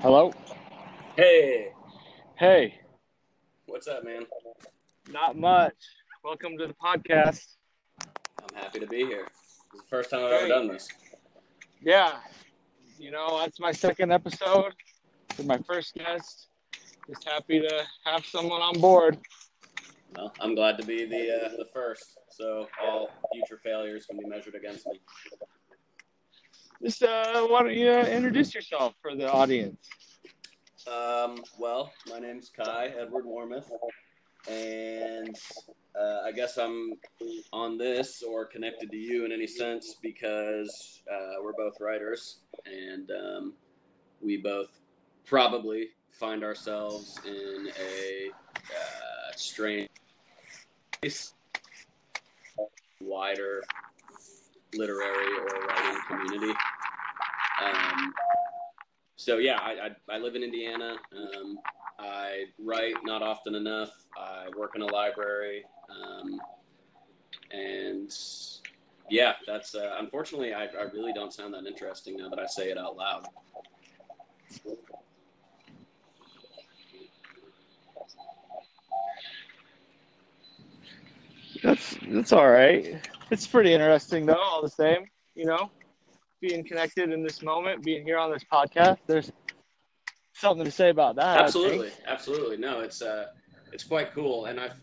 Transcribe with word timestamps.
Hello? 0.00 0.32
Hey, 1.16 1.72
Hey, 2.38 2.74
what's 3.64 3.88
up, 3.88 4.04
man? 4.04 4.26
not 5.10 5.38
much. 5.38 5.72
Welcome 6.22 6.58
to 6.58 6.66
the 6.66 6.74
podcast. 6.74 7.46
I'm 7.98 8.54
happy 8.54 8.78
to 8.78 8.86
be 8.86 9.06
here. 9.06 9.26
It's 9.72 9.82
the 9.82 9.88
first 9.88 10.10
time 10.10 10.22
I've 10.22 10.32
ever 10.32 10.48
done 10.48 10.68
this. 10.68 10.86
Yeah, 11.80 12.18
you 12.98 13.10
know, 13.10 13.38
that's 13.38 13.58
my 13.58 13.72
second 13.72 14.12
episode. 14.12 14.74
You're 15.38 15.46
my 15.46 15.56
first 15.66 15.94
guest. 15.94 16.48
Just 17.08 17.26
happy 17.26 17.58
to 17.58 17.84
have 18.04 18.26
someone 18.26 18.60
on 18.60 18.78
board. 18.80 19.16
Well, 20.14 20.30
I'm 20.38 20.54
glad 20.54 20.76
to 20.76 20.84
be 20.84 21.06
the 21.06 21.46
uh, 21.46 21.48
the 21.56 21.68
first, 21.72 22.18
so 22.28 22.66
all 22.84 23.08
future 23.32 23.58
failures 23.64 24.04
can 24.04 24.18
be 24.18 24.26
measured 24.26 24.56
against 24.56 24.86
me. 24.88 25.00
Just 26.82 27.02
uh, 27.02 27.46
why 27.46 27.62
don't 27.62 27.74
you 27.74 27.88
uh, 27.88 28.04
introduce 28.04 28.54
yourself 28.54 28.92
for 29.00 29.16
the 29.16 29.26
audience? 29.26 29.88
Um, 30.86 31.42
well, 31.58 31.92
my 32.08 32.20
name's 32.20 32.48
Kai 32.48 32.92
Edward 32.96 33.24
Warmouth, 33.24 33.68
and 34.48 35.36
uh, 35.98 36.20
I 36.24 36.30
guess 36.30 36.58
I'm 36.58 36.92
on 37.52 37.76
this 37.76 38.22
or 38.22 38.44
connected 38.44 38.92
to 38.92 38.96
you 38.96 39.24
in 39.24 39.32
any 39.32 39.48
sense 39.48 39.96
because 40.00 41.02
uh, 41.12 41.42
we're 41.42 41.54
both 41.54 41.80
writers, 41.80 42.38
and 42.66 43.10
um, 43.10 43.52
we 44.20 44.36
both 44.36 44.78
probably 45.24 45.88
find 46.12 46.44
ourselves 46.44 47.18
in 47.26 47.68
a 47.80 48.30
uh, 48.56 49.32
strange, 49.34 49.88
wider 53.00 53.64
literary 54.72 55.38
or 55.40 55.66
writing 55.66 56.00
community. 56.06 56.54
Um, 57.64 58.14
so 59.16 59.38
yeah, 59.38 59.58
I, 59.60 59.88
I, 60.10 60.16
I 60.16 60.18
live 60.18 60.36
in 60.36 60.42
Indiana. 60.42 60.96
Um, 61.16 61.58
I 61.98 62.44
write 62.58 62.94
not 63.04 63.22
often 63.22 63.54
enough. 63.54 63.90
I 64.16 64.46
work 64.56 64.72
in 64.76 64.82
a 64.82 64.86
library, 64.86 65.64
um, 65.90 66.38
and 67.50 68.14
yeah, 69.08 69.32
that's 69.46 69.74
uh, 69.74 69.96
unfortunately 69.98 70.52
I, 70.52 70.64
I 70.64 70.82
really 70.92 71.12
don't 71.12 71.32
sound 71.32 71.54
that 71.54 71.66
interesting 71.66 72.16
now 72.18 72.28
that 72.28 72.38
I 72.38 72.46
say 72.46 72.70
it 72.70 72.76
out 72.78 72.96
loud. 72.96 73.26
That's 81.62 81.96
that's 82.08 82.32
all 82.32 82.48
right. 82.48 83.00
It's 83.30 83.46
pretty 83.46 83.72
interesting 83.72 84.26
though, 84.26 84.34
all 84.34 84.62
the 84.62 84.68
same. 84.68 85.06
You 85.34 85.46
know, 85.46 85.70
being 86.40 86.64
connected 86.64 87.10
in 87.10 87.22
this 87.22 87.42
moment, 87.42 87.82
being 87.82 88.04
here 88.04 88.18
on 88.18 88.30
this 88.30 88.44
podcast. 88.50 88.98
There's 89.06 89.32
something 90.34 90.64
to 90.64 90.70
say 90.70 90.90
about 90.90 91.16
that. 91.16 91.40
Absolutely, 91.40 91.90
absolutely. 92.06 92.56
No, 92.56 92.80
it's 92.80 93.02
uh, 93.02 93.26
it's 93.72 93.84
quite 93.84 94.12
cool, 94.12 94.46
and 94.46 94.60
I've 94.60 94.78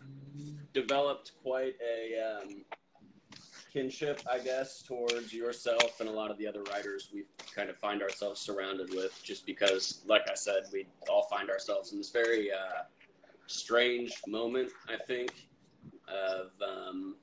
developed 0.72 1.32
quite 1.42 1.74
a 1.80 2.42
um, 2.42 2.64
kinship, 3.72 4.20
I 4.30 4.38
guess, 4.38 4.82
towards 4.82 5.32
yourself 5.32 6.00
and 6.00 6.08
a 6.08 6.12
lot 6.12 6.30
of 6.30 6.38
the 6.38 6.46
other 6.46 6.62
writers 6.64 7.10
we 7.12 7.24
kind 7.54 7.70
of 7.70 7.76
find 7.76 8.02
ourselves 8.02 8.40
surrounded 8.40 8.90
with, 8.90 9.20
just 9.22 9.46
because, 9.46 10.02
like 10.06 10.28
I 10.30 10.34
said, 10.34 10.64
we 10.72 10.86
all 11.08 11.26
find 11.30 11.50
ourselves 11.50 11.92
in 11.92 11.98
this 11.98 12.10
very 12.10 12.50
uh, 12.50 12.82
strange 13.46 14.20
moment. 14.26 14.70
I 14.88 14.96
think 14.96 15.32
of 16.08 16.50
um, 16.62 17.16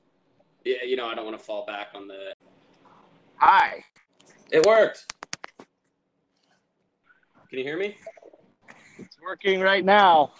yeah, 0.64 0.76
you 0.84 0.96
know, 0.96 1.06
I 1.06 1.14
don't 1.14 1.24
want 1.24 1.38
to 1.38 1.44
fall 1.44 1.66
back 1.66 1.88
on 1.94 2.06
the. 2.06 2.34
Hi. 3.36 3.84
It 4.52 4.66
worked. 4.66 5.06
Can 7.48 7.58
you 7.58 7.64
hear 7.64 7.78
me? 7.78 7.96
It's 8.98 9.16
working 9.22 9.62
right 9.62 9.82
now. 9.82 10.34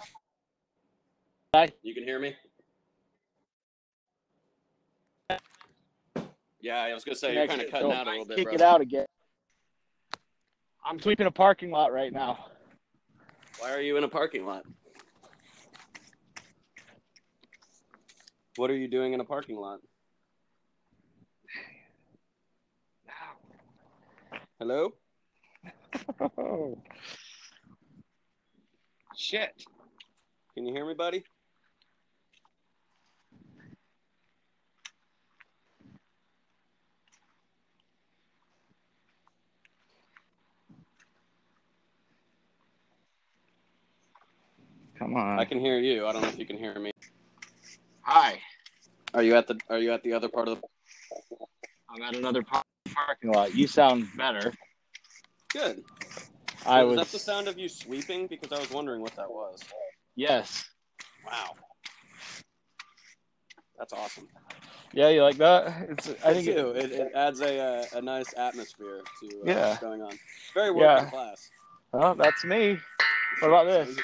Hi. 1.55 1.71
You 1.83 1.95
can 1.95 2.05
hear 2.05 2.19
me? 2.19 2.35
Yeah, 6.61 6.77
I 6.77 6.93
was 6.93 7.05
gonna 7.05 7.17
say 7.17 7.35
you're 7.35 7.47
kind 7.47 7.63
of 7.63 7.71
cutting 7.71 7.91
so 7.91 7.93
out 7.93 8.07
a 8.07 8.11
little 8.11 8.27
bit, 8.27 8.37
Kick 8.37 8.45
bro. 8.45 8.55
it 8.55 8.61
out 8.61 8.81
again. 8.83 9.07
I'm 10.85 11.01
sweeping 11.01 11.27
a 11.27 11.31
parking 11.31 11.71
lot 11.71 11.91
right 11.93 12.13
now. 12.13 12.47
Why 13.61 13.73
are 13.73 13.81
you 13.81 13.97
in 13.97 14.05
a 14.05 14.09
parking 14.09 14.45
lot? 14.45 14.65
What 18.57 18.71
are 18.71 18.77
you 18.77 18.89
doing 18.89 19.15
in 19.15 19.21
a 19.21 19.25
parking 19.25 19.57
lot? 19.57 19.81
Hello? 24.63 24.93
Oh. 26.39 26.79
Shit. 29.17 29.65
Can 30.55 30.65
you 30.65 30.73
hear 30.73 30.87
me, 30.87 30.95
buddy? 30.95 31.25
Come 44.97 45.17
on. 45.17 45.41
I 45.41 45.45
can 45.45 45.59
hear 45.59 45.81
you. 45.81 46.07
I 46.07 46.13
don't 46.13 46.23
know 46.23 46.29
if 46.29 46.39
you 46.39 46.47
can 46.47 46.57
hear 46.57 46.79
me. 46.79 46.93
Hi. 48.03 48.39
Are 49.13 49.25
you 49.25 49.35
at 49.35 49.49
the 49.49 49.59
Are 49.69 49.81
you 49.81 49.93
at 49.93 50.05
the 50.05 50.13
other 50.13 50.29
part 50.29 50.47
of 50.47 50.61
the? 50.61 50.69
I'm 51.91 52.03
at 52.03 52.15
another 52.15 52.45
par- 52.45 52.62
parking 52.95 53.33
lot. 53.33 53.55
You 53.55 53.67
sound 53.67 54.09
better. 54.17 54.53
Good. 55.53 55.83
I 56.65 56.83
was 56.85 56.97
was. 56.97 57.07
that 57.07 57.13
the 57.13 57.19
sound 57.19 57.49
of 57.49 57.59
you 57.59 57.69
sweeping? 57.69 58.27
Because 58.27 58.53
I 58.53 58.59
was 58.59 58.71
wondering 58.71 59.01
what 59.01 59.15
that 59.17 59.31
was. 59.31 59.61
Yes. 60.17 60.65
Wow. 61.27 61.55
That's 63.79 63.93
awesome. 63.93 64.29
Yeah, 64.93 65.09
you 65.09 65.23
like 65.23 65.39
that? 65.39 65.89
It's. 65.89 66.09
I 66.25 66.35
think. 66.35 66.47
do. 66.47 66.71
It, 66.71 66.85
It, 66.85 66.93
it 66.93 67.13
adds 67.15 67.41
a 67.41 67.59
uh, 67.59 67.85
a 67.95 68.03
nice 68.03 68.35
atmosphere 68.37 69.01
to 69.21 69.27
uh, 69.27 69.43
Yeah. 69.45 69.69
what's 69.69 69.81
going 69.81 70.03
on. 70.03 70.13
Very 70.55 70.71
working 70.71 71.05
Yeah. 71.05 71.11
class. 71.11 71.51
well, 71.93 72.15
that's 72.15 72.45
me. 72.45 72.79
What 73.41 73.49
about 73.49 73.65
this? 73.65 73.97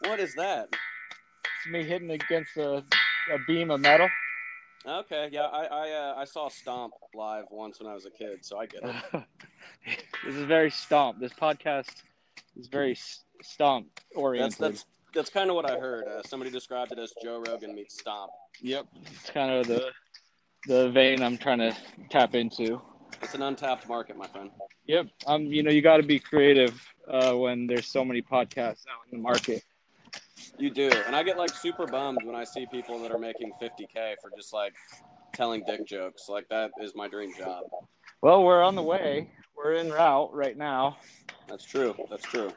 What 0.00 0.20
is 0.20 0.34
that? 0.34 0.68
It's 0.70 1.72
me 1.72 1.82
hitting 1.84 2.10
against 2.10 2.56
a, 2.56 2.84
a 3.32 3.38
beam 3.46 3.70
of 3.70 3.80
metal. 3.80 4.08
Okay, 4.86 5.28
yeah, 5.32 5.46
I 5.46 5.64
I, 5.64 5.90
uh, 5.90 6.14
I 6.16 6.24
saw 6.24 6.48
Stomp 6.48 6.94
live 7.12 7.46
once 7.50 7.80
when 7.80 7.90
I 7.90 7.94
was 7.94 8.06
a 8.06 8.10
kid, 8.10 8.44
so 8.44 8.58
I 8.58 8.66
get 8.66 8.82
it. 8.84 8.94
this 10.24 10.36
is 10.36 10.44
very 10.44 10.70
stomp. 10.70 11.18
This 11.18 11.32
podcast 11.32 11.90
is 12.56 12.68
very 12.68 12.96
stomp 13.42 13.88
oriented. 14.14 14.52
That's 14.52 14.58
that's 14.58 14.84
that's 15.12 15.30
kind 15.30 15.50
of 15.50 15.56
what 15.56 15.68
I 15.68 15.78
heard. 15.78 16.06
Uh, 16.06 16.22
somebody 16.22 16.52
described 16.52 16.92
it 16.92 16.98
as 16.98 17.12
Joe 17.22 17.42
Rogan 17.48 17.74
meets 17.74 17.98
Stomp. 17.98 18.30
Yep. 18.60 18.86
It's 19.12 19.30
kind 19.30 19.50
of 19.50 19.66
the 19.66 19.90
the 20.68 20.90
vein 20.90 21.22
I'm 21.22 21.36
trying 21.36 21.58
to 21.58 21.76
tap 22.10 22.34
into. 22.34 22.80
It's 23.22 23.34
an 23.34 23.42
untapped 23.42 23.88
market, 23.88 24.16
my 24.16 24.28
friend. 24.28 24.50
Yep. 24.86 25.08
Um. 25.26 25.46
You 25.46 25.64
know, 25.64 25.70
you 25.70 25.82
got 25.82 25.96
to 25.96 26.04
be 26.04 26.20
creative 26.20 26.80
uh, 27.08 27.32
when 27.32 27.66
there's 27.66 27.86
so 27.86 28.04
many 28.04 28.22
podcasts 28.22 28.84
out 28.86 29.02
in 29.10 29.18
the 29.18 29.22
market. 29.22 29.64
You 30.58 30.70
do, 30.70 30.90
and 31.06 31.14
I 31.14 31.22
get 31.22 31.36
like 31.36 31.54
super 31.54 31.86
bummed 31.86 32.22
when 32.24 32.34
I 32.34 32.44
see 32.44 32.66
people 32.66 32.98
that 33.00 33.10
are 33.10 33.18
making 33.18 33.52
50k 33.60 34.16
for 34.20 34.30
just 34.34 34.52
like 34.52 34.74
telling 35.32 35.62
dick 35.64 35.86
jokes. 35.86 36.28
Like 36.28 36.48
that 36.48 36.70
is 36.80 36.94
my 36.94 37.08
dream 37.08 37.32
job. 37.36 37.64
Well, 38.22 38.42
we're 38.42 38.62
on 38.62 38.74
the 38.74 38.82
way. 38.82 39.28
We're 39.56 39.74
in 39.74 39.90
route 39.90 40.32
right 40.32 40.56
now. 40.56 40.96
That's 41.48 41.64
true. 41.64 41.94
That's 42.10 42.24
true. 42.24 42.50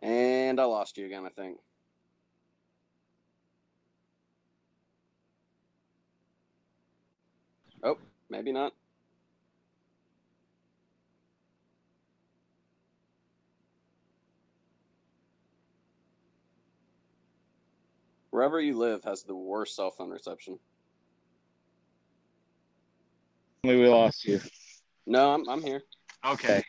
And 0.00 0.60
I 0.60 0.64
lost 0.64 0.96
you 0.96 1.06
again, 1.06 1.26
I 1.26 1.30
think. 1.30 1.58
Oh, 7.82 7.98
maybe 8.30 8.52
not. 8.52 8.72
Wherever 18.30 18.60
you 18.60 18.76
live 18.76 19.02
has 19.04 19.22
the 19.22 19.34
worst 19.34 19.74
cell 19.74 19.90
phone 19.90 20.10
reception. 20.10 20.58
Maybe 23.64 23.80
we 23.80 23.88
lost 23.88 24.24
you. 24.24 24.40
No, 25.06 25.32
I'm 25.32 25.48
I'm 25.48 25.62
here. 25.62 25.82
Okay. 26.24 26.62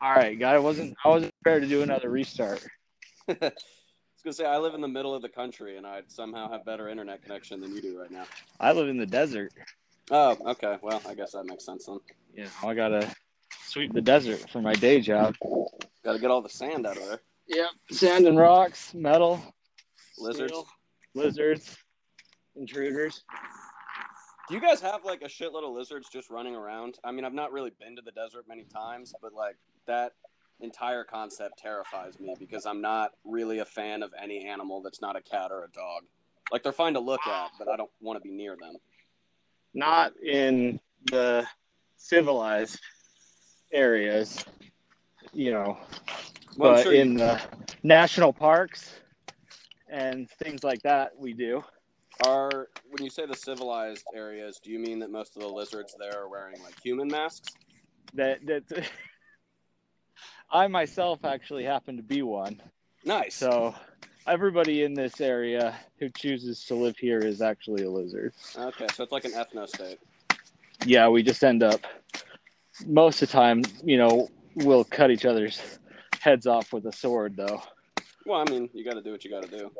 All 0.00 0.12
right, 0.12 0.38
guy. 0.38 0.54
I 0.54 0.58
wasn't 0.58 0.96
I 1.04 1.08
wasn't 1.08 1.32
prepared 1.42 1.62
to 1.62 1.68
do 1.68 1.82
another 1.82 2.08
restart. 2.08 2.64
I 3.28 3.34
was 3.40 4.22
gonna 4.24 4.32
say 4.32 4.46
I 4.46 4.58
live 4.58 4.74
in 4.74 4.80
the 4.80 4.88
middle 4.88 5.14
of 5.14 5.22
the 5.22 5.28
country 5.28 5.76
and 5.76 5.86
I 5.86 6.02
somehow 6.06 6.50
have 6.50 6.64
better 6.64 6.88
internet 6.88 7.22
connection 7.22 7.60
than 7.60 7.74
you 7.74 7.82
do 7.82 7.98
right 7.98 8.10
now. 8.10 8.24
I 8.58 8.72
live 8.72 8.88
in 8.88 8.96
the 8.96 9.06
desert. 9.06 9.52
Oh, 10.10 10.36
okay. 10.46 10.76
Well, 10.82 11.00
I 11.08 11.14
guess 11.14 11.32
that 11.32 11.44
makes 11.44 11.64
sense 11.64 11.86
then. 11.86 12.00
Yeah, 12.34 12.48
I 12.64 12.74
gotta 12.74 13.08
sweep 13.64 13.92
the 13.92 14.00
desert 14.00 14.48
for 14.50 14.60
my 14.60 14.74
day 14.74 15.00
job. 15.00 15.36
Got 16.04 16.14
to 16.14 16.18
get 16.18 16.30
all 16.30 16.42
the 16.42 16.48
sand 16.48 16.86
out 16.86 16.96
of 16.96 17.06
there. 17.06 17.20
Yep. 17.48 17.68
Sand 17.90 18.26
and 18.26 18.38
rocks, 18.38 18.94
metal, 18.94 19.40
Lizards. 20.18 20.52
steel, 20.52 20.68
lizards, 21.14 21.76
intruders. 22.56 23.22
Do 24.48 24.54
you 24.54 24.60
guys 24.60 24.80
have 24.80 25.04
like 25.04 25.22
a 25.22 25.26
shitload 25.28 25.64
of 25.64 25.72
lizards 25.72 26.08
just 26.08 26.30
running 26.30 26.56
around? 26.56 26.98
I 27.04 27.12
mean, 27.12 27.24
I've 27.24 27.34
not 27.34 27.52
really 27.52 27.70
been 27.78 27.96
to 27.96 28.02
the 28.02 28.10
desert 28.12 28.46
many 28.48 28.64
times, 28.64 29.14
but 29.22 29.32
like 29.32 29.56
that 29.86 30.12
entire 30.60 31.04
concept 31.04 31.58
terrifies 31.58 32.18
me 32.18 32.34
because 32.38 32.66
I'm 32.66 32.80
not 32.80 33.12
really 33.24 33.60
a 33.60 33.64
fan 33.64 34.02
of 34.02 34.10
any 34.20 34.46
animal 34.46 34.82
that's 34.82 35.00
not 35.00 35.16
a 35.16 35.22
cat 35.22 35.50
or 35.52 35.64
a 35.64 35.70
dog. 35.70 36.02
Like 36.52 36.62
they're 36.62 36.72
fine 36.72 36.94
to 36.94 37.00
look 37.00 37.24
at, 37.26 37.50
but 37.58 37.68
I 37.68 37.76
don't 37.76 37.90
want 38.00 38.16
to 38.20 38.28
be 38.28 38.34
near 38.34 38.56
them. 38.60 38.74
Not 39.74 40.16
in 40.18 40.80
the 41.10 41.46
civilized 41.96 42.80
areas, 43.72 44.44
you 45.32 45.52
know, 45.52 45.78
Well, 46.56 46.74
but 46.74 46.82
sure 46.82 46.92
you- 46.92 47.00
in 47.00 47.14
the 47.14 47.40
national 47.82 48.32
parks 48.32 48.92
and 49.88 50.28
things 50.30 50.64
like 50.64 50.82
that, 50.82 51.16
we 51.16 51.32
do. 51.32 51.64
Are 52.24 52.68
when 52.90 53.02
you 53.04 53.10
say 53.10 53.24
the 53.24 53.36
civilized 53.36 54.04
areas, 54.14 54.58
do 54.62 54.70
you 54.70 54.78
mean 54.78 54.98
that 54.98 55.10
most 55.10 55.36
of 55.36 55.42
the 55.42 55.48
lizards 55.48 55.94
there 55.98 56.18
are 56.20 56.28
wearing 56.28 56.60
like 56.62 56.74
human 56.82 57.08
masks? 57.08 57.54
That 58.14 58.44
that 58.46 58.64
I 60.50 60.66
myself 60.66 61.24
actually 61.24 61.64
happen 61.64 61.96
to 61.96 62.02
be 62.02 62.22
one. 62.22 62.60
Nice. 63.04 63.36
So 63.36 63.74
everybody 64.26 64.84
in 64.84 64.94
this 64.94 65.20
area 65.20 65.76
who 65.98 66.08
chooses 66.10 66.64
to 66.66 66.74
live 66.74 66.96
here 66.96 67.18
is 67.18 67.40
actually 67.40 67.84
a 67.84 67.90
lizard. 67.90 68.32
Okay, 68.56 68.86
so 68.94 69.02
it's 69.02 69.12
like 69.12 69.24
an 69.24 69.32
ethno 69.32 69.68
state. 69.68 69.98
Yeah, 70.84 71.08
we 71.08 71.22
just 71.22 71.44
end 71.44 71.62
up 71.62 71.86
most 72.86 73.22
of 73.22 73.28
the 73.28 73.32
time, 73.32 73.62
you 73.84 73.98
know, 73.98 74.28
we'll 74.56 74.84
cut 74.84 75.10
each 75.10 75.24
other's 75.24 75.78
heads 76.20 76.46
off 76.46 76.72
with 76.72 76.86
a 76.86 76.92
sword 76.92 77.36
though. 77.36 77.62
Well, 78.26 78.44
I 78.46 78.50
mean, 78.50 78.68
you 78.72 78.84
got 78.84 78.94
to 78.94 79.02
do 79.02 79.12
what 79.12 79.24
you 79.24 79.30
got 79.30 79.42
to 79.44 79.58
do. 79.58 79.70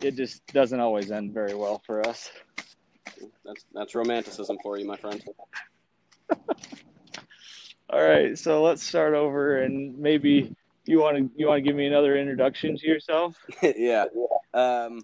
It 0.00 0.14
just 0.16 0.46
doesn't 0.48 0.80
always 0.80 1.10
end 1.10 1.32
very 1.32 1.54
well 1.54 1.82
for 1.86 2.06
us. 2.06 2.30
That's 3.44 3.64
that's 3.74 3.94
romanticism 3.94 4.58
for 4.62 4.78
you, 4.78 4.86
my 4.86 4.96
friend. 4.96 5.22
All 7.90 8.02
right, 8.02 8.38
so 8.38 8.62
let's 8.62 8.82
start 8.82 9.14
over 9.14 9.62
and 9.62 9.98
maybe 9.98 10.54
you 10.86 11.00
want 11.00 11.16
to 11.16 11.30
you 11.36 11.46
want 11.46 11.58
to 11.58 11.62
give 11.62 11.76
me 11.76 11.86
another 11.86 12.16
introduction 12.16 12.76
to 12.76 12.86
yourself? 12.86 13.36
yeah. 13.62 14.06
Um, 14.54 15.02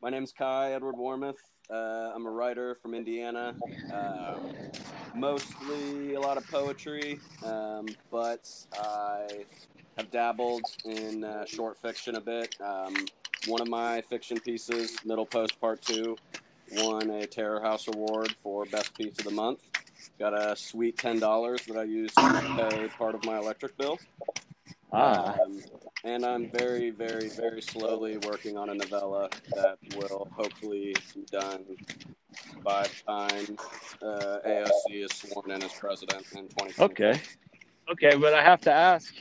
my 0.00 0.10
name's 0.10 0.32
Kai 0.32 0.72
Edward 0.72 0.96
Warmouth. 0.96 1.40
Uh, 1.70 2.12
I'm 2.14 2.24
a 2.24 2.30
writer 2.30 2.76
from 2.80 2.94
Indiana. 2.94 3.54
Um, 3.92 4.54
mostly 5.14 6.14
a 6.14 6.20
lot 6.20 6.36
of 6.38 6.48
poetry, 6.50 7.20
um, 7.44 7.86
but 8.10 8.48
I 8.80 9.44
have 9.98 10.10
dabbled 10.10 10.62
in 10.84 11.24
uh, 11.24 11.44
short 11.44 11.76
fiction 11.78 12.16
a 12.16 12.20
bit. 12.20 12.56
Um, 12.60 12.94
one 13.46 13.60
of 13.60 13.68
my 13.68 14.00
fiction 14.02 14.40
pieces, 14.40 14.96
Middle 15.04 15.26
Post 15.26 15.60
Part 15.60 15.82
2, 15.82 16.16
won 16.76 17.10
a 17.10 17.26
Terror 17.26 17.60
House 17.60 17.86
Award 17.88 18.34
for 18.42 18.64
Best 18.66 18.96
Piece 18.96 19.18
of 19.18 19.24
the 19.24 19.30
Month. 19.30 19.60
Got 20.18 20.34
a 20.34 20.56
sweet 20.56 20.96
$10 20.96 21.66
that 21.66 21.76
I 21.76 21.84
used 21.84 22.14
to 22.14 22.68
pay 22.70 22.88
part 22.96 23.14
of 23.14 23.24
my 23.24 23.38
electric 23.38 23.76
bill. 23.76 23.98
Ah, 24.92 25.34
Um, 25.44 25.60
and 26.04 26.24
I'm 26.24 26.50
very, 26.50 26.90
very, 26.90 27.28
very 27.28 27.60
slowly 27.60 28.16
working 28.18 28.56
on 28.56 28.70
a 28.70 28.74
novella 28.74 29.28
that 29.54 29.78
will 29.94 30.28
hopefully 30.32 30.94
be 31.14 31.24
done 31.30 31.64
by 32.62 32.82
the 32.82 32.94
time 33.06 33.56
uh, 34.02 34.38
AOC 34.46 35.04
is 35.04 35.12
sworn 35.14 35.50
in 35.50 35.62
as 35.62 35.72
president 35.72 36.24
in 36.32 36.48
2020. 36.48 36.74
okay, 36.78 37.20
okay, 37.90 38.16
but 38.16 38.34
I 38.34 38.42
have 38.42 38.60
to 38.62 38.72
ask, 38.72 39.14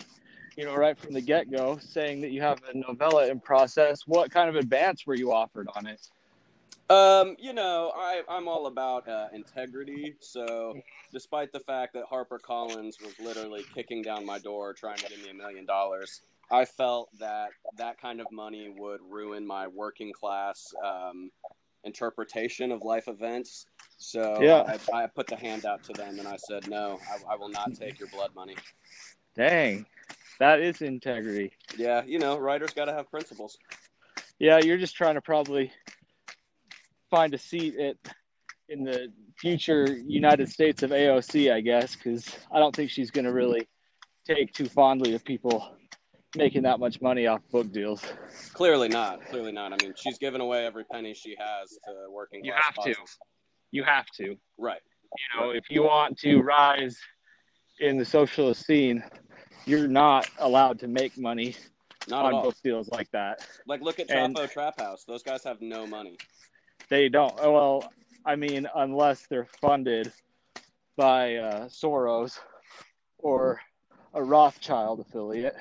you 0.56 0.66
know, 0.66 0.76
right 0.76 0.98
from 0.98 1.14
the 1.14 1.22
get 1.22 1.52
go, 1.52 1.78
saying 1.82 2.22
that 2.22 2.32
you 2.32 2.42
have 2.42 2.60
a 2.74 2.78
novella 2.78 3.28
in 3.28 3.40
process. 3.40 4.08
What 4.08 4.32
kind 4.32 4.50
of 4.50 4.56
advance 4.56 5.06
were 5.06 5.16
you 5.16 5.32
offered 5.32 5.68
on 5.76 5.88
it? 5.88 6.02
Um, 6.90 7.36
you 7.38 7.52
know, 7.52 7.92
I, 7.96 8.22
I'm 8.30 8.48
all 8.48 8.68
about 8.68 9.08
uh, 9.10 9.28
integrity. 9.34 10.16
So, 10.22 10.80
despite 11.12 11.52
the 11.52 11.60
fact 11.60 11.94
that 11.94 12.06
Harper 12.06 12.40
Collins 12.40 13.00
was 13.02 13.14
literally 13.20 13.66
kicking 13.76 14.04
down 14.04 14.26
my 14.26 14.40
door 14.40 14.74
trying 14.74 14.98
to 15.00 15.10
give 15.10 15.22
me 15.22 15.30
a 15.30 15.34
million 15.34 15.66
dollars, 15.66 16.22
I 16.50 16.64
felt 16.64 17.10
that 17.20 17.50
that 17.78 18.00
kind 18.00 18.22
of 18.22 18.32
money 18.32 18.74
would 18.78 19.02
ruin 19.10 19.46
my 19.46 19.68
working 19.68 20.14
class 20.14 20.74
um, 20.84 21.30
interpretation 21.84 22.72
of 22.72 22.84
life 22.84 23.10
events. 23.10 23.66
So, 23.98 24.42
Yeah. 24.42 24.78
I, 24.94 25.04
I 25.04 25.08
put 25.08 25.28
the 25.28 25.36
hand 25.36 25.66
out 25.66 25.84
to 25.86 25.94
them 25.94 26.20
and 26.20 26.28
I 26.28 26.38
said, 26.38 26.70
no, 26.70 27.00
I, 27.10 27.34
I 27.34 27.36
will 27.36 27.50
not 27.50 27.74
take 27.74 28.00
your 28.00 28.08
blood 28.10 28.32
money. 28.34 28.56
Dang, 29.36 29.86
that 30.40 30.62
is 30.62 30.82
integrity. 30.82 31.52
Yeah, 31.78 32.04
you 32.06 32.18
know, 32.18 32.38
writers 32.38 32.74
got 32.74 32.86
to 32.86 32.94
have 32.94 33.10
principles. 33.12 33.58
Yeah, 34.40 34.60
you're 34.60 34.78
just 34.78 34.96
trying 34.96 35.16
to 35.16 35.22
probably 35.22 35.72
find 37.10 37.34
a 37.34 37.38
seat 37.38 37.76
at 37.80 37.96
in 38.70 38.84
the 38.84 39.08
future 39.40 39.86
United 40.06 40.50
States 40.50 40.84
of 40.84 40.92
AOC, 40.92 41.54
I 41.54 41.62
guess, 41.62 41.96
because 41.96 42.38
I 42.52 42.60
don't 42.60 42.76
think 42.76 42.90
she's 42.90 43.12
going 43.12 43.26
to 43.26 43.32
really 43.32 43.68
take 44.28 44.54
too 44.54 44.66
fondly 44.66 45.12
to 45.12 45.20
people 45.20 45.74
making 46.36 46.64
that 46.64 46.80
much 46.80 47.02
money 47.02 47.28
off 47.28 47.40
book 47.50 47.72
deals. 47.72 48.04
Clearly 48.54 48.90
not. 48.90 49.26
Clearly 49.28 49.54
not. 49.54 49.72
I 49.72 49.78
mean, 49.82 49.94
she's 49.96 50.18
given 50.18 50.42
away 50.42 50.66
every 50.66 50.84
penny 50.92 51.14
she 51.14 51.36
has 51.40 51.70
to 51.70 52.12
working 52.12 52.44
You 52.44 52.54
have 52.54 52.76
to. 52.84 52.94
You 53.72 53.84
have 53.84 54.06
to. 54.18 54.36
Right. 54.58 54.82
You 55.18 55.40
know, 55.42 55.50
if 55.52 55.64
you 55.70 55.84
want 55.84 56.18
to 56.20 56.42
rise 56.42 56.98
in 57.80 57.98
the 57.98 58.04
socialist 58.06 58.66
scene, 58.66 59.02
you're 59.66 59.88
not 59.88 60.30
allowed 60.40 60.80
to 60.80 60.88
make 60.88 61.18
money 61.18 61.56
Not 62.10 62.26
on 62.34 62.44
book 62.44 62.56
deals 62.64 62.90
like 62.90 63.10
that. 63.12 63.48
Like, 63.66 63.82
look 63.82 64.00
at 64.00 64.12
And- 64.12 64.36
Chapo 64.36 64.52
Trap 64.52 64.80
House. 64.80 65.06
Those 65.06 65.24
guys 65.24 65.44
have 65.46 65.62
no 65.62 65.88
money. 65.88 66.18
They 66.90 67.10
don't. 67.10 67.36
Well, 67.36 67.92
I 68.26 68.36
mean, 68.36 68.68
unless 68.76 69.28
they're 69.28 69.48
funded 69.62 70.12
by 70.96 71.36
uh, 71.36 71.66
Soros 71.68 72.40
or 73.18 73.62
a 74.14 74.24
Rothschild 74.24 75.00
affiliate. 75.00 75.56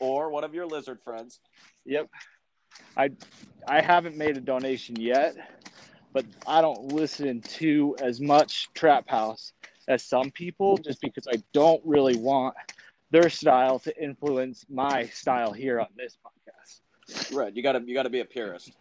Or 0.00 0.30
one 0.30 0.44
of 0.44 0.54
your 0.54 0.66
lizard 0.66 1.00
friends. 1.02 1.40
Yep. 1.84 2.08
I 2.96 3.10
I 3.66 3.80
haven't 3.80 4.16
made 4.16 4.36
a 4.36 4.40
donation 4.40 4.96
yet, 4.98 5.36
but 6.12 6.24
I 6.46 6.60
don't 6.60 6.92
listen 6.92 7.40
to 7.42 7.96
as 8.02 8.20
much 8.20 8.68
Trap 8.74 9.08
House 9.08 9.52
as 9.88 10.02
some 10.02 10.30
people 10.30 10.76
just 10.78 11.00
because 11.00 11.26
I 11.28 11.42
don't 11.52 11.82
really 11.84 12.16
want 12.16 12.54
their 13.10 13.28
style 13.28 13.78
to 13.80 14.02
influence 14.02 14.64
my 14.70 15.06
style 15.06 15.52
here 15.52 15.80
on 15.80 15.88
this 15.96 16.16
podcast. 16.24 17.36
Right. 17.36 17.54
You 17.54 17.62
gotta 17.62 17.82
you 17.84 17.94
gotta 17.94 18.10
be 18.10 18.20
a 18.20 18.24
purist. 18.24 18.72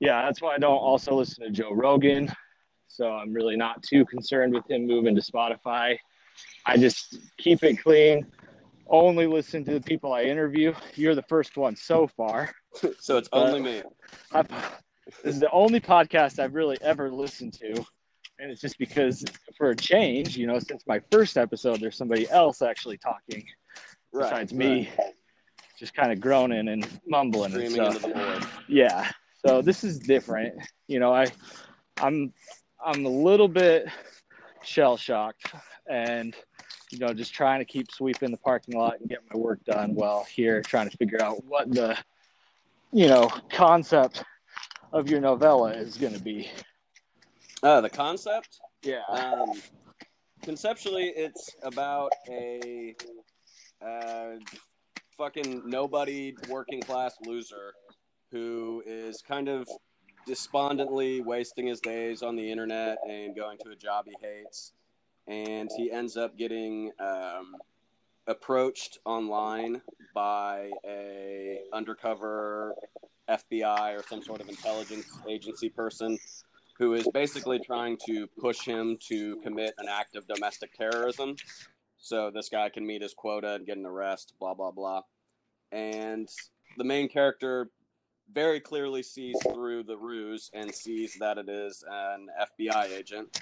Yeah, 0.00 0.22
that's 0.24 0.42
why 0.42 0.54
I 0.54 0.58
don't 0.58 0.76
also 0.76 1.14
listen 1.14 1.44
to 1.44 1.50
Joe 1.50 1.72
Rogan. 1.72 2.30
So 2.88 3.10
I'm 3.12 3.32
really 3.32 3.56
not 3.56 3.82
too 3.82 4.04
concerned 4.06 4.54
with 4.54 4.70
him 4.70 4.86
moving 4.86 5.14
to 5.14 5.20
Spotify. 5.22 5.96
I 6.66 6.76
just 6.76 7.18
keep 7.38 7.62
it 7.62 7.76
clean. 7.82 8.26
Only 8.88 9.26
listen 9.26 9.64
to 9.64 9.72
the 9.72 9.80
people 9.80 10.12
I 10.12 10.22
interview. 10.22 10.72
You're 10.94 11.14
the 11.14 11.22
first 11.22 11.56
one 11.56 11.74
so 11.76 12.06
far. 12.06 12.52
so 13.00 13.16
it's 13.16 13.28
only 13.32 13.60
me. 13.60 13.82
I've, 14.32 14.48
this 15.24 15.34
is 15.34 15.40
the 15.40 15.50
only 15.50 15.80
podcast 15.80 16.38
I've 16.38 16.54
really 16.54 16.78
ever 16.82 17.10
listened 17.10 17.54
to. 17.54 17.84
And 18.38 18.50
it's 18.50 18.60
just 18.60 18.78
because, 18.78 19.24
for 19.56 19.70
a 19.70 19.76
change, 19.76 20.36
you 20.36 20.46
know, 20.46 20.58
since 20.58 20.84
my 20.86 21.00
first 21.10 21.38
episode, 21.38 21.80
there's 21.80 21.96
somebody 21.96 22.28
else 22.30 22.60
actually 22.62 22.98
talking 22.98 23.44
Right. 24.12 24.30
besides 24.30 24.52
me, 24.54 24.88
just 25.78 25.94
kind 25.94 26.12
of 26.12 26.20
groaning 26.20 26.68
and 26.68 26.86
mumbling 27.06 27.54
and 27.54 27.70
stuff. 27.72 27.96
into 28.04 28.08
the. 28.08 28.48
Yeah. 28.68 29.10
So 29.46 29.62
this 29.62 29.84
is 29.84 30.00
different. 30.00 30.54
You 30.88 30.98
know, 30.98 31.14
I, 31.14 31.26
I'm, 31.98 32.32
I'm 32.84 33.06
a 33.06 33.08
little 33.08 33.46
bit 33.46 33.86
shell 34.64 34.96
shocked, 34.96 35.54
and 35.88 36.34
you 36.90 36.98
know, 36.98 37.14
just 37.14 37.32
trying 37.32 37.60
to 37.60 37.64
keep 37.64 37.92
sweeping 37.92 38.32
the 38.32 38.38
parking 38.38 38.76
lot 38.76 38.98
and 38.98 39.08
get 39.08 39.20
my 39.32 39.38
work 39.38 39.64
done 39.64 39.94
while 39.94 40.24
here, 40.24 40.62
trying 40.62 40.90
to 40.90 40.96
figure 40.96 41.22
out 41.22 41.44
what 41.44 41.72
the, 41.72 41.96
you 42.92 43.06
know, 43.06 43.30
concept 43.48 44.24
of 44.92 45.08
your 45.08 45.20
novella 45.20 45.70
is 45.70 45.96
going 45.96 46.14
to 46.14 46.22
be. 46.22 46.50
Uh, 47.62 47.80
the 47.80 47.90
concept. 47.90 48.58
Yeah. 48.82 49.02
Um, 49.08 49.52
conceptually, 50.42 51.12
it's 51.14 51.50
about 51.62 52.10
a 52.28 52.96
uh, 53.80 54.30
fucking 55.16 55.62
nobody 55.66 56.34
working 56.48 56.80
class 56.82 57.14
loser 57.24 57.74
who 58.30 58.82
is 58.86 59.22
kind 59.22 59.48
of 59.48 59.68
despondently 60.26 61.20
wasting 61.20 61.66
his 61.66 61.80
days 61.80 62.22
on 62.22 62.36
the 62.36 62.50
internet 62.50 62.98
and 63.08 63.36
going 63.36 63.58
to 63.58 63.70
a 63.70 63.76
job 63.76 64.06
he 64.06 64.14
hates. 64.20 64.72
And 65.28 65.70
he 65.76 65.90
ends 65.90 66.16
up 66.16 66.36
getting 66.36 66.90
um, 67.00 67.56
approached 68.26 68.98
online 69.04 69.80
by 70.14 70.70
a 70.86 71.60
undercover 71.72 72.74
FBI 73.28 73.98
or 73.98 74.02
some 74.08 74.22
sort 74.22 74.40
of 74.40 74.48
intelligence 74.48 75.06
agency 75.28 75.68
person 75.68 76.18
who 76.78 76.94
is 76.94 77.08
basically 77.12 77.58
trying 77.58 77.96
to 78.06 78.26
push 78.38 78.60
him 78.60 78.98
to 79.08 79.36
commit 79.36 79.74
an 79.78 79.86
act 79.88 80.14
of 80.14 80.26
domestic 80.28 80.72
terrorism. 80.74 81.34
So 81.98 82.30
this 82.30 82.48
guy 82.48 82.68
can 82.68 82.86
meet 82.86 83.02
his 83.02 83.14
quota 83.14 83.54
and 83.54 83.66
get 83.66 83.78
an 83.78 83.86
arrest, 83.86 84.34
blah, 84.38 84.54
blah, 84.54 84.70
blah. 84.70 85.02
And 85.72 86.28
the 86.76 86.84
main 86.84 87.08
character 87.08 87.70
very 88.32 88.60
clearly 88.60 89.02
sees 89.02 89.36
through 89.52 89.84
the 89.84 89.96
ruse 89.96 90.50
and 90.52 90.74
sees 90.74 91.14
that 91.20 91.38
it 91.38 91.48
is 91.48 91.84
an 91.88 92.28
FBI 92.60 92.90
agent. 92.90 93.40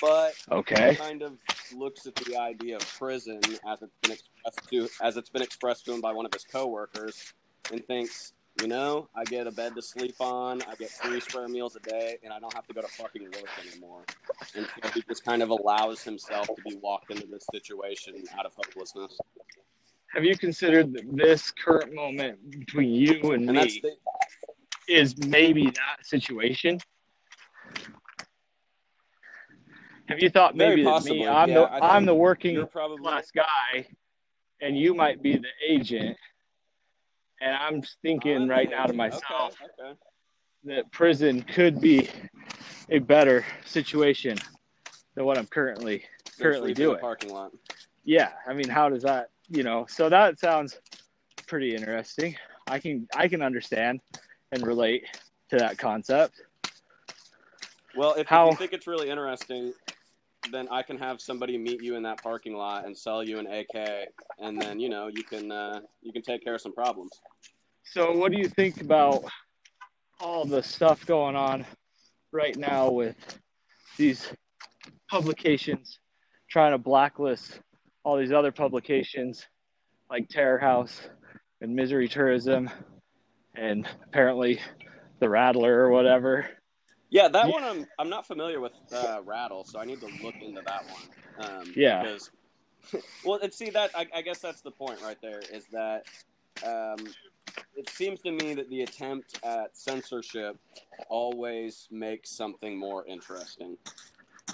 But 0.00 0.34
okay, 0.50 0.94
kind 0.94 1.22
of 1.22 1.38
looks 1.74 2.06
at 2.06 2.14
the 2.14 2.36
idea 2.36 2.76
of 2.76 2.98
prison 2.98 3.40
as 3.66 3.82
it's 3.82 3.96
been 4.02 4.12
expressed 4.12 4.70
to 4.70 4.88
as 5.02 5.16
it's 5.16 5.28
been 5.28 5.42
expressed 5.42 5.86
to 5.86 5.92
him 5.92 6.00
by 6.00 6.12
one 6.12 6.24
of 6.24 6.32
his 6.32 6.44
coworkers, 6.44 7.34
and 7.72 7.84
thinks, 7.86 8.32
you 8.60 8.68
know, 8.68 9.08
I 9.14 9.24
get 9.24 9.46
a 9.46 9.50
bed 9.50 9.74
to 9.74 9.82
sleep 9.82 10.14
on, 10.20 10.62
I 10.62 10.76
get 10.76 10.90
three 10.90 11.20
square 11.20 11.48
meals 11.48 11.76
a 11.76 11.80
day, 11.80 12.18
and 12.22 12.32
I 12.32 12.38
don't 12.38 12.52
have 12.54 12.66
to 12.68 12.74
go 12.74 12.80
to 12.80 12.88
fucking 12.88 13.24
work 13.24 13.48
anymore. 13.66 14.04
And 14.54 14.66
so 14.66 14.90
he 14.90 15.02
just 15.08 15.24
kind 15.24 15.42
of 15.42 15.50
allows 15.50 16.02
himself 16.02 16.46
to 16.46 16.62
be 16.64 16.76
walked 16.76 17.10
into 17.10 17.26
this 17.26 17.46
situation 17.52 18.14
out 18.38 18.46
of 18.46 18.52
hopelessness. 18.54 19.18
Have 20.14 20.24
you 20.24 20.36
considered 20.36 20.92
that 20.94 21.16
this 21.16 21.50
current 21.50 21.94
moment 21.94 22.50
between 22.50 22.90
you 22.90 23.32
and, 23.32 23.48
and 23.48 23.58
me 23.58 23.80
the... 23.82 23.92
is 24.92 25.16
maybe 25.26 25.64
that 25.64 26.04
situation? 26.04 26.78
Have 30.08 30.20
you 30.20 30.30
thought 30.30 30.56
maybe 30.56 30.82
that 30.84 31.04
me, 31.04 31.26
I'm 31.26 31.50
yeah, 31.50 31.54
the 31.54 31.84
I'm 31.84 32.06
the 32.06 32.14
working 32.14 32.66
probably... 32.68 33.02
class 33.02 33.30
guy, 33.30 33.86
and 34.62 34.76
you 34.76 34.94
might 34.94 35.22
be 35.22 35.36
the 35.36 35.48
agent, 35.66 36.16
and 37.42 37.54
I'm 37.54 37.82
thinking 38.02 38.48
right 38.48 38.70
now 38.70 38.86
to 38.86 38.94
myself 38.94 39.56
okay, 39.62 39.90
okay. 39.90 39.98
that 40.64 40.90
prison 40.90 41.42
could 41.42 41.78
be 41.78 42.08
a 42.88 42.98
better 42.98 43.44
situation 43.66 44.38
than 45.14 45.26
what 45.26 45.36
I'm 45.36 45.46
currently 45.46 46.04
currently 46.40 46.72
doing. 46.72 46.98
Parking 46.98 47.34
lot. 47.34 47.52
Yeah, 48.04 48.30
I 48.46 48.54
mean, 48.54 48.70
how 48.70 48.88
does 48.88 49.02
that 49.02 49.28
you 49.48 49.62
know? 49.62 49.86
So 49.88 50.08
that 50.08 50.38
sounds 50.38 50.78
pretty 51.46 51.74
interesting. 51.74 52.36
I 52.66 52.78
can 52.78 53.06
I 53.16 53.28
can 53.28 53.42
understand 53.42 54.00
and 54.52 54.66
relate 54.66 55.04
to 55.50 55.56
that 55.58 55.78
concept. 55.78 56.42
Well, 57.96 58.14
if, 58.14 58.26
How, 58.26 58.50
you 58.50 58.56
think 58.56 58.72
it's 58.72 58.86
really 58.86 59.08
interesting, 59.08 59.72
then 60.52 60.68
I 60.70 60.82
can 60.82 60.98
have 60.98 61.20
somebody 61.20 61.58
meet 61.58 61.82
you 61.82 61.96
in 61.96 62.02
that 62.04 62.22
parking 62.22 62.54
lot 62.54 62.86
and 62.86 62.96
sell 62.96 63.24
you 63.24 63.38
an 63.38 63.46
AK, 63.46 64.08
and 64.38 64.60
then 64.60 64.78
you 64.78 64.88
know 64.88 65.08
you 65.08 65.24
can 65.24 65.50
uh, 65.50 65.80
you 66.02 66.12
can 66.12 66.22
take 66.22 66.44
care 66.44 66.54
of 66.54 66.60
some 66.60 66.74
problems. 66.74 67.12
So, 67.84 68.12
what 68.12 68.32
do 68.32 68.38
you 68.38 68.48
think 68.48 68.80
about 68.80 69.24
all 70.20 70.44
the 70.44 70.62
stuff 70.62 71.06
going 71.06 71.36
on 71.36 71.64
right 72.32 72.56
now 72.56 72.90
with 72.90 73.16
these 73.96 74.30
publications 75.10 75.98
trying 76.50 76.72
to 76.72 76.78
blacklist 76.78 77.60
all 78.08 78.16
these 78.16 78.32
other 78.32 78.50
publications 78.50 79.46
like 80.08 80.30
Terror 80.30 80.56
House 80.56 80.98
and 81.60 81.76
Misery 81.76 82.08
Tourism 82.08 82.70
and 83.54 83.86
apparently 84.02 84.60
the 85.20 85.28
Rattler 85.28 85.78
or 85.80 85.90
whatever? 85.90 86.48
Yeah, 87.10 87.28
that 87.28 87.46
yeah. 87.46 87.52
one 87.52 87.64
I'm 87.64 87.86
I'm 87.98 88.08
not 88.08 88.26
familiar 88.26 88.60
with 88.60 88.72
uh, 88.92 89.20
Rattle, 89.26 89.62
so 89.64 89.78
I 89.78 89.84
need 89.84 90.00
to 90.00 90.08
look 90.22 90.36
into 90.40 90.62
that 90.64 90.84
one. 90.86 91.50
Um, 91.50 91.72
yeah. 91.76 92.02
Because, 92.02 92.30
well, 93.26 93.40
and 93.42 93.52
see 93.52 93.68
that 93.70 93.90
I, 93.94 94.06
I, 94.14 94.22
guess 94.22 94.38
that's 94.38 94.62
the 94.62 94.70
point 94.70 95.02
right 95.02 95.18
there 95.20 95.42
is 95.52 95.66
that 95.72 96.06
um, 96.66 97.06
it 97.76 97.90
seems 97.90 98.20
to 98.22 98.30
me 98.30 98.54
that 98.54 98.70
the 98.70 98.82
attempt 98.82 99.38
at 99.44 99.76
censorship 99.76 100.56
always 101.10 101.88
makes 101.90 102.30
something 102.30 102.78
more 102.78 103.04
interesting. 103.06 103.76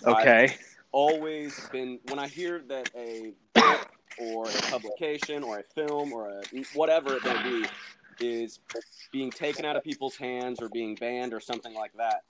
Okay. 0.05 0.45
I've 0.45 0.74
always 0.95 1.69
been 1.73 1.99
when 2.09 2.19
I 2.19 2.29
hear 2.29 2.63
that 2.69 2.91
a 2.97 3.33
book 3.55 3.89
or 4.19 4.45
a 4.45 4.63
publication 4.71 5.43
or 5.43 5.59
a 5.59 5.63
film 5.75 6.13
or 6.13 6.29
a 6.29 6.43
whatever 6.75 7.17
it 7.17 7.25
may 7.25 7.43
be 7.43 7.67
is 8.21 8.61
being 9.13 9.31
taken 9.31 9.65
out 9.65 9.75
of 9.75 9.83
people's 9.83 10.17
hands 10.17 10.63
or 10.63 10.69
being 10.69 10.95
banned 10.95 11.35
or 11.35 11.41
something 11.41 11.75
like 11.75 11.93
that 11.95 12.21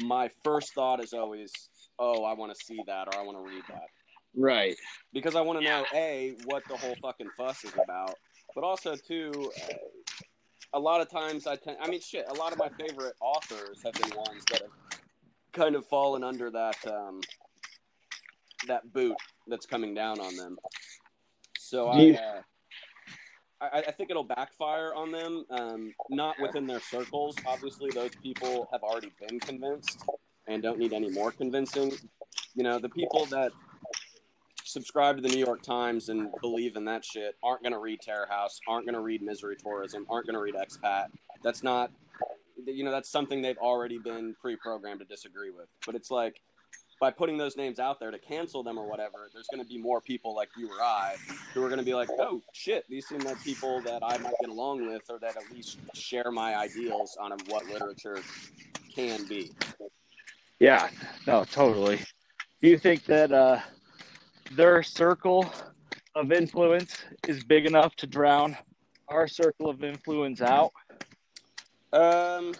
my 0.00 0.30
first 0.42 0.74
thought 0.74 1.02
is 1.02 1.12
always, 1.12 1.52
oh, 1.98 2.24
I 2.24 2.34
want 2.34 2.54
to 2.54 2.64
see 2.64 2.80
that 2.86 3.08
or 3.08 3.14
I 3.18 3.22
want 3.22 3.38
to 3.38 3.52
read 3.52 3.62
that. 3.68 3.86
Right. 4.34 4.76
Because 5.12 5.36
I 5.36 5.40
want 5.40 5.60
to 5.60 5.64
know 5.64 5.84
a 5.94 6.34
what 6.44 6.62
the 6.68 6.76
whole 6.76 6.96
fucking 7.02 7.28
fuss 7.36 7.64
is 7.64 7.72
about, 7.82 8.14
but 8.54 8.64
also 8.64 8.96
too. 8.96 9.52
Uh, 9.70 9.74
a 10.74 10.80
lot 10.80 11.02
of 11.02 11.10
times 11.10 11.46
I 11.46 11.56
tend, 11.56 11.76
I 11.82 11.88
mean, 11.88 12.00
shit. 12.00 12.24
A 12.30 12.34
lot 12.34 12.52
of 12.52 12.58
my 12.58 12.70
favorite 12.80 13.14
authors 13.20 13.82
have 13.84 13.92
been 13.92 14.16
ones 14.16 14.42
that 14.50 14.62
have 14.62 14.70
kind 15.52 15.74
of 15.74 15.84
fallen 15.86 16.24
under 16.24 16.50
that 16.50 16.76
um, 16.86 17.20
that 18.68 18.92
boot 18.92 19.16
that's 19.46 19.66
coming 19.66 19.94
down 19.94 20.20
on 20.20 20.36
them. 20.36 20.56
So 21.58 21.88
I, 21.88 22.10
uh, 22.10 22.40
I, 23.60 23.78
I, 23.88 23.90
think 23.92 24.10
it'll 24.10 24.24
backfire 24.24 24.94
on 24.94 25.10
them. 25.10 25.44
Um, 25.50 25.94
not 26.10 26.36
within 26.40 26.66
their 26.66 26.80
circles. 26.80 27.36
Obviously, 27.46 27.90
those 27.90 28.10
people 28.22 28.68
have 28.72 28.82
already 28.82 29.12
been 29.26 29.40
convinced 29.40 30.04
and 30.48 30.62
don't 30.62 30.78
need 30.78 30.92
any 30.92 31.10
more 31.10 31.30
convincing. 31.30 31.92
You 32.54 32.64
know, 32.64 32.78
the 32.78 32.88
people 32.88 33.26
that 33.26 33.52
subscribe 34.64 35.16
to 35.16 35.22
the 35.22 35.28
New 35.28 35.38
York 35.38 35.62
Times 35.62 36.08
and 36.08 36.30
believe 36.40 36.76
in 36.76 36.84
that 36.86 37.04
shit 37.04 37.36
aren't 37.42 37.62
going 37.62 37.72
to 37.72 37.78
read 37.78 38.00
Terror 38.00 38.26
House, 38.28 38.60
aren't 38.66 38.86
going 38.86 38.94
to 38.94 39.00
read 39.00 39.22
Misery 39.22 39.56
Tourism, 39.56 40.06
aren't 40.10 40.26
going 40.26 40.34
to 40.34 40.40
read 40.40 40.54
Expat. 40.54 41.06
That's 41.42 41.62
not, 41.62 41.90
you 42.66 42.84
know, 42.84 42.90
that's 42.90 43.10
something 43.10 43.42
they've 43.42 43.58
already 43.58 43.98
been 43.98 44.34
pre-programmed 44.40 45.00
to 45.00 45.06
disagree 45.06 45.50
with. 45.50 45.68
But 45.86 45.94
it's 45.94 46.10
like 46.10 46.40
by 47.02 47.10
putting 47.10 47.36
those 47.36 47.56
names 47.56 47.80
out 47.80 47.98
there 47.98 48.12
to 48.12 48.18
cancel 48.18 48.62
them 48.62 48.78
or 48.78 48.88
whatever, 48.88 49.28
there's 49.34 49.48
going 49.48 49.60
to 49.60 49.68
be 49.68 49.76
more 49.76 50.00
people 50.00 50.36
like 50.36 50.48
you 50.56 50.68
or 50.70 50.80
I 50.80 51.16
who 51.52 51.60
are 51.64 51.68
going 51.68 51.80
to 51.80 51.84
be 51.84 51.94
like, 51.94 52.08
oh 52.20 52.40
shit, 52.52 52.84
these 52.88 53.08
seem 53.08 53.18
like 53.22 53.42
people 53.42 53.80
that 53.80 54.04
I 54.04 54.18
might 54.18 54.34
get 54.40 54.48
along 54.48 54.86
with 54.86 55.02
or 55.10 55.18
that 55.18 55.36
at 55.36 55.52
least 55.52 55.78
share 55.94 56.30
my 56.30 56.54
ideals 56.54 57.16
on 57.20 57.32
what 57.48 57.66
literature 57.66 58.20
can 58.94 59.26
be. 59.26 59.50
Yeah, 60.60 60.90
no, 61.26 61.42
totally. 61.42 61.98
Do 62.60 62.68
you 62.68 62.78
think 62.78 63.04
that 63.06 63.32
uh, 63.32 63.58
their 64.52 64.84
circle 64.84 65.52
of 66.14 66.30
influence 66.30 66.98
is 67.26 67.42
big 67.42 67.66
enough 67.66 67.96
to 67.96 68.06
drown 68.06 68.56
our 69.08 69.26
circle 69.26 69.68
of 69.68 69.82
influence 69.82 70.40
out? 70.40 70.70
Um, 71.92 72.52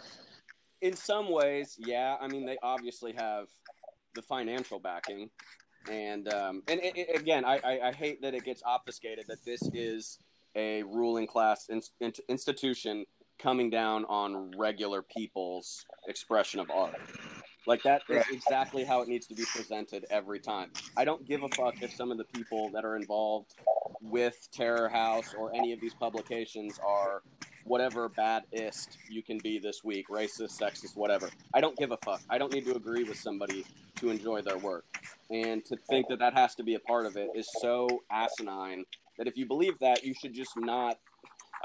in 0.80 0.96
some 0.96 1.30
ways, 1.30 1.76
yeah. 1.78 2.16
I 2.20 2.26
mean, 2.26 2.44
they 2.44 2.56
obviously 2.60 3.12
have 3.12 3.46
the 4.14 4.22
financial 4.22 4.78
backing. 4.78 5.30
And 5.90 6.32
um, 6.32 6.62
and 6.68 6.80
it, 6.80 6.96
it, 6.96 7.20
again, 7.20 7.44
I, 7.44 7.58
I, 7.64 7.88
I, 7.88 7.92
hate 7.92 8.22
that 8.22 8.34
it 8.34 8.44
gets 8.44 8.62
obfuscated 8.64 9.24
that 9.26 9.44
this 9.44 9.60
is 9.74 10.20
a 10.54 10.84
ruling 10.84 11.26
class 11.26 11.68
in, 11.70 11.82
in, 12.00 12.12
institution 12.28 13.04
coming 13.40 13.68
down 13.68 14.04
on 14.04 14.52
regular 14.56 15.02
people's 15.02 15.84
expression 16.06 16.60
of 16.60 16.70
art. 16.70 17.00
Like 17.66 17.82
that 17.82 18.02
is 18.08 18.24
exactly 18.30 18.84
how 18.84 19.02
it 19.02 19.08
needs 19.08 19.26
to 19.26 19.34
be 19.34 19.44
presented 19.54 20.04
every 20.10 20.40
time. 20.40 20.70
I 20.96 21.04
don't 21.04 21.26
give 21.26 21.42
a 21.42 21.48
fuck 21.48 21.82
if 21.82 21.94
some 21.94 22.10
of 22.10 22.18
the 22.18 22.24
people 22.24 22.70
that 22.72 22.84
are 22.84 22.96
involved 22.96 23.54
with 24.00 24.48
Terror 24.52 24.88
House 24.88 25.34
or 25.36 25.54
any 25.54 25.72
of 25.72 25.80
these 25.80 25.94
publications 25.94 26.78
are 26.84 27.22
whatever 27.64 28.08
badist 28.08 28.96
you 29.08 29.22
can 29.22 29.38
be 29.38 29.58
this 29.58 29.84
week 29.84 30.08
racist, 30.08 30.60
sexist, 30.60 30.96
whatever. 30.96 31.28
I 31.54 31.60
don't 31.60 31.76
give 31.76 31.92
a 31.92 31.96
fuck. 31.98 32.20
I 32.28 32.38
don't 32.38 32.52
need 32.52 32.64
to 32.66 32.76
agree 32.76 33.04
with 33.04 33.18
somebody 33.18 33.64
to 33.96 34.10
enjoy 34.10 34.42
their 34.42 34.58
work. 34.58 34.84
And 35.30 35.64
to 35.66 35.76
think 35.88 36.08
that 36.08 36.18
that 36.18 36.34
has 36.34 36.54
to 36.56 36.62
be 36.62 36.74
a 36.74 36.80
part 36.80 37.06
of 37.06 37.16
it 37.16 37.30
is 37.34 37.48
so 37.60 37.88
asinine 38.10 38.84
that 39.18 39.26
if 39.26 39.36
you 39.36 39.46
believe 39.46 39.78
that, 39.80 40.04
you 40.04 40.14
should 40.14 40.34
just 40.34 40.56
not. 40.56 40.98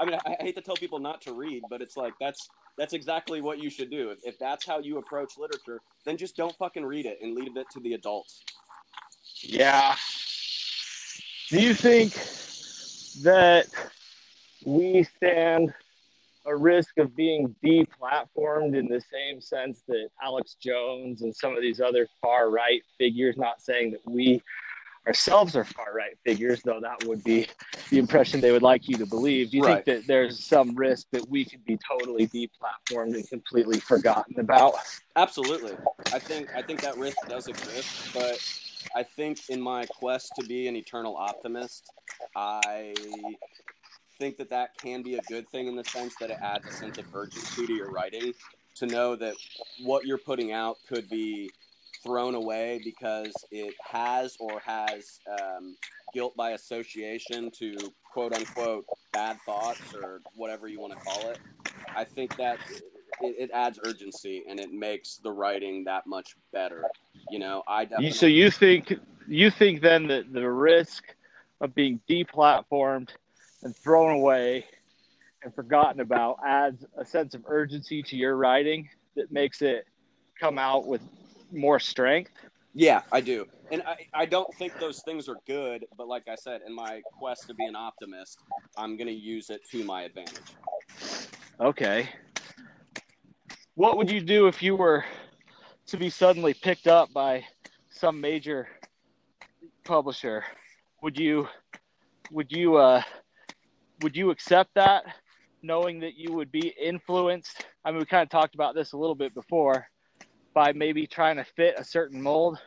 I 0.00 0.04
mean, 0.04 0.18
I, 0.24 0.36
I 0.38 0.42
hate 0.44 0.54
to 0.56 0.62
tell 0.62 0.76
people 0.76 0.98
not 1.00 1.20
to 1.22 1.32
read, 1.32 1.62
but 1.68 1.82
it's 1.82 1.96
like 1.96 2.14
that's 2.20 2.48
that's 2.76 2.92
exactly 2.92 3.40
what 3.40 3.58
you 3.58 3.68
should 3.68 3.90
do. 3.90 4.10
If, 4.10 4.18
if 4.24 4.38
that's 4.38 4.64
how 4.64 4.78
you 4.78 4.98
approach 4.98 5.36
literature, 5.36 5.80
then 6.04 6.16
just 6.16 6.36
don't 6.36 6.56
fucking 6.56 6.84
read 6.84 7.06
it 7.06 7.18
and 7.20 7.34
leave 7.34 7.56
it 7.56 7.66
to 7.72 7.80
the 7.80 7.94
adults. 7.94 8.44
Yeah. 9.42 9.96
Do 11.50 11.60
you 11.60 11.74
think 11.74 12.12
that 13.22 13.66
we 14.64 15.04
stand 15.16 15.72
a 16.48 16.56
risk 16.56 16.98
of 16.98 17.14
being 17.14 17.54
deplatformed 17.64 18.76
in 18.76 18.88
the 18.88 19.00
same 19.12 19.40
sense 19.40 19.82
that 19.86 20.08
Alex 20.22 20.56
Jones 20.60 21.22
and 21.22 21.34
some 21.34 21.54
of 21.54 21.62
these 21.62 21.80
other 21.80 22.08
far 22.22 22.50
right 22.50 22.82
figures, 22.96 23.36
not 23.36 23.60
saying 23.60 23.92
that 23.92 24.00
we 24.10 24.42
ourselves 25.06 25.56
are 25.56 25.64
far 25.64 25.94
right 25.94 26.16
figures, 26.24 26.60
though 26.64 26.80
that 26.80 27.02
would 27.02 27.22
be 27.24 27.46
the 27.90 27.98
impression 27.98 28.40
they 28.40 28.52
would 28.52 28.62
like 28.62 28.88
you 28.88 28.96
to 28.98 29.06
believe. 29.06 29.50
Do 29.50 29.58
you 29.58 29.64
Right. 29.64 29.84
think 29.84 29.98
that 29.98 30.06
there's 30.06 30.44
some 30.44 30.74
risk 30.74 31.06
that 31.12 31.26
we 31.28 31.44
could 31.44 31.64
be 31.64 31.78
totally 31.88 32.26
deplatformed 32.28 33.14
and 33.14 33.28
completely 33.28 33.80
forgotten 33.80 34.38
about? 34.38 34.74
Absolutely. 35.16 35.76
I 36.12 36.18
think 36.18 36.48
I 36.54 36.62
think 36.62 36.80
that 36.82 36.96
risk 36.96 37.18
does 37.28 37.48
exist, 37.48 38.02
but 38.12 38.40
I 38.94 39.02
think 39.02 39.38
in 39.48 39.60
my 39.60 39.86
quest 39.86 40.34
to 40.36 40.42
be 40.42 40.68
an 40.68 40.76
eternal 40.76 41.16
optimist, 41.16 41.92
I 42.34 43.36
think 44.18 44.36
that 44.38 44.50
that 44.50 44.70
can 44.80 45.02
be 45.02 45.14
a 45.14 45.22
good 45.28 45.48
thing 45.48 45.68
in 45.68 45.76
the 45.76 45.84
sense 45.84 46.16
that 46.16 46.30
it 46.30 46.38
adds 46.42 46.66
a 46.66 46.72
sense 46.72 46.98
of 46.98 47.06
urgency 47.14 47.66
to 47.66 47.72
your 47.72 47.90
writing 47.90 48.32
to 48.76 48.86
know 48.86 49.16
that 49.16 49.34
what 49.78 50.06
you're 50.06 50.18
putting 50.18 50.52
out 50.52 50.78
could 50.88 51.08
be 51.08 51.52
thrown 52.02 52.34
away 52.34 52.80
because 52.84 53.44
it 53.50 53.74
has 53.80 54.36
or 54.38 54.60
has 54.60 55.20
um, 55.30 55.76
guilt 56.12 56.36
by 56.36 56.50
association 56.50 57.50
to 57.50 57.92
quote 58.12 58.32
unquote 58.32 58.84
bad 59.12 59.36
thoughts 59.44 59.94
or 59.94 60.20
whatever 60.34 60.68
you 60.68 60.80
want 60.80 60.92
to 60.92 60.98
call 60.98 61.28
it. 61.28 61.38
I 61.96 62.04
think 62.04 62.36
that 62.36 62.58
it, 63.22 63.36
it 63.38 63.50
adds 63.52 63.80
urgency 63.82 64.44
and 64.48 64.60
it 64.60 64.72
makes 64.72 65.16
the 65.16 65.32
writing 65.32 65.84
that 65.84 66.06
much 66.06 66.36
better. 66.52 66.84
You 67.30 67.38
know, 67.38 67.62
I 67.66 67.84
definitely. 67.84 68.12
So 68.12 68.26
you 68.26 68.50
think 68.50 68.94
you 69.26 69.50
think 69.50 69.82
then 69.82 70.06
that 70.08 70.32
the 70.32 70.48
risk 70.48 71.04
of 71.60 71.74
being 71.74 72.00
deplatformed 72.08 73.10
and 73.62 73.76
thrown 73.76 74.12
away 74.12 74.64
and 75.42 75.54
forgotten 75.54 76.00
about 76.00 76.38
adds 76.46 76.84
a 76.96 77.04
sense 77.04 77.34
of 77.34 77.42
urgency 77.46 78.02
to 78.02 78.16
your 78.16 78.36
writing 78.36 78.88
that 79.16 79.30
makes 79.30 79.62
it 79.62 79.86
come 80.40 80.58
out 80.58 80.86
with 80.86 81.00
more 81.52 81.78
strength? 81.78 82.32
Yeah, 82.74 83.02
I 83.12 83.20
do. 83.20 83.46
And 83.70 83.82
I, 83.82 83.96
I 84.14 84.26
don't 84.26 84.52
think 84.54 84.78
those 84.78 85.02
things 85.02 85.28
are 85.28 85.36
good, 85.46 85.86
but 85.96 86.08
like 86.08 86.28
I 86.28 86.34
said, 86.36 86.60
in 86.66 86.74
my 86.74 87.02
quest 87.18 87.46
to 87.48 87.54
be 87.54 87.64
an 87.64 87.76
optimist, 87.76 88.38
I'm 88.76 88.96
going 88.96 89.08
to 89.08 89.12
use 89.12 89.50
it 89.50 89.60
to 89.70 89.84
my 89.84 90.02
advantage. 90.02 90.38
Okay. 91.60 92.08
What 93.74 93.96
would 93.96 94.10
you 94.10 94.20
do 94.20 94.46
if 94.46 94.62
you 94.62 94.76
were 94.76 95.04
to 95.86 95.96
be 95.96 96.10
suddenly 96.10 96.54
picked 96.54 96.86
up 96.86 97.12
by 97.12 97.44
some 97.90 98.20
major 98.20 98.68
publisher? 99.84 100.44
Would 101.02 101.18
you 101.18 101.48
would 102.30 102.52
you 102.52 102.76
uh 102.76 103.02
would 104.00 104.16
you 104.16 104.30
accept 104.30 104.70
that 104.74 105.04
knowing 105.62 106.00
that 106.00 106.14
you 106.16 106.32
would 106.32 106.52
be 106.52 106.74
influenced? 106.80 107.64
I 107.84 107.90
mean 107.90 108.00
we 108.00 108.06
kind 108.06 108.22
of 108.22 108.30
talked 108.30 108.54
about 108.54 108.74
this 108.74 108.92
a 108.92 108.96
little 108.96 109.14
bit 109.14 109.34
before 109.34 109.86
by 110.54 110.72
maybe 110.72 111.06
trying 111.06 111.36
to 111.36 111.44
fit 111.44 111.74
a 111.78 111.84
certain 111.84 112.20
mold 112.20 112.58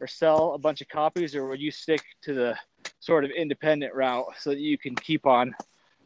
or 0.00 0.06
sell 0.06 0.54
a 0.54 0.58
bunch 0.58 0.80
of 0.80 0.88
copies 0.88 1.34
or 1.34 1.46
would 1.48 1.60
you 1.60 1.70
stick 1.70 2.02
to 2.22 2.34
the 2.34 2.56
sort 3.00 3.24
of 3.24 3.30
independent 3.30 3.94
route 3.94 4.26
so 4.38 4.50
that 4.50 4.58
you 4.58 4.78
can 4.78 4.94
keep 4.96 5.26
on 5.26 5.54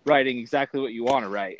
writing 0.06 0.38
exactly 0.38 0.80
what 0.80 0.92
you 0.92 1.04
want 1.04 1.24
to 1.24 1.28
write? 1.28 1.58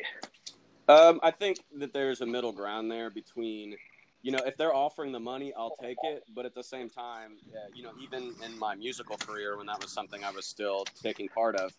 Um, 0.87 1.19
I 1.23 1.31
think 1.31 1.57
that 1.79 1.93
there's 1.93 2.21
a 2.21 2.25
middle 2.25 2.51
ground 2.51 2.91
there 2.91 3.09
between, 3.09 3.75
you 4.21 4.31
know, 4.31 4.43
if 4.45 4.55
they're 4.55 4.73
offering 4.73 5.11
the 5.11 5.19
money, 5.19 5.51
I'll 5.57 5.75
take 5.81 5.97
it. 6.03 6.23
But 6.33 6.45
at 6.45 6.53
the 6.53 6.63
same 6.63 6.89
time, 6.89 7.37
you 7.73 7.83
know, 7.83 7.91
even 8.01 8.35
in 8.45 8.57
my 8.59 8.75
musical 8.75 9.17
career, 9.17 9.57
when 9.57 9.65
that 9.65 9.79
was 9.79 9.91
something 9.91 10.23
I 10.23 10.31
was 10.31 10.45
still 10.45 10.85
taking 11.01 11.27
part 11.29 11.55
of, 11.55 11.71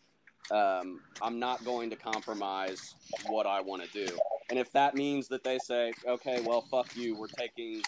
um, 0.50 1.00
I'm 1.20 1.38
not 1.38 1.64
going 1.64 1.90
to 1.90 1.96
compromise 1.96 2.94
what 3.28 3.46
I 3.46 3.60
want 3.60 3.82
to 3.82 4.06
do. 4.06 4.16
And 4.48 4.58
if 4.58 4.70
that 4.72 4.94
means 4.94 5.26
that 5.28 5.42
they 5.42 5.58
say, 5.58 5.92
okay, 6.06 6.40
well, 6.40 6.62
fuck 6.70 6.94
you, 6.96 7.16
we're 7.16 7.26
taking 7.26 7.82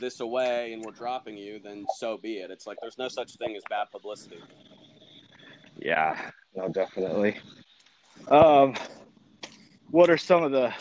this 0.00 0.20
away 0.20 0.72
and 0.72 0.82
we're 0.82 0.92
dropping 0.92 1.36
you, 1.36 1.60
then 1.62 1.84
so 1.98 2.16
be 2.16 2.38
it. 2.38 2.50
It's 2.50 2.66
like 2.66 2.78
there's 2.80 2.98
no 2.98 3.08
such 3.08 3.36
thing 3.36 3.56
as 3.56 3.62
bad 3.68 3.90
publicity. 3.92 4.40
Yeah, 5.76 6.18
no, 6.54 6.68
definitely. 6.68 7.38
Um, 8.28 8.74
what 9.90 10.10
are 10.10 10.18
some 10.18 10.42
of 10.42 10.50
the 10.50 10.72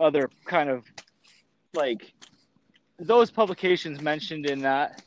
other 0.00 0.28
kind 0.44 0.68
of 0.68 0.84
like 1.74 2.12
those 2.98 3.30
publications 3.30 4.00
mentioned 4.00 4.46
in 4.46 4.60
that 4.60 5.02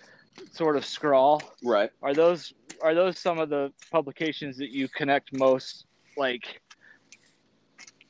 sort 0.52 0.78
of 0.78 0.86
scrawl? 0.86 1.42
Right. 1.64 1.92
Are 2.02 2.14
those 2.14 2.54
are 2.82 2.94
those 2.94 3.20
some 3.20 3.40
of 3.40 3.50
the 3.50 3.72
publications 3.92 4.58
that 4.58 4.72
you 4.72 4.88
connect 4.88 5.34
most 5.38 5.86
like 6.18 6.62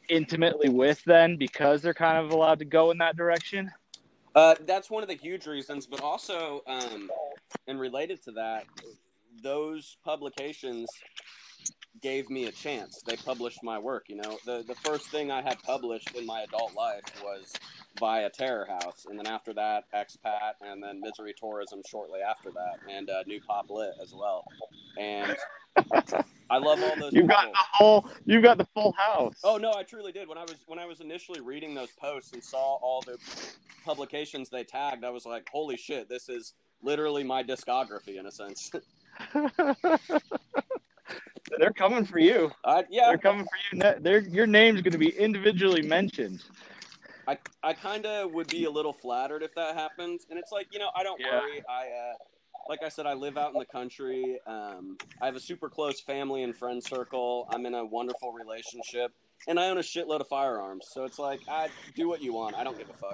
intimately 0.09 0.69
with 0.69 1.03
then 1.05 1.37
because 1.37 1.81
they're 1.81 1.93
kind 1.93 2.17
of 2.17 2.31
allowed 2.31 2.59
to 2.59 2.65
go 2.65 2.91
in 2.91 2.97
that 2.97 3.15
direction? 3.15 3.71
Uh, 4.35 4.55
that's 4.65 4.89
one 4.89 5.03
of 5.03 5.09
the 5.09 5.15
huge 5.15 5.47
reasons, 5.47 5.85
but 5.85 6.01
also, 6.01 6.61
um, 6.67 7.09
and 7.67 7.79
related 7.79 8.23
to 8.23 8.31
that, 8.31 8.65
those 9.41 9.97
publications 10.03 10.87
gave 12.01 12.29
me 12.29 12.45
a 12.45 12.51
chance. 12.51 13.01
They 13.05 13.15
published 13.15 13.63
my 13.63 13.77
work. 13.77 14.05
You 14.07 14.17
know, 14.17 14.37
the 14.45 14.63
the 14.67 14.75
first 14.75 15.09
thing 15.09 15.31
I 15.31 15.41
had 15.41 15.61
published 15.63 16.15
in 16.15 16.25
my 16.25 16.41
adult 16.41 16.73
life 16.75 17.03
was 17.23 17.51
via 17.99 18.29
Terror 18.29 18.67
House, 18.69 19.05
and 19.09 19.17
then 19.17 19.27
after 19.27 19.53
that, 19.53 19.85
Expat, 19.93 20.53
and 20.61 20.81
then 20.83 20.99
Misery 21.01 21.33
Tourism 21.39 21.81
shortly 21.87 22.19
after 22.21 22.51
that, 22.51 22.77
and 22.91 23.09
uh, 23.09 23.23
New 23.25 23.41
Pop 23.41 23.69
Lit 23.69 23.91
as 24.01 24.13
well. 24.13 24.45
And 24.97 25.35
I 26.49 26.57
love 26.57 26.81
all 26.83 26.95
those. 26.99 27.13
You've 27.13 27.27
got 27.27 27.45
the 27.45 27.57
whole 27.73 28.09
you've 28.25 28.43
got 28.43 28.57
the 28.57 28.67
full 28.73 28.93
house. 28.93 29.35
Oh 29.43 29.57
no, 29.57 29.73
I 29.73 29.83
truly 29.83 30.11
did. 30.11 30.27
When 30.27 30.37
I 30.37 30.43
was 30.43 30.55
when 30.67 30.79
I 30.79 30.85
was 30.85 31.01
initially 31.01 31.41
reading 31.41 31.73
those 31.73 31.91
posts 31.91 32.33
and 32.33 32.43
saw 32.43 32.75
all 32.81 33.01
the 33.05 33.17
publications 33.85 34.49
they 34.49 34.63
tagged, 34.63 35.03
I 35.03 35.09
was 35.09 35.25
like, 35.25 35.47
"Holy 35.51 35.77
shit! 35.77 36.09
This 36.09 36.29
is 36.29 36.53
literally 36.81 37.23
my 37.23 37.43
discography 37.43 38.19
in 38.19 38.25
a 38.25 38.31
sense." 38.31 38.71
they're 41.57 41.73
coming 41.75 42.05
for 42.05 42.19
you. 42.19 42.51
I, 42.63 42.83
yeah, 42.89 43.07
They're 43.09 43.17
coming 43.17 43.45
for 43.45 43.75
you. 43.75 43.79
Ne- 43.79 43.95
They're, 43.99 44.19
your 44.19 44.47
name's 44.47 44.81
going 44.81 44.91
to 44.93 44.97
be 44.97 45.09
individually 45.17 45.81
mentioned. 45.81 46.41
I, 47.29 47.37
I 47.61 47.73
kind 47.73 48.05
of 48.07 48.31
would 48.31 48.49
be 48.49 48.65
a 48.65 48.71
little 48.71 48.93
flattered 48.93 49.43
if 49.43 49.53
that 49.53 49.75
happened. 49.75 50.21
And 50.29 50.39
it's 50.39 50.51
like, 50.51 50.67
you 50.71 50.79
know, 50.79 50.89
I 50.95 51.03
don't 51.03 51.19
Yeah. 51.19 51.39
worry. 51.39 51.61
I, 51.69 51.87
uh, 51.89 52.13
like 52.67 52.81
I 52.83 52.89
said, 52.89 53.05
I 53.05 53.13
live 53.13 53.37
out 53.37 53.53
in 53.53 53.59
the 53.59 53.65
country. 53.65 54.39
Um, 54.47 54.97
I 55.21 55.27
have 55.27 55.35
a 55.35 55.39
super 55.39 55.69
close 55.69 56.01
family 56.01 56.41
and 56.43 56.55
friend 56.55 56.83
circle. 56.83 57.47
I'm 57.49 57.65
in 57.67 57.75
a 57.75 57.85
wonderful 57.85 58.31
relationship, 58.31 59.11
and 59.47 59.59
I 59.59 59.69
own 59.69 59.77
a 59.77 59.81
shitload 59.81 60.21
of 60.21 60.27
firearms. 60.27 60.87
So 60.91 61.05
it's 61.05 61.19
like, 61.19 61.41
I 61.47 61.69
do 61.95 62.07
what 62.07 62.21
you 62.21 62.33
want. 62.33 62.55
I 62.55 62.63
don't 62.63 62.77
give 62.77 62.89
a 62.89 62.93
fuck. 62.93 63.13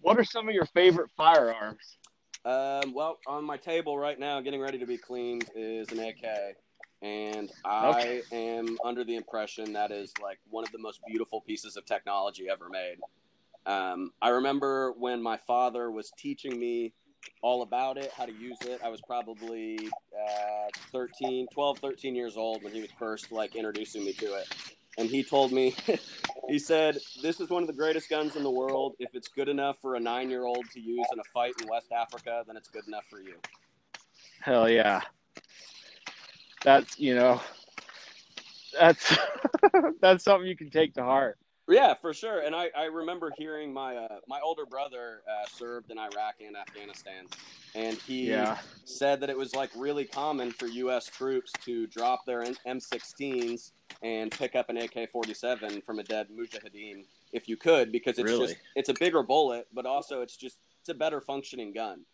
What 0.00 0.18
are 0.18 0.24
some 0.24 0.48
of 0.48 0.54
your 0.54 0.66
favorite 0.66 1.10
firearms? 1.16 1.98
Um, 2.44 2.94
well, 2.94 3.18
on 3.26 3.44
my 3.44 3.56
table 3.56 3.96
right 3.98 4.18
now, 4.18 4.40
getting 4.40 4.60
ready 4.60 4.78
to 4.78 4.86
be 4.86 4.98
cleaned, 4.98 5.46
is 5.54 5.92
an 5.92 6.00
AK. 6.00 6.56
And 7.02 7.50
I 7.64 8.22
am 8.30 8.78
under 8.84 9.02
the 9.02 9.16
impression 9.16 9.72
that 9.72 9.90
is 9.90 10.14
like 10.22 10.38
one 10.48 10.62
of 10.62 10.70
the 10.70 10.78
most 10.78 11.00
beautiful 11.06 11.40
pieces 11.40 11.76
of 11.76 11.84
technology 11.84 12.48
ever 12.48 12.68
made. 12.68 12.98
Um, 13.66 14.12
I 14.22 14.30
remember 14.30 14.92
when 14.92 15.20
my 15.20 15.36
father 15.36 15.90
was 15.90 16.12
teaching 16.16 16.58
me 16.58 16.92
all 17.42 17.62
about 17.62 17.98
it, 17.98 18.12
how 18.16 18.26
to 18.26 18.32
use 18.32 18.58
it. 18.62 18.80
I 18.84 18.88
was 18.88 19.00
probably 19.00 19.78
uh, 20.16 20.68
13, 20.92 21.48
12, 21.52 21.78
13 21.78 22.14
years 22.14 22.36
old 22.36 22.62
when 22.62 22.72
he 22.72 22.80
was 22.80 22.90
first 22.98 23.32
like 23.32 23.56
introducing 23.56 24.04
me 24.04 24.12
to 24.14 24.34
it. 24.34 24.48
And 24.98 25.08
he 25.08 25.24
told 25.24 25.52
me, 25.52 25.74
he 26.48 26.58
said, 26.58 26.98
This 27.20 27.40
is 27.40 27.48
one 27.48 27.62
of 27.62 27.66
the 27.66 27.72
greatest 27.72 28.10
guns 28.10 28.36
in 28.36 28.42
the 28.42 28.50
world. 28.50 28.94
If 28.98 29.14
it's 29.14 29.28
good 29.28 29.48
enough 29.48 29.76
for 29.80 29.96
a 29.96 30.00
nine 30.00 30.30
year 30.30 30.44
old 30.44 30.68
to 30.70 30.80
use 30.80 31.06
in 31.12 31.18
a 31.18 31.24
fight 31.32 31.54
in 31.60 31.68
West 31.68 31.90
Africa, 31.92 32.44
then 32.46 32.56
it's 32.56 32.68
good 32.68 32.86
enough 32.86 33.06
for 33.10 33.20
you. 33.20 33.34
Hell 34.40 34.68
yeah. 34.68 35.00
That's, 36.64 36.98
you 36.98 37.14
know, 37.14 37.40
that's 38.78 39.16
that's 40.00 40.24
something 40.24 40.48
you 40.48 40.56
can 40.56 40.70
take 40.70 40.94
to 40.94 41.02
heart. 41.02 41.38
Yeah, 41.68 41.94
for 41.94 42.12
sure. 42.12 42.40
And 42.40 42.54
I, 42.54 42.70
I 42.76 42.84
remember 42.84 43.32
hearing 43.36 43.72
my 43.72 43.96
uh, 43.96 44.18
my 44.28 44.40
older 44.42 44.66
brother 44.66 45.22
uh, 45.28 45.46
served 45.46 45.90
in 45.90 45.98
Iraq 45.98 46.36
and 46.44 46.56
Afghanistan, 46.56 47.26
and 47.74 47.96
he 48.06 48.26
Yeah. 48.28 48.58
said 48.84 49.20
that 49.20 49.30
it 49.30 49.38
was 49.38 49.54
like 49.54 49.70
really 49.76 50.04
common 50.04 50.50
for 50.50 50.66
U.S. 50.66 51.06
troops 51.06 51.52
to 51.64 51.86
drop 51.86 52.26
their 52.26 52.44
M16s 52.66 53.72
and 54.02 54.30
pick 54.32 54.56
up 54.56 54.68
an 54.70 54.76
AK-47 54.76 55.84
from 55.84 56.00
a 56.00 56.02
dead 56.02 56.26
mujahideen 56.36 57.04
if 57.32 57.48
you 57.48 57.56
could, 57.56 57.92
because 57.92 58.18
it's 58.18 58.32
Really? 58.32 58.48
just 58.48 58.56
it's 58.74 58.88
a 58.88 58.94
bigger 58.94 59.22
bullet, 59.22 59.68
but 59.72 59.86
also 59.86 60.20
it's 60.20 60.36
just 60.36 60.58
it's 60.80 60.88
a 60.88 60.94
better 60.94 61.20
functioning 61.20 61.72
gun. 61.72 62.04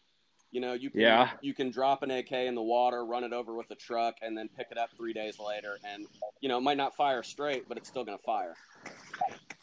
You 0.51 0.61
know, 0.63 0.73
you 0.73 0.91
can 0.91 1.01
Yeah. 1.01 1.31
you 1.43 1.53
can 1.53 1.71
drop 1.71 2.03
an 2.03 2.11
AK 2.11 2.33
in 2.47 2.55
the 2.55 2.63
water, 2.63 3.05
run 3.05 3.23
it 3.25 3.33
over 3.33 3.55
with 3.55 3.71
a 3.71 3.75
truck, 3.75 4.17
and 4.23 4.37
then 4.37 4.49
pick 4.49 4.69
it 4.71 4.79
up 4.79 4.89
three 4.97 5.13
days 5.13 5.39
later, 5.39 5.77
and 5.85 6.07
you 6.41 6.49
know 6.49 6.57
it 6.59 6.63
might 6.63 6.77
not 6.79 6.97
fire 6.97 7.23
straight, 7.23 7.69
but 7.69 7.77
it's 7.77 7.89
still 7.89 8.05
gonna 8.05 8.17
fire. 8.19 8.55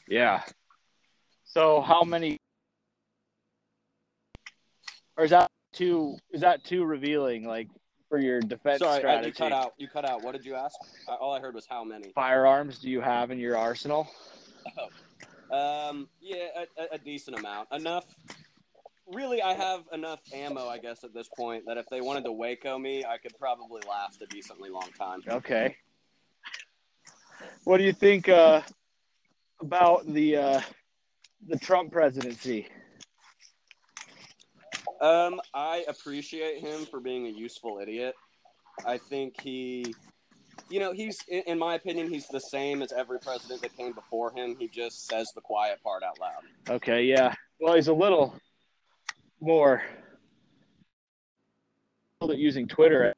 Yeah. 0.08 0.44
So 1.44 1.82
how 1.82 2.04
many 2.04 2.38
or 5.18 5.24
is 5.24 5.32
that 5.32 5.50
too 5.74 6.18
is 6.32 6.42
that 6.42 6.64
too 6.64 6.86
revealing 6.86 7.46
like 7.46 7.68
for 8.08 8.20
your 8.20 8.40
defense 8.40 8.80
Sorry, 8.80 9.00
strategy? 9.00 9.28
you 9.30 9.34
cut 9.34 9.52
out. 9.52 9.74
You 9.78 9.88
cut 9.88 10.06
out. 10.08 10.22
What 10.22 10.34
did 10.34 10.46
you 10.46 10.54
ask? 10.54 10.76
All 11.08 11.34
I 11.34 11.40
heard 11.40 11.56
was 11.56 11.66
how 11.68 11.84
many. 11.84 12.12
Firearms 12.14 12.78
do 12.78 12.90
you 12.90 13.02
have 13.02 13.32
in 13.32 13.40
your 13.40 13.58
arsenal? 13.58 14.08
Um, 15.52 16.10
yeah, 16.22 16.66
a- 16.78 16.94
a 16.96 16.98
decent 16.98 17.38
amount. 17.38 17.70
Enough, 17.72 18.06
really, 19.14 19.42
I 19.42 19.54
have 19.54 19.84
enough 19.92 20.20
ammo, 20.34 20.68
I 20.68 20.78
guess, 20.78 21.04
at 21.04 21.14
this 21.14 21.28
point 21.38 21.64
that 21.68 21.78
if 21.78 21.86
they 21.90 22.02
wanted 22.02 22.24
to 22.26 22.32
Waco 22.32 22.78
me, 22.78 23.04
I 23.06 23.18
could 23.18 23.38
probably 23.38 23.82
last 23.88 24.22
a 24.22 24.26
decently 24.28 24.70
long 24.70 24.90
time. 24.98 25.22
Okay. 25.28 25.76
What 27.64 27.78
do 27.78 27.84
you 27.84 27.94
think 27.94 28.30
uh, 28.30 28.62
about 29.62 30.08
the 30.08 30.38
uh, 30.38 30.62
the 31.48 31.58
Trump 31.58 31.92
presidency? 31.92 32.68
Um, 35.02 35.42
I 35.54 35.84
appreciate 35.88 36.60
him 36.60 36.86
for 36.86 37.00
being 37.00 37.28
a 37.28 37.30
useful 37.30 37.80
idiot. 37.82 38.16
I 38.86 38.98
think 38.98 39.40
he, 39.42 39.94
you 40.70 40.80
know, 40.80 40.94
he's 40.94 41.20
in 41.28 41.60
my 41.60 41.76
opinion, 41.76 42.10
he's 42.10 42.28
the 42.28 42.40
same 42.40 42.82
as 42.82 42.92
every 42.92 43.20
president 43.20 43.62
that 43.62 43.76
came 43.76 43.94
before 43.94 44.32
him. 44.32 44.56
He 44.58 44.68
just 44.68 45.08
says 45.08 45.32
the 45.36 45.42
quiet 45.42 45.84
part 45.84 46.04
out 46.04 46.20
loud. 46.20 46.76
Okay, 46.76 47.04
yeah. 47.04 47.34
Well, 47.60 47.76
he's 47.76 47.88
a 47.88 47.94
little 47.94 48.34
more 49.46 49.84
using 52.22 52.68
Twitter. 52.68 53.14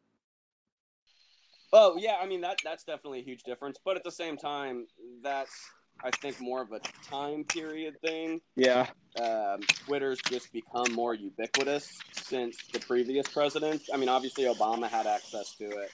Oh 1.74 1.98
yeah, 1.98 2.16
I 2.22 2.28
mean 2.28 2.42
that 2.42 2.60
that's 2.63 2.84
definitely 2.84 3.20
a 3.20 3.24
huge 3.24 3.44
difference. 3.44 3.78
But 3.84 3.98
at 3.98 4.04
the 4.04 4.12
same 4.12 4.38
time, 4.38 4.88
that's 5.24 5.70
I 6.04 6.12
think 6.12 6.40
more 6.40 6.62
of 6.62 6.72
a 6.72 6.80
time 7.10 7.44
period 7.44 8.00
thing. 8.02 8.40
Yeah. 8.56 8.88
Um, 9.20 9.62
Twitter's 9.86 10.20
just 10.30 10.52
become 10.54 10.94
more 10.94 11.13
ubiquitous 11.13 11.98
since 12.12 12.58
the 12.72 12.80
previous 12.80 13.28
presidents. 13.28 13.90
I 13.92 13.98
mean, 13.98 14.10
obviously 14.10 14.44
Obama 14.46 14.88
had 14.88 15.08
access 15.08 15.56
to 15.56 15.66
it, 15.66 15.92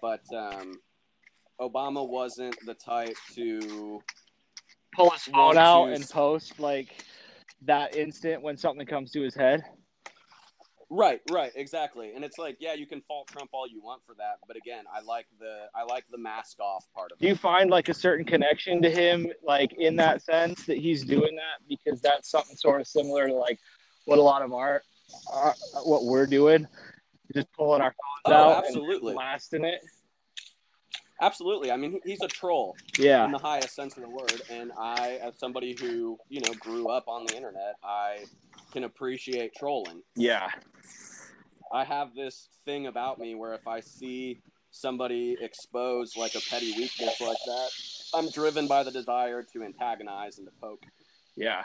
but 0.00 0.22
um, 0.34 0.80
Obama 1.60 2.06
wasn't 2.06 2.56
the 2.66 2.74
type 2.74 3.16
to 3.34 4.02
pull 4.94 5.10
his 5.10 5.22
phone 5.22 5.56
out 5.56 5.90
and 5.90 6.08
post 6.08 6.58
like 6.58 7.04
that 7.66 7.96
instant 7.96 8.42
when 8.42 8.56
something 8.56 8.86
comes 8.86 9.10
to 9.12 9.22
his 9.22 9.34
head. 9.34 9.64
Right, 10.94 11.22
right, 11.30 11.52
exactly. 11.54 12.12
And 12.14 12.22
it's 12.22 12.36
like, 12.36 12.58
yeah, 12.60 12.74
you 12.74 12.86
can 12.86 13.00
fault 13.08 13.26
Trump 13.28 13.48
all 13.54 13.66
you 13.66 13.82
want 13.82 14.02
for 14.04 14.14
that, 14.16 14.36
but 14.46 14.58
again, 14.58 14.84
I 14.94 15.00
like 15.00 15.26
the 15.40 15.68
I 15.74 15.84
like 15.84 16.04
the 16.10 16.18
mask 16.18 16.60
off 16.60 16.84
part 16.94 17.12
of 17.12 17.16
it. 17.16 17.22
Do 17.22 17.28
you 17.28 17.34
find 17.34 17.70
like 17.70 17.88
a 17.88 17.94
certain 17.94 18.26
connection 18.26 18.82
to 18.82 18.90
him, 18.90 19.26
like 19.42 19.72
in 19.72 19.96
that 19.96 20.20
sense 20.20 20.66
that 20.66 20.76
he's 20.76 21.02
doing 21.02 21.34
that 21.36 21.66
because 21.66 22.02
that's 22.02 22.30
something 22.30 22.56
sort 22.56 22.82
of 22.82 22.86
similar 22.86 23.26
to 23.26 23.32
like 23.32 23.58
what 24.04 24.18
a 24.18 24.22
lot 24.22 24.42
of 24.42 24.52
our, 24.52 24.82
our 25.32 25.54
what 25.84 26.04
we're 26.04 26.26
doing, 26.26 26.66
just 27.32 27.50
pulling 27.54 27.80
our 27.80 27.94
phones 28.24 28.36
oh, 28.36 28.50
out 28.50 28.64
absolutely. 28.66 29.12
and 29.12 29.16
blasting 29.16 29.64
it. 29.64 29.80
Absolutely. 31.22 31.70
I 31.70 31.76
mean, 31.76 32.00
he's 32.04 32.20
a 32.20 32.28
troll. 32.28 32.76
Yeah. 32.98 33.24
In 33.24 33.30
the 33.30 33.38
highest 33.38 33.76
sense 33.76 33.96
of 33.96 34.02
the 34.02 34.08
word, 34.08 34.42
and 34.50 34.72
I, 34.76 35.20
as 35.22 35.38
somebody 35.38 35.76
who 35.80 36.18
you 36.28 36.40
know 36.40 36.52
grew 36.54 36.88
up 36.88 37.04
on 37.06 37.24
the 37.26 37.36
internet, 37.36 37.76
I 37.82 38.24
can 38.72 38.84
appreciate 38.84 39.54
trolling. 39.54 40.02
Yeah. 40.16 40.48
I 41.72 41.84
have 41.84 42.14
this 42.14 42.48
thing 42.64 42.88
about 42.88 43.20
me 43.20 43.36
where 43.36 43.54
if 43.54 43.68
I 43.68 43.80
see 43.80 44.40
somebody 44.72 45.36
expose 45.40 46.16
like 46.16 46.34
a 46.34 46.40
petty 46.50 46.74
weakness 46.76 47.20
like 47.20 47.38
that, 47.46 47.68
I'm 48.14 48.28
driven 48.30 48.66
by 48.66 48.82
the 48.82 48.90
desire 48.90 49.44
to 49.52 49.62
antagonize 49.62 50.38
and 50.38 50.46
to 50.48 50.52
poke. 50.60 50.82
Yeah. 51.36 51.62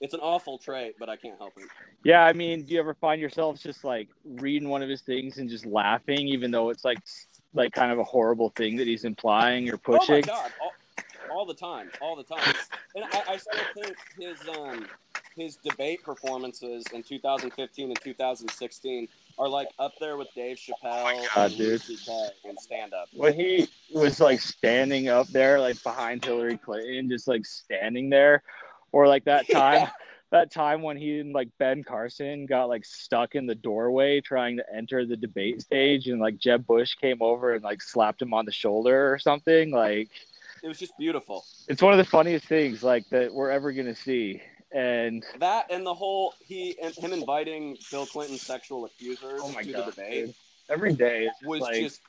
It's 0.00 0.12
an 0.12 0.20
awful 0.20 0.58
trait, 0.58 0.96
but 0.98 1.08
I 1.08 1.16
can't 1.16 1.38
help 1.38 1.52
it. 1.56 1.68
Yeah, 2.04 2.22
I 2.24 2.32
mean, 2.34 2.64
do 2.64 2.74
you 2.74 2.80
ever 2.80 2.94
find 2.94 3.20
yourself 3.20 3.62
just 3.62 3.84
like 3.84 4.08
reading 4.24 4.68
one 4.68 4.82
of 4.82 4.88
his 4.88 5.02
things 5.02 5.38
and 5.38 5.48
just 5.48 5.64
laughing, 5.64 6.28
even 6.28 6.50
though 6.50 6.68
it's 6.68 6.84
like 6.84 6.98
like 7.56 7.72
kind 7.72 7.90
of 7.92 7.98
a 7.98 8.04
horrible 8.04 8.50
thing 8.50 8.76
that 8.76 8.86
he's 8.86 9.04
implying 9.04 9.70
or 9.70 9.76
pushing? 9.76 10.14
Oh 10.14 10.18
my 10.18 10.20
god, 10.20 10.52
all, 10.60 10.72
all 11.30 11.46
the 11.46 11.54
time, 11.54 11.90
all 12.00 12.16
the 12.16 12.22
time. 12.24 12.54
And 12.94 13.04
I, 13.04 13.22
I 13.32 13.36
still 13.36 13.60
think 13.74 13.96
his 14.18 14.48
um 14.48 14.86
his 15.36 15.56
debate 15.56 16.02
performances 16.02 16.84
in 16.92 17.02
2015 17.02 17.88
and 17.88 18.00
2016 18.00 19.08
are 19.38 19.48
like 19.48 19.68
up 19.78 19.92
there 20.00 20.16
with 20.16 20.28
Dave 20.34 20.56
Chappelle 20.56 21.12
oh 21.14 21.26
God, 21.34 21.50
and 21.50 21.58
dude. 21.58 21.82
in 22.44 22.56
stand 22.58 22.94
up. 22.94 23.08
When 23.12 23.34
he 23.34 23.68
was 23.92 24.18
like 24.18 24.40
standing 24.40 25.08
up 25.08 25.28
there, 25.28 25.60
like 25.60 25.82
behind 25.82 26.24
Hillary 26.24 26.56
Clinton, 26.56 27.10
just 27.10 27.28
like 27.28 27.44
standing 27.44 28.08
there, 28.08 28.42
or 28.92 29.06
like 29.06 29.24
that 29.24 29.48
time. 29.50 29.74
Yeah. 29.74 29.90
That 30.36 30.50
time 30.50 30.82
when 30.82 30.98
he 30.98 31.18
and 31.20 31.32
like 31.32 31.48
Ben 31.58 31.82
Carson 31.82 32.44
got 32.44 32.68
like 32.68 32.84
stuck 32.84 33.34
in 33.34 33.46
the 33.46 33.54
doorway 33.54 34.20
trying 34.20 34.58
to 34.58 34.64
enter 34.70 35.06
the 35.06 35.16
debate 35.16 35.62
stage, 35.62 36.08
and 36.08 36.20
like 36.20 36.36
Jeb 36.36 36.66
Bush 36.66 36.94
came 36.94 37.22
over 37.22 37.54
and 37.54 37.64
like 37.64 37.80
slapped 37.80 38.20
him 38.20 38.34
on 38.34 38.44
the 38.44 38.52
shoulder 38.52 39.10
or 39.10 39.18
something. 39.18 39.70
Like 39.70 40.10
it 40.62 40.68
was 40.68 40.78
just 40.78 40.92
beautiful. 40.98 41.42
It's 41.68 41.80
one 41.80 41.94
of 41.94 41.98
the 41.98 42.04
funniest 42.04 42.44
things 42.44 42.82
like 42.82 43.08
that 43.08 43.32
we're 43.32 43.48
ever 43.50 43.72
gonna 43.72 43.94
see 43.94 44.42
and 44.72 45.24
that 45.38 45.70
and 45.70 45.86
the 45.86 45.94
whole 45.94 46.34
he 46.40 46.76
and 46.82 46.94
him 46.94 47.14
inviting 47.14 47.78
Bill 47.90 48.04
Clinton's 48.04 48.42
sexual 48.42 48.84
accusers 48.84 49.40
oh 49.42 49.50
to 49.52 49.72
God, 49.72 49.86
the 49.86 49.90
debate 49.90 50.26
dude. 50.26 50.34
every 50.68 50.92
day 50.92 51.30
was 51.44 51.62
like... 51.62 51.76
just 51.76 52.02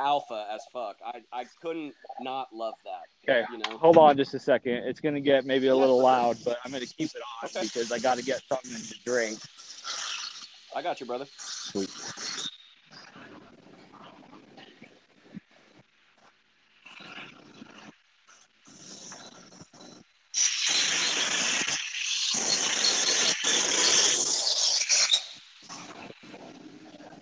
alpha 0.00 0.46
as 0.52 0.62
fuck. 0.72 0.96
I 1.04 1.20
I 1.32 1.44
couldn't 1.62 1.94
not 2.20 2.48
love 2.52 2.74
that. 2.84 3.30
Okay, 3.30 3.46
you 3.52 3.58
know. 3.58 3.78
Hold 3.78 3.96
on 3.98 4.16
just 4.16 4.34
a 4.34 4.38
second. 4.38 4.72
It's 4.72 5.00
gonna 5.00 5.20
get 5.20 5.44
maybe 5.44 5.68
a 5.68 5.76
little 5.76 6.02
loud, 6.02 6.38
but 6.44 6.58
I'm 6.64 6.72
gonna 6.72 6.86
keep 6.86 7.10
it 7.10 7.22
on 7.42 7.48
okay. 7.48 7.62
because 7.66 7.92
I 7.92 7.98
got 7.98 8.16
to 8.16 8.24
get 8.24 8.42
something 8.48 8.72
to 8.72 8.94
drink. 9.04 9.38
I 10.74 10.82
got 10.82 11.00
you, 11.00 11.06
brother. 11.06 11.26
Sweet. 11.36 11.90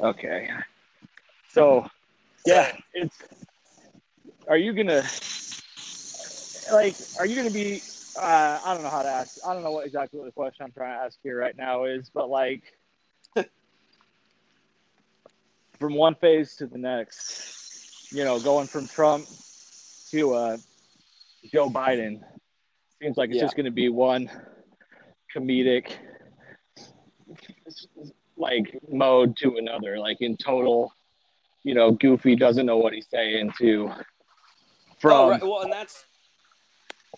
Okay. 0.00 0.48
So, 1.48 1.86
yeah, 2.48 2.72
it's. 2.94 3.16
Are 4.48 4.56
you 4.56 4.72
gonna 4.72 5.04
like? 6.72 6.96
Are 7.18 7.26
you 7.26 7.36
gonna 7.36 7.50
be? 7.50 7.82
Uh, 8.16 8.58
I 8.64 8.74
don't 8.74 8.82
know 8.82 8.90
how 8.90 9.02
to 9.02 9.08
ask. 9.08 9.38
I 9.46 9.52
don't 9.52 9.62
know 9.62 9.70
what 9.70 9.86
exactly 9.86 10.18
what 10.18 10.26
the 10.26 10.32
question 10.32 10.64
I'm 10.64 10.72
trying 10.72 10.98
to 10.98 11.04
ask 11.04 11.18
here 11.22 11.38
right 11.38 11.56
now 11.56 11.84
is, 11.84 12.10
but 12.12 12.30
like, 12.30 12.62
from 15.78 15.94
one 15.94 16.14
phase 16.14 16.56
to 16.56 16.66
the 16.66 16.78
next, 16.78 18.10
you 18.10 18.24
know, 18.24 18.40
going 18.40 18.66
from 18.66 18.88
Trump 18.88 19.28
to 20.10 20.34
uh, 20.34 20.56
Joe 21.52 21.68
Biden, 21.68 22.22
seems 23.00 23.16
like 23.16 23.30
it's 23.30 23.36
yeah. 23.36 23.42
just 23.42 23.56
to 23.66 23.70
be 23.70 23.88
one 23.88 24.30
comedic 25.34 25.92
like 28.36 28.78
mode 28.90 29.36
to 29.36 29.56
another, 29.56 29.98
like 29.98 30.18
in 30.20 30.36
total, 30.36 30.92
you 31.62 31.74
know, 31.74 31.92
Goofy 31.92 32.36
doesn't 32.36 32.66
know 32.66 32.78
what 32.78 32.92
he's 32.92 33.08
saying 33.08 33.52
to 33.58 33.90
from. 35.00 35.12
Oh, 35.12 35.30
right. 35.30 35.42
Well, 35.42 35.62
and 35.62 35.72
that's 35.72 36.04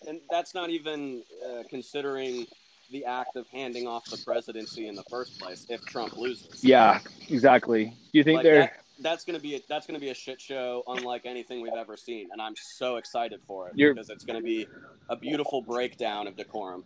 and 0.07 0.19
that's 0.29 0.53
not 0.53 0.69
even 0.69 1.23
uh, 1.45 1.63
considering 1.69 2.45
the 2.91 3.05
act 3.05 3.35
of 3.35 3.47
handing 3.47 3.87
off 3.87 4.05
the 4.05 4.17
presidency 4.25 4.87
in 4.87 4.95
the 4.95 5.03
first 5.09 5.39
place 5.39 5.65
if 5.69 5.81
Trump 5.85 6.17
loses. 6.17 6.63
Yeah, 6.63 6.99
exactly. 7.29 7.85
Do 7.85 8.17
you 8.17 8.23
think 8.23 8.37
like 8.37 8.43
they're 8.43 8.59
that, 8.61 8.73
that's 8.99 9.23
going 9.23 9.37
to 9.37 9.41
be 9.41 9.55
a, 9.55 9.59
that's 9.69 9.87
going 9.87 9.99
to 9.99 10.01
be 10.01 10.09
a 10.09 10.13
shit 10.13 10.41
show 10.41 10.83
unlike 10.87 11.25
anything 11.25 11.61
we've 11.61 11.73
ever 11.73 11.95
seen, 11.95 12.29
and 12.31 12.41
I'm 12.41 12.55
so 12.55 12.97
excited 12.97 13.41
for 13.47 13.69
it 13.69 13.73
You're... 13.75 13.93
because 13.93 14.09
it's 14.09 14.25
going 14.25 14.39
to 14.39 14.43
be 14.43 14.67
a 15.09 15.15
beautiful 15.15 15.61
breakdown 15.61 16.27
of 16.27 16.35
decorum. 16.35 16.83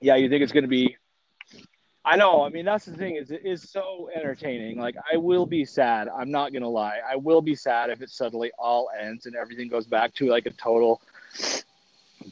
Yeah, 0.00 0.16
you 0.16 0.28
think 0.28 0.42
it's 0.42 0.52
going 0.52 0.64
to 0.64 0.68
be 0.68 0.96
I 2.04 2.16
know. 2.16 2.42
I 2.42 2.48
mean, 2.48 2.64
that's 2.64 2.86
the 2.86 2.96
thing 2.96 3.16
is 3.16 3.30
it 3.30 3.44
is 3.44 3.68
so 3.68 4.08
entertaining. 4.14 4.78
Like 4.78 4.96
I 5.12 5.16
will 5.18 5.44
be 5.44 5.64
sad. 5.64 6.08
I'm 6.08 6.30
not 6.30 6.52
gonna 6.52 6.68
lie. 6.68 6.98
I 7.08 7.16
will 7.16 7.42
be 7.42 7.54
sad 7.54 7.90
if 7.90 8.00
it 8.00 8.10
suddenly 8.10 8.50
all 8.58 8.88
ends 8.98 9.26
and 9.26 9.36
everything 9.36 9.68
goes 9.68 9.86
back 9.86 10.14
to 10.14 10.26
like 10.26 10.46
a 10.46 10.50
total 10.50 11.02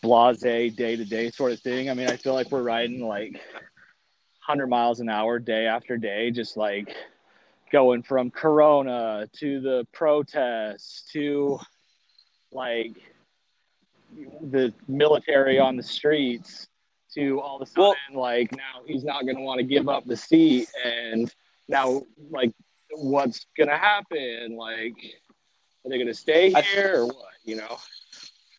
blase 0.00 0.40
day 0.40 0.70
to 0.70 1.04
day 1.04 1.30
sort 1.30 1.52
of 1.52 1.60
thing. 1.60 1.90
I 1.90 1.94
mean, 1.94 2.08
I 2.08 2.16
feel 2.16 2.32
like 2.32 2.50
we're 2.50 2.62
riding 2.62 3.00
like 3.00 3.32
100 3.32 4.68
miles 4.68 5.00
an 5.00 5.10
hour 5.10 5.38
day 5.38 5.66
after 5.66 5.98
day, 5.98 6.30
just 6.30 6.56
like 6.56 6.96
going 7.70 8.02
from 8.02 8.30
Corona 8.30 9.28
to 9.34 9.60
the 9.60 9.86
protests 9.92 11.02
to 11.12 11.58
like 12.52 12.94
the 14.40 14.72
military 14.86 15.58
on 15.58 15.76
the 15.76 15.82
streets 15.82 16.67
to 17.18 17.40
all 17.40 17.56
of 17.56 17.62
a 17.62 17.70
sudden 17.70 17.94
well, 18.12 18.22
like 18.22 18.52
now 18.52 18.82
he's 18.86 19.04
not 19.04 19.24
going 19.24 19.36
to 19.36 19.42
want 19.42 19.58
to 19.58 19.64
give 19.64 19.88
up 19.88 20.04
the 20.06 20.16
seat 20.16 20.68
and 20.84 21.32
now 21.68 22.02
like 22.30 22.52
what's 22.92 23.46
going 23.56 23.68
to 23.68 23.76
happen? 23.76 24.56
Like 24.56 24.94
are 25.84 25.90
they 25.90 25.96
going 25.96 26.06
to 26.06 26.14
stay 26.14 26.50
here 26.50 27.02
or 27.02 27.06
what 27.06 27.32
you 27.44 27.56
know? 27.56 27.78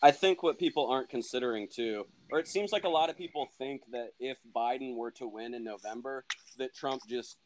I 0.02 0.12
think 0.12 0.44
what 0.44 0.58
people 0.58 0.88
aren't 0.88 1.10
considering 1.10 1.68
too 1.74 2.06
or 2.32 2.40
it 2.40 2.48
seems 2.48 2.72
like 2.72 2.84
a 2.84 2.90
lot 2.90 3.10
of 3.10 3.18
people 3.18 3.48
think 3.58 3.82
that 3.92 4.10
if 4.20 4.38
biden 4.56 4.96
were 4.96 5.12
to 5.12 5.28
win 5.28 5.54
in 5.54 5.64
november 5.64 6.24
that 6.58 6.74
trump 6.76 7.02
just 7.08 7.38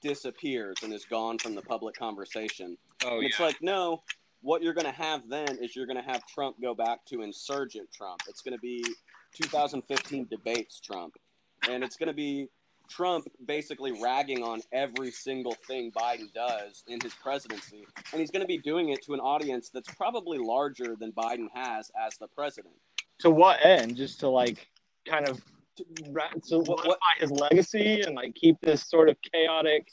disappears 0.00 0.76
and 0.82 0.92
is 0.92 1.04
gone 1.04 1.38
from 1.38 1.54
the 1.54 1.62
public 1.62 1.94
conversation. 1.94 2.76
Oh, 3.04 3.20
yeah. 3.20 3.28
it's 3.28 3.40
like 3.40 3.60
no 3.60 4.02
what 4.42 4.62
you're 4.62 4.72
going 4.72 4.86
to 4.86 4.92
have 4.92 5.28
then 5.28 5.58
is 5.60 5.76
you're 5.76 5.86
going 5.86 6.02
to 6.02 6.10
have 6.10 6.26
trump 6.26 6.56
go 6.62 6.74
back 6.74 7.04
to 7.06 7.22
insurgent 7.22 7.92
trump. 7.92 8.22
It's 8.28 8.40
going 8.40 8.54
to 8.54 8.60
be 8.60 8.84
2015 9.34 10.26
debates 10.30 10.80
Trump. 10.80 11.14
and 11.68 11.84
it's 11.84 11.96
going 11.96 12.08
to 12.08 12.14
be 12.14 12.48
Trump 12.88 13.26
basically 13.46 13.92
ragging 14.02 14.42
on 14.42 14.60
every 14.72 15.10
single 15.10 15.54
thing 15.66 15.92
Biden 15.92 16.32
does 16.34 16.82
in 16.88 17.00
his 17.00 17.14
presidency, 17.14 17.86
and 18.12 18.20
he's 18.20 18.30
going 18.30 18.40
to 18.40 18.48
be 18.48 18.58
doing 18.58 18.88
it 18.88 19.02
to 19.04 19.14
an 19.14 19.20
audience 19.20 19.70
that's 19.72 19.92
probably 19.94 20.38
larger 20.38 20.96
than 20.98 21.12
Biden 21.12 21.46
has 21.54 21.90
as 22.04 22.16
the 22.18 22.26
president. 22.26 22.74
To 23.20 23.30
what 23.30 23.64
end? 23.64 23.96
Just 23.96 24.20
to 24.20 24.28
like 24.28 24.66
kind 25.06 25.28
of 25.28 25.40
to 25.76 25.84
solidify 26.42 26.88
what- 26.88 26.98
his 27.18 27.30
legacy 27.30 28.02
and 28.02 28.16
like 28.16 28.34
keep 28.34 28.56
this 28.60 28.82
sort 28.82 29.08
of 29.08 29.16
chaotic, 29.32 29.88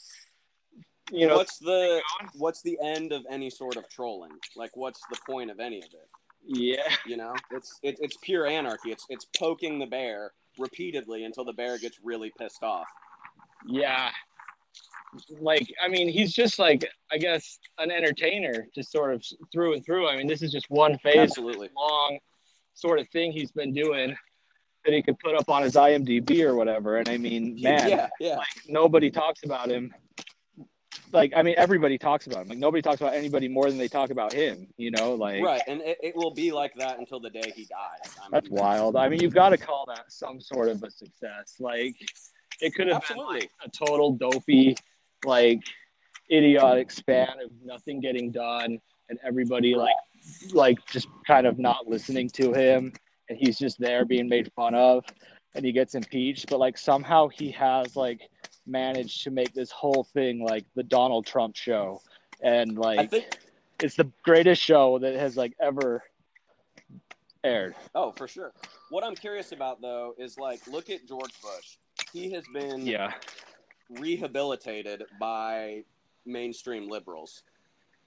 you 1.12 1.26
know, 1.26 1.36
what's 1.36 1.58
the 1.58 2.02
what's 2.34 2.62
the 2.62 2.78
end 2.82 3.12
of 3.12 3.24
any 3.30 3.50
sort 3.50 3.76
of 3.76 3.88
trolling? 3.88 4.32
Like, 4.56 4.76
what's 4.76 5.00
the 5.10 5.18
point 5.26 5.50
of 5.50 5.60
any 5.60 5.78
of 5.78 5.84
it? 5.92 6.08
Yeah, 6.48 6.88
You 7.06 7.16
know, 7.16 7.34
it's 7.50 7.78
it, 7.82 7.96
it's 8.00 8.16
pure 8.22 8.46
anarchy. 8.46 8.90
It's 8.90 9.04
it's 9.08 9.26
poking 9.38 9.78
the 9.78 9.86
bear 9.86 10.32
repeatedly 10.58 11.24
until 11.24 11.44
the 11.44 11.52
bear 11.52 11.78
gets 11.78 11.98
really 12.02 12.32
pissed 12.38 12.62
off. 12.62 12.86
yeah. 13.66 14.10
Like, 15.40 15.66
I 15.82 15.88
mean, 15.88 16.08
he's 16.10 16.34
just 16.34 16.58
like, 16.58 16.86
I 17.10 17.16
guess, 17.16 17.58
an 17.78 17.90
entertainer, 17.90 18.68
just 18.74 18.92
sort 18.92 19.14
of 19.14 19.24
through 19.50 19.72
and 19.74 19.84
through. 19.84 20.06
I 20.06 20.16
mean, 20.16 20.26
this 20.26 20.42
is 20.42 20.52
just 20.52 20.66
one 20.68 20.98
phase 20.98 21.16
Absolutely. 21.16 21.70
long 21.74 22.18
sort 22.74 22.98
of 22.98 23.08
thing 23.08 23.32
he's 23.32 23.50
been 23.50 23.72
doing 23.72 24.14
that 24.84 24.92
he 24.94 25.02
could 25.02 25.18
put 25.18 25.34
up 25.34 25.48
on 25.48 25.62
his 25.62 25.74
IMDb 25.76 26.42
or 26.42 26.54
whatever. 26.54 26.98
And 26.98 27.08
I 27.08 27.16
mean, 27.16 27.58
man, 27.60 27.88
Yeah, 27.88 28.08
yeah. 28.20 28.36
like 28.36 28.48
nobody 28.68 29.10
talks 29.10 29.44
about 29.44 29.70
him. 29.70 29.94
Like, 31.12 31.32
I 31.34 31.42
mean, 31.42 31.54
everybody 31.56 31.96
talks 31.96 32.26
about 32.26 32.42
him. 32.42 32.48
Like 32.48 32.58
nobody 32.58 32.82
talks 32.82 33.00
about 33.00 33.14
anybody 33.14 33.48
more 33.48 33.68
than 33.68 33.78
they 33.78 33.88
talk 33.88 34.10
about 34.10 34.32
him. 34.32 34.68
You 34.76 34.90
know, 34.90 35.14
like 35.14 35.42
Right, 35.42 35.62
and 35.66 35.80
it, 35.80 35.98
it 36.02 36.16
will 36.16 36.34
be 36.34 36.52
like 36.52 36.74
that 36.76 36.98
until 36.98 37.20
the 37.20 37.30
day 37.30 37.52
he 37.54 37.64
dies. 37.64 38.14
I 38.18 38.24
mean, 38.24 38.30
that's 38.32 38.50
wild. 38.50 38.96
I 38.96 39.08
mean, 39.08 39.20
you've 39.20 39.34
got 39.34 39.50
to 39.50 39.58
call 39.58 39.84
that 39.88 40.12
some 40.12 40.40
sort 40.40 40.68
of 40.68 40.82
a 40.82 40.90
success. 40.90 41.54
Like, 41.58 41.96
it 42.60 42.74
could 42.74 42.88
have 42.88 43.06
been 43.08 43.18
like 43.18 43.50
a 43.64 43.70
total 43.70 44.12
dopey, 44.12 44.76
like 45.24 45.62
idiotic 46.30 46.90
span 46.90 47.28
of 47.42 47.50
nothing 47.64 48.00
getting 48.00 48.30
done 48.30 48.78
and 49.08 49.18
everybody 49.24 49.74
like 49.74 49.94
like 50.52 50.78
just 50.86 51.08
kind 51.26 51.46
of 51.46 51.58
not 51.58 51.86
listening 51.86 52.28
to 52.28 52.52
him 52.52 52.92
and 53.28 53.38
he's 53.38 53.58
just 53.58 53.78
there 53.78 54.04
being 54.04 54.28
made 54.28 54.52
fun 54.52 54.74
of 54.74 55.04
and 55.54 55.64
he 55.64 55.72
gets 55.72 55.94
impeached 55.94 56.48
but 56.50 56.58
like 56.58 56.76
somehow 56.76 57.28
he 57.28 57.50
has 57.50 57.96
like 57.96 58.20
managed 58.68 59.22
to 59.24 59.30
make 59.30 59.52
this 59.54 59.70
whole 59.70 60.04
thing 60.04 60.42
like 60.42 60.64
the 60.74 60.82
Donald 60.82 61.26
Trump 61.26 61.56
show 61.56 62.00
and 62.42 62.78
like 62.78 63.10
think. 63.10 63.26
it's 63.82 63.96
the 63.96 64.10
greatest 64.22 64.62
show 64.62 64.98
that 64.98 65.14
has 65.14 65.36
like 65.36 65.54
ever 65.60 66.02
aired 67.44 67.74
Oh, 67.94 68.12
for 68.12 68.28
sure. 68.28 68.52
What 68.90 69.04
I'm 69.04 69.14
curious 69.14 69.52
about 69.52 69.80
though 69.80 70.14
is 70.18 70.38
like, 70.38 70.66
look 70.66 70.90
at 70.90 71.06
George 71.06 71.32
Bush. 71.40 71.76
He 72.12 72.30
has 72.32 72.44
been 72.52 72.86
yeah 72.86 73.12
rehabilitated 73.90 75.04
by 75.18 75.82
mainstream 76.26 76.88
liberals. 76.88 77.42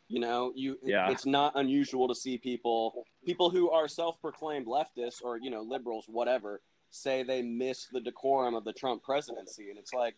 You 0.07 0.19
know, 0.19 0.51
you 0.55 0.77
Yeah. 0.83 1.09
it's 1.09 1.25
not 1.25 1.53
unusual 1.55 2.07
to 2.07 2.15
see 2.15 2.37
people 2.37 3.05
people 3.25 3.49
who 3.49 3.69
are 3.71 3.87
self-proclaimed 3.87 4.67
leftists 4.67 5.21
or, 5.23 5.37
you 5.37 5.49
know, 5.49 5.61
liberals 5.61 6.05
whatever 6.07 6.61
say 6.89 7.23
they 7.23 7.41
miss 7.41 7.87
the 7.91 8.01
decorum 8.01 8.53
of 8.53 8.65
the 8.65 8.73
Trump 8.73 9.01
presidency 9.01 9.69
and 9.69 9.79
it's 9.79 9.93
like 9.93 10.15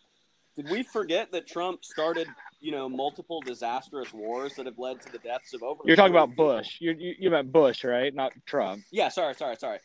did 0.56 0.66
we 0.68 0.82
forget 0.82 1.32
that 1.32 1.46
Trump 1.46 1.84
started, 1.84 2.28
you 2.60 2.72
know, 2.72 2.88
multiple 2.88 3.40
disastrous 3.42 4.12
wars 4.12 4.54
that 4.54 4.66
have 4.66 4.78
led 4.78 5.00
to 5.02 5.12
the 5.12 5.18
deaths 5.18 5.52
of 5.54 5.62
over 5.62 5.82
you're 5.84 5.96
talking 5.96 6.12
about? 6.12 6.36
Bush 6.36 6.76
you 6.80 6.92
you, 6.98 7.14
you 7.18 7.30
meant 7.30 7.52
Bush 7.52 7.84
right 7.84 8.14
not 8.14 8.32
Trump 8.46 8.82
Yeah, 8.90 9.08
sorry, 9.08 9.34
sorry, 9.34 9.56
sorry. 9.56 9.78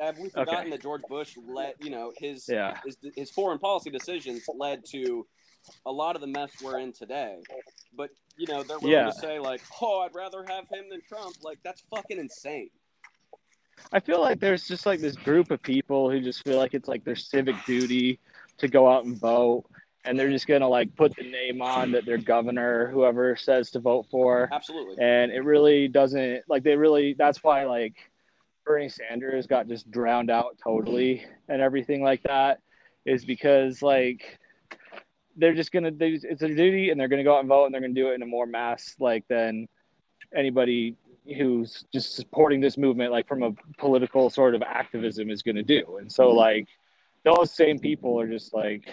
Have 0.00 0.18
we 0.18 0.28
forgotten 0.28 0.66
Okay. 0.66 0.70
that 0.70 0.82
George 0.82 1.02
Bush 1.08 1.34
led, 1.48 1.74
you 1.80 1.90
know, 1.90 2.12
his 2.16 2.48
yeah 2.48 2.78
his, 2.84 2.96
his 3.16 3.30
foreign 3.30 3.58
policy 3.58 3.90
decisions 3.90 4.44
led 4.56 4.84
to 4.92 5.26
a 5.86 5.92
lot 5.92 6.16
of 6.16 6.20
the 6.20 6.26
mess 6.26 6.52
we're 6.62 6.78
in 6.78 6.92
today. 6.92 7.36
But 7.96 8.10
you 8.36 8.46
know, 8.46 8.62
they're 8.62 8.78
willing 8.78 8.92
Yeah. 8.98 9.06
to 9.06 9.12
say 9.12 9.38
like, 9.38 9.62
"Oh, 9.80 10.00
I'd 10.00 10.14
rather 10.14 10.44
have 10.44 10.68
him 10.68 10.84
than 10.90 11.00
Trump." 11.08 11.36
Like 11.42 11.58
that's 11.64 11.82
fucking 11.90 12.18
insane. 12.18 12.70
I 13.92 14.00
feel 14.00 14.20
like 14.20 14.40
there's 14.40 14.66
just 14.66 14.84
like 14.84 15.00
this 15.00 15.16
group 15.16 15.50
of 15.50 15.62
people 15.62 16.10
who 16.10 16.20
just 16.20 16.42
feel 16.44 16.56
like 16.58 16.74
it's 16.74 16.88
like 16.88 17.04
their 17.04 17.16
civic 17.16 17.54
duty 17.66 18.18
to 18.58 18.68
go 18.68 18.90
out 18.90 19.04
and 19.04 19.16
vote, 19.18 19.64
and 20.06 20.18
they're 20.18 20.30
just 20.30 20.46
gonna 20.46 20.68
like 20.68 20.94
put 20.96 21.14
the 21.16 21.24
name 21.24 21.60
on 21.60 21.92
that 21.92 22.06
their 22.06 22.18
governor, 22.18 22.90
whoever 22.90 23.36
says 23.36 23.70
to 23.72 23.80
vote 23.80 24.06
for, 24.10 24.48
Absolutely. 24.52 24.96
and 25.02 25.32
it 25.32 25.40
really 25.40 25.88
doesn't 25.88 26.42
like 26.48 26.62
they 26.62 26.76
really. 26.76 27.14
That's 27.14 27.42
why 27.42 27.64
like 27.64 27.94
Bernie 28.66 28.88
Sanders 28.88 29.46
got 29.46 29.68
just 29.68 29.90
drowned 29.90 30.30
out 30.30 30.58
totally 30.62 31.24
and 31.48 31.62
everything 31.62 32.02
like 32.02 32.22
that 32.24 32.60
is 33.04 33.24
because 33.24 33.80
like 33.80 34.38
they're 35.36 35.54
just 35.54 35.70
gonna 35.70 35.92
they, 35.92 36.18
it's 36.22 36.40
their 36.40 36.54
duty 36.54 36.90
and 36.90 36.98
they're 36.98 37.08
gonna 37.08 37.24
go 37.24 37.36
out 37.36 37.40
and 37.40 37.48
vote 37.48 37.66
and 37.66 37.74
they're 37.74 37.80
gonna 37.80 37.94
do 37.94 38.08
it 38.10 38.14
in 38.14 38.22
a 38.22 38.26
more 38.26 38.46
mass 38.46 38.96
like 38.98 39.24
than 39.28 39.68
anybody 40.34 40.96
who's 41.36 41.84
just 41.92 42.16
supporting 42.16 42.60
this 42.60 42.76
movement 42.76 43.12
like 43.12 43.28
from 43.28 43.42
a 43.44 43.52
political 43.78 44.28
sort 44.28 44.54
of 44.54 44.62
activism 44.62 45.30
is 45.30 45.42
gonna 45.42 45.62
do 45.62 45.98
and 46.00 46.10
so 46.10 46.30
like 46.30 46.66
those 47.24 47.52
same 47.52 47.78
people 47.78 48.20
are 48.20 48.28
just 48.28 48.52
like 48.52 48.88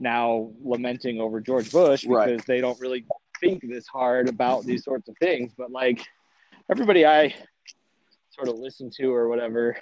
now 0.00 0.50
lamenting 0.62 1.20
over 1.20 1.40
George 1.40 1.70
Bush 1.70 2.02
because 2.02 2.10
Right. 2.28 2.46
they 2.46 2.60
don't 2.60 2.78
really 2.80 3.04
think 3.40 3.62
this 3.68 3.86
hard 3.86 4.28
about 4.28 4.64
these 4.64 4.84
sorts 4.84 5.08
of 5.08 5.16
things 5.18 5.52
but 5.56 5.70
like 5.70 6.00
everybody 6.70 7.04
I 7.06 7.34
sort 8.30 8.48
of 8.48 8.58
listen 8.58 8.90
to 8.96 9.12
or 9.12 9.28
whatever 9.28 9.76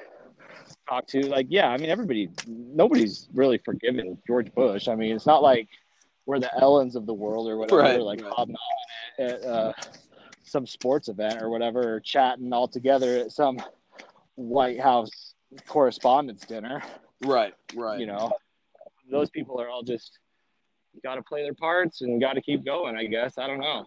talk 0.88 1.07
to 1.07 1.20
like 1.29 1.46
yeah 1.48 1.68
i 1.68 1.77
mean 1.79 1.88
everybody 1.90 2.29
nobody's 2.46 3.29
really 3.35 3.57
forgiven 3.59 4.18
george 4.27 4.53
bush 4.55 4.88
i 4.88 4.94
mean 4.94 5.14
it's 5.16 5.27
not 5.27 5.42
like 5.42 5.66
we're 6.27 6.38
the 6.38 6.51
ellens 6.61 6.94
of 6.94 7.07
the 7.07 7.14
world 7.14 7.48
or 7.48 7.57
whatever 7.57 7.81
Right, 7.81 8.01
like 8.01 8.20
right. 8.22 8.33
hobnobbing 8.33 8.57
at 9.18 9.44
uh, 9.44 9.72
some 10.44 10.66
sports 10.66 11.09
event 11.09 11.40
or 11.42 11.48
whatever 11.51 11.94
or 11.94 12.01
chatting 12.01 12.53
all 12.53 12.68
together 12.68 13.16
at 13.18 13.33
some 13.33 13.59
white 14.35 14.81
house 14.81 15.35
correspondence 15.66 16.44
dinner 16.44 16.83
Right. 17.25 17.55
Right. 17.75 18.01
you 18.01 18.07
know 18.07 18.33
those 19.11 19.31
people 19.31 19.61
are 19.61 19.69
all 19.69 19.83
just 19.83 20.19
got 21.03 21.15
to 21.17 21.23
play 21.23 21.43
their 21.43 21.55
parts 21.55 22.03
and 22.03 22.21
got 22.21 22.35
to 22.35 22.41
keep 22.43 22.65
going 22.65 22.97
i 22.97 23.05
guess 23.07 23.38
i 23.38 23.47
don't 23.47 23.61
know 23.61 23.85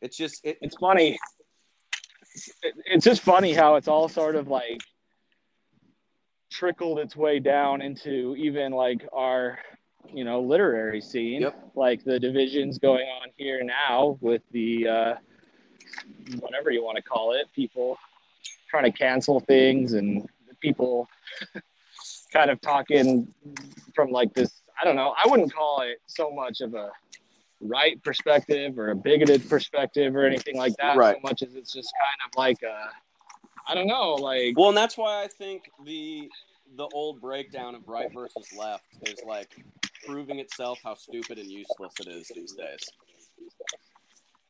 It's 0.00 0.16
just 0.16 0.44
it. 0.44 0.58
it's 0.60 0.76
funny. 0.76 1.18
It- 2.62 2.74
It's 2.86 3.04
just 3.04 3.22
funny 3.22 3.52
how 3.52 3.74
it's 3.76 3.88
all 3.88 4.08
sort 4.08 4.36
of 4.36 4.46
like 4.48 4.80
trickled 6.50 6.98
its 6.98 7.16
way 7.16 7.38
down 7.40 7.82
into 7.82 8.34
even 8.38 8.72
like 8.72 9.06
our, 9.12 9.58
you 10.12 10.24
know, 10.24 10.40
literary 10.40 11.00
scene. 11.00 11.42
Yep. 11.42 11.70
Like 11.74 12.04
the 12.04 12.18
divisions 12.18 12.78
going 12.78 13.06
on 13.08 13.28
here 13.36 13.62
now 13.64 14.18
with 14.20 14.42
the 14.52 14.88
uh, 14.88 15.14
whatever 16.40 16.70
you 16.70 16.82
want 16.84 16.96
to 16.96 17.02
call 17.02 17.32
it, 17.34 17.46
people 17.54 17.98
trying 18.70 18.84
to 18.90 18.96
cancel 18.96 19.40
things 19.40 19.92
and 19.94 20.28
people 20.60 21.08
kind 22.32 22.50
of 22.50 22.60
talking 22.60 23.32
from 23.94 24.10
like 24.10 24.32
this. 24.34 24.62
I 24.80 24.84
don't 24.84 24.96
know. 24.96 25.14
I 25.22 25.28
wouldn't 25.28 25.52
call 25.52 25.80
it 25.82 25.98
so 26.06 26.30
much 26.30 26.60
of 26.60 26.74
a 26.74 26.90
right 27.60 28.00
perspective 28.04 28.78
or 28.78 28.90
a 28.90 28.96
bigoted 28.96 29.48
perspective 29.48 30.14
or 30.14 30.24
anything 30.24 30.56
like 30.56 30.72
that 30.78 30.96
Right. 30.96 31.16
so 31.16 31.20
much 31.28 31.42
as 31.42 31.56
it's 31.56 31.72
just 31.72 31.92
kind 31.92 32.30
of 32.30 32.38
like 32.38 32.62
a 32.62 32.90
I 33.70 33.74
don't 33.74 33.88
know, 33.88 34.14
like 34.14 34.56
Well, 34.56 34.68
and 34.68 34.76
that's 34.76 34.96
why 34.96 35.22
I 35.22 35.26
think 35.26 35.64
the 35.84 36.28
the 36.76 36.86
old 36.92 37.20
breakdown 37.20 37.74
of 37.74 37.88
right 37.88 38.12
versus 38.12 38.46
left 38.56 38.84
is 39.06 39.16
like 39.26 39.48
proving 40.06 40.38
itself 40.38 40.78
how 40.84 40.94
stupid 40.94 41.38
and 41.38 41.50
useless 41.50 41.94
it 42.00 42.08
is 42.08 42.30
these 42.34 42.52
days. 42.52 42.80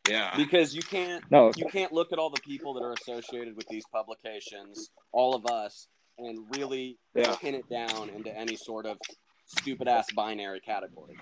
yeah. 0.08 0.36
Because 0.36 0.74
you 0.74 0.82
can't 0.82 1.24
No, 1.30 1.52
you 1.56 1.66
can't 1.66 1.92
look 1.92 2.12
at 2.12 2.18
all 2.18 2.30
the 2.30 2.40
people 2.42 2.74
that 2.74 2.82
are 2.82 2.92
associated 2.92 3.56
with 3.56 3.66
these 3.68 3.84
publications, 3.92 4.90
all 5.12 5.34
of 5.34 5.46
us, 5.46 5.88
and 6.18 6.38
really 6.56 6.98
Yeah. 7.14 7.34
pin 7.36 7.54
it 7.54 7.68
down 7.68 8.10
into 8.10 8.36
any 8.36 8.56
sort 8.56 8.86
of 8.86 8.98
stupid 9.46 9.88
ass 9.88 10.06
binary 10.14 10.60
category. 10.60 11.16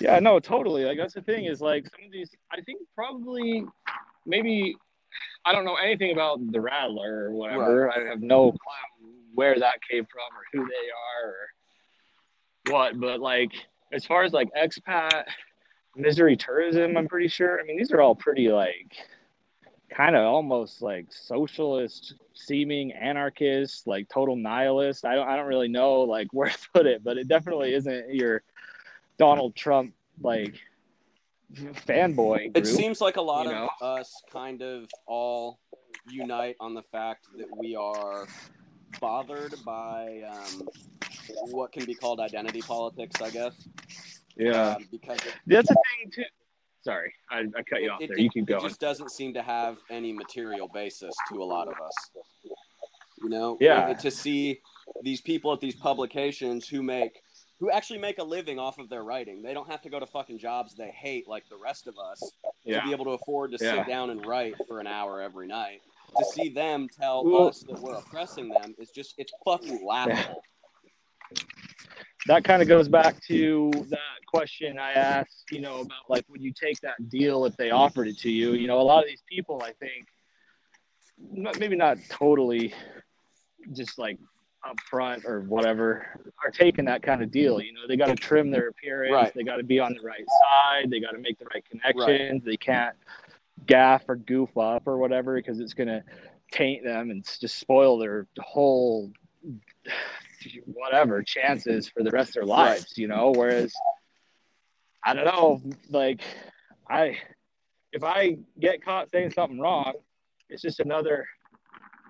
yeah, 0.00 0.18
no, 0.18 0.38
totally. 0.38 0.84
Like 0.84 0.98
that's 0.98 1.14
the 1.14 1.22
thing 1.22 1.46
is 1.46 1.60
like 1.60 1.84
some 1.86 2.04
of 2.06 2.12
these 2.12 2.30
I 2.52 2.60
think 2.62 2.80
probably 2.94 3.64
maybe 4.26 4.76
I 5.44 5.52
don't 5.52 5.64
know 5.64 5.76
anything 5.76 6.12
about 6.12 6.40
the 6.52 6.60
Rattler 6.60 7.26
or 7.26 7.32
whatever. 7.32 7.90
I 7.90 8.04
have 8.08 8.20
no 8.20 8.50
clue 8.52 9.10
where 9.34 9.58
that 9.58 9.76
came 9.90 10.04
from 10.06 10.22
or 10.36 10.44
who 10.52 10.68
they 10.68 10.90
are 10.90 11.30
or 11.30 12.72
what, 12.72 13.00
but 13.00 13.20
like 13.20 13.52
as 13.92 14.04
far 14.04 14.24
as 14.24 14.32
like 14.32 14.48
expat 14.56 15.24
misery 15.96 16.36
tourism, 16.36 16.96
I'm 16.96 17.06
pretty 17.08 17.28
sure. 17.28 17.60
I 17.60 17.64
mean, 17.64 17.76
these 17.78 17.92
are 17.92 18.00
all 18.00 18.14
pretty 18.16 18.48
like 18.48 18.92
kind 19.90 20.16
of 20.16 20.24
almost 20.24 20.82
like 20.82 21.06
socialist 21.10 22.14
seeming 22.34 22.92
anarchist, 22.92 23.86
like 23.86 24.08
total 24.08 24.36
nihilist. 24.36 25.04
I 25.04 25.14
don't 25.14 25.28
I 25.28 25.36
don't 25.36 25.46
really 25.46 25.68
know 25.68 26.00
like 26.02 26.28
where 26.32 26.50
to 26.50 26.68
put 26.72 26.86
it, 26.86 27.04
but 27.04 27.18
it 27.18 27.28
definitely 27.28 27.74
isn't 27.74 28.14
your 28.14 28.42
Donald 29.18 29.54
Trump 29.54 29.94
like 30.20 30.54
fanboy 31.54 32.52
group. 32.52 32.56
It 32.56 32.66
seems 32.66 33.00
like 33.00 33.16
a 33.16 33.22
lot 33.22 33.46
of 33.46 33.52
know? 33.52 33.68
us 33.80 34.22
kind 34.32 34.62
of 34.62 34.88
all 35.06 35.58
unite 36.08 36.56
on 36.60 36.74
the 36.74 36.82
fact 36.82 37.26
that 37.36 37.46
we 37.56 37.76
are 37.76 38.26
bothered 39.00 39.54
by 39.64 40.22
um, 40.22 40.68
what 41.50 41.72
can 41.72 41.84
be 41.84 41.94
called 41.94 42.20
identity 42.20 42.60
politics, 42.60 43.20
I 43.20 43.30
guess. 43.30 43.52
Yeah, 44.36 44.74
Um, 44.74 44.88
because 44.90 45.18
it, 45.18 45.34
that's 45.46 45.70
a 45.70 45.74
thing 45.74 46.10
too. 46.10 46.22
Sorry, 46.84 47.12
I, 47.30 47.40
I 47.56 47.62
cut 47.62 47.80
you 47.80 47.86
it- 47.86 47.90
off 47.90 48.00
it- 48.02 48.18
You 48.18 48.30
it- 48.34 48.60
just 48.60 48.78
doesn't 48.78 49.10
seem 49.10 49.32
to 49.34 49.42
have 49.42 49.78
any 49.90 50.12
material 50.12 50.68
basis 50.68 51.14
to 51.30 51.42
a 51.42 51.44
lot 51.44 51.66
of 51.66 51.74
us. 51.80 51.94
You 53.22 53.30
know, 53.30 53.56
Yeah. 53.60 53.88
And 53.88 53.98
to 54.00 54.10
see 54.10 54.60
these 55.02 55.20
people 55.22 55.52
at 55.52 55.60
these 55.60 55.74
publications 55.76 56.68
who 56.68 56.82
make 56.82 57.22
who 57.60 57.70
actually 57.70 58.00
make 58.00 58.18
a 58.18 58.22
living 58.22 58.58
off 58.58 58.78
of 58.78 58.88
their 58.90 59.04
writing. 59.04 59.40
They 59.40 59.54
don't 59.54 59.70
have 59.70 59.80
to 59.82 59.88
go 59.88 59.98
to 60.00 60.04
fucking 60.06 60.38
jobs 60.38 60.74
they 60.74 60.90
hate 60.90 61.26
like 61.28 61.48
the 61.48 61.56
rest 61.56 61.86
of 61.86 61.94
us 61.98 62.20
to 62.66 62.82
be 62.84 62.90
able 62.90 63.04
to 63.06 63.12
afford 63.12 63.52
to 63.52 63.58
Yeah. 63.64 63.76
sit 63.76 63.86
down 63.86 64.10
and 64.10 64.26
write 64.26 64.54
for 64.66 64.80
an 64.80 64.86
hour 64.88 65.22
every 65.22 65.46
night. 65.46 65.80
To 66.18 66.24
see 66.26 66.48
them 66.50 66.88
tell 66.88 67.24
Well- 67.24 67.48
us 67.48 67.60
that 67.60 67.78
we're 67.78 67.94
oppressing 67.94 68.48
them 68.50 68.74
is 68.76 68.90
just 68.90 69.14
it's 69.18 69.32
fucking 69.44 69.86
laughable. 69.86 70.42
that 72.26 72.44
kind 72.44 72.62
of 72.62 72.68
goes 72.68 72.88
back 72.88 73.20
to 73.24 73.70
that 73.90 73.98
question 74.26 74.78
I 74.78 74.92
asked. 74.92 75.44
You 75.50 75.60
know 75.60 75.80
about 75.80 76.08
like 76.08 76.24
would 76.28 76.42
you 76.42 76.52
take 76.52 76.80
that 76.80 77.08
deal 77.08 77.44
if 77.44 77.56
they 77.56 77.70
offered 77.70 78.08
it 78.08 78.18
to 78.20 78.30
you? 78.30 78.52
You 78.54 78.66
know, 78.66 78.80
a 78.80 78.82
lot 78.82 79.02
of 79.02 79.08
these 79.08 79.22
people, 79.28 79.62
I 79.64 79.72
think, 79.72 80.08
not- 81.18 81.58
maybe 81.58 81.76
not 81.76 81.98
totally, 82.08 82.74
just 83.72 83.98
like 83.98 84.18
upfront 84.64 85.24
or 85.26 85.40
whatever, 85.42 86.06
are 86.42 86.50
taking 86.50 86.86
that 86.86 87.02
kind 87.02 87.22
of 87.22 87.30
deal. 87.30 87.60
You 87.60 87.72
know, 87.74 87.86
they 87.86 87.96
got 87.96 88.06
to 88.06 88.16
trim 88.16 88.50
their 88.50 88.68
appearance. 88.68 89.12
Right. 89.12 89.34
They 89.34 89.42
got 89.42 89.56
to 89.56 89.62
be 89.62 89.78
on 89.78 89.94
the 89.94 90.00
right 90.00 90.24
side. 90.26 90.90
They 90.90 91.00
got 91.00 91.12
to 91.12 91.18
make 91.18 91.38
the 91.38 91.46
right 91.52 91.64
connections. 91.68 92.42
They 92.44 92.56
can't 92.56 92.96
gaff 93.66 94.02
or 94.08 94.16
goof 94.16 94.56
up 94.56 94.86
or 94.86 94.96
whatever 94.98 95.36
because 95.36 95.60
it's 95.60 95.74
going 95.74 95.88
to 95.88 96.02
taint 96.50 96.84
them 96.84 97.10
and 97.10 97.24
just 97.40 97.58
spoil 97.58 97.98
their 97.98 98.26
whole 98.40 99.12
whatever 100.66 101.22
chances 101.22 101.88
for 101.88 102.02
the 102.02 102.10
rest 102.10 102.30
of 102.30 102.34
their 102.34 102.44
lives. 102.44 102.96
You 102.96 103.08
know, 103.08 103.32
whereas 103.34 103.72
I 105.04 105.14
don't 105.14 105.24
know, 105.24 105.62
like 105.90 106.20
I 106.88 107.18
if 107.92 108.02
I 108.02 108.36
get 108.58 108.84
caught 108.84 109.10
saying 109.10 109.30
something 109.32 109.60
wrong, 109.60 109.92
it's 110.48 110.62
just 110.62 110.80
another 110.80 111.26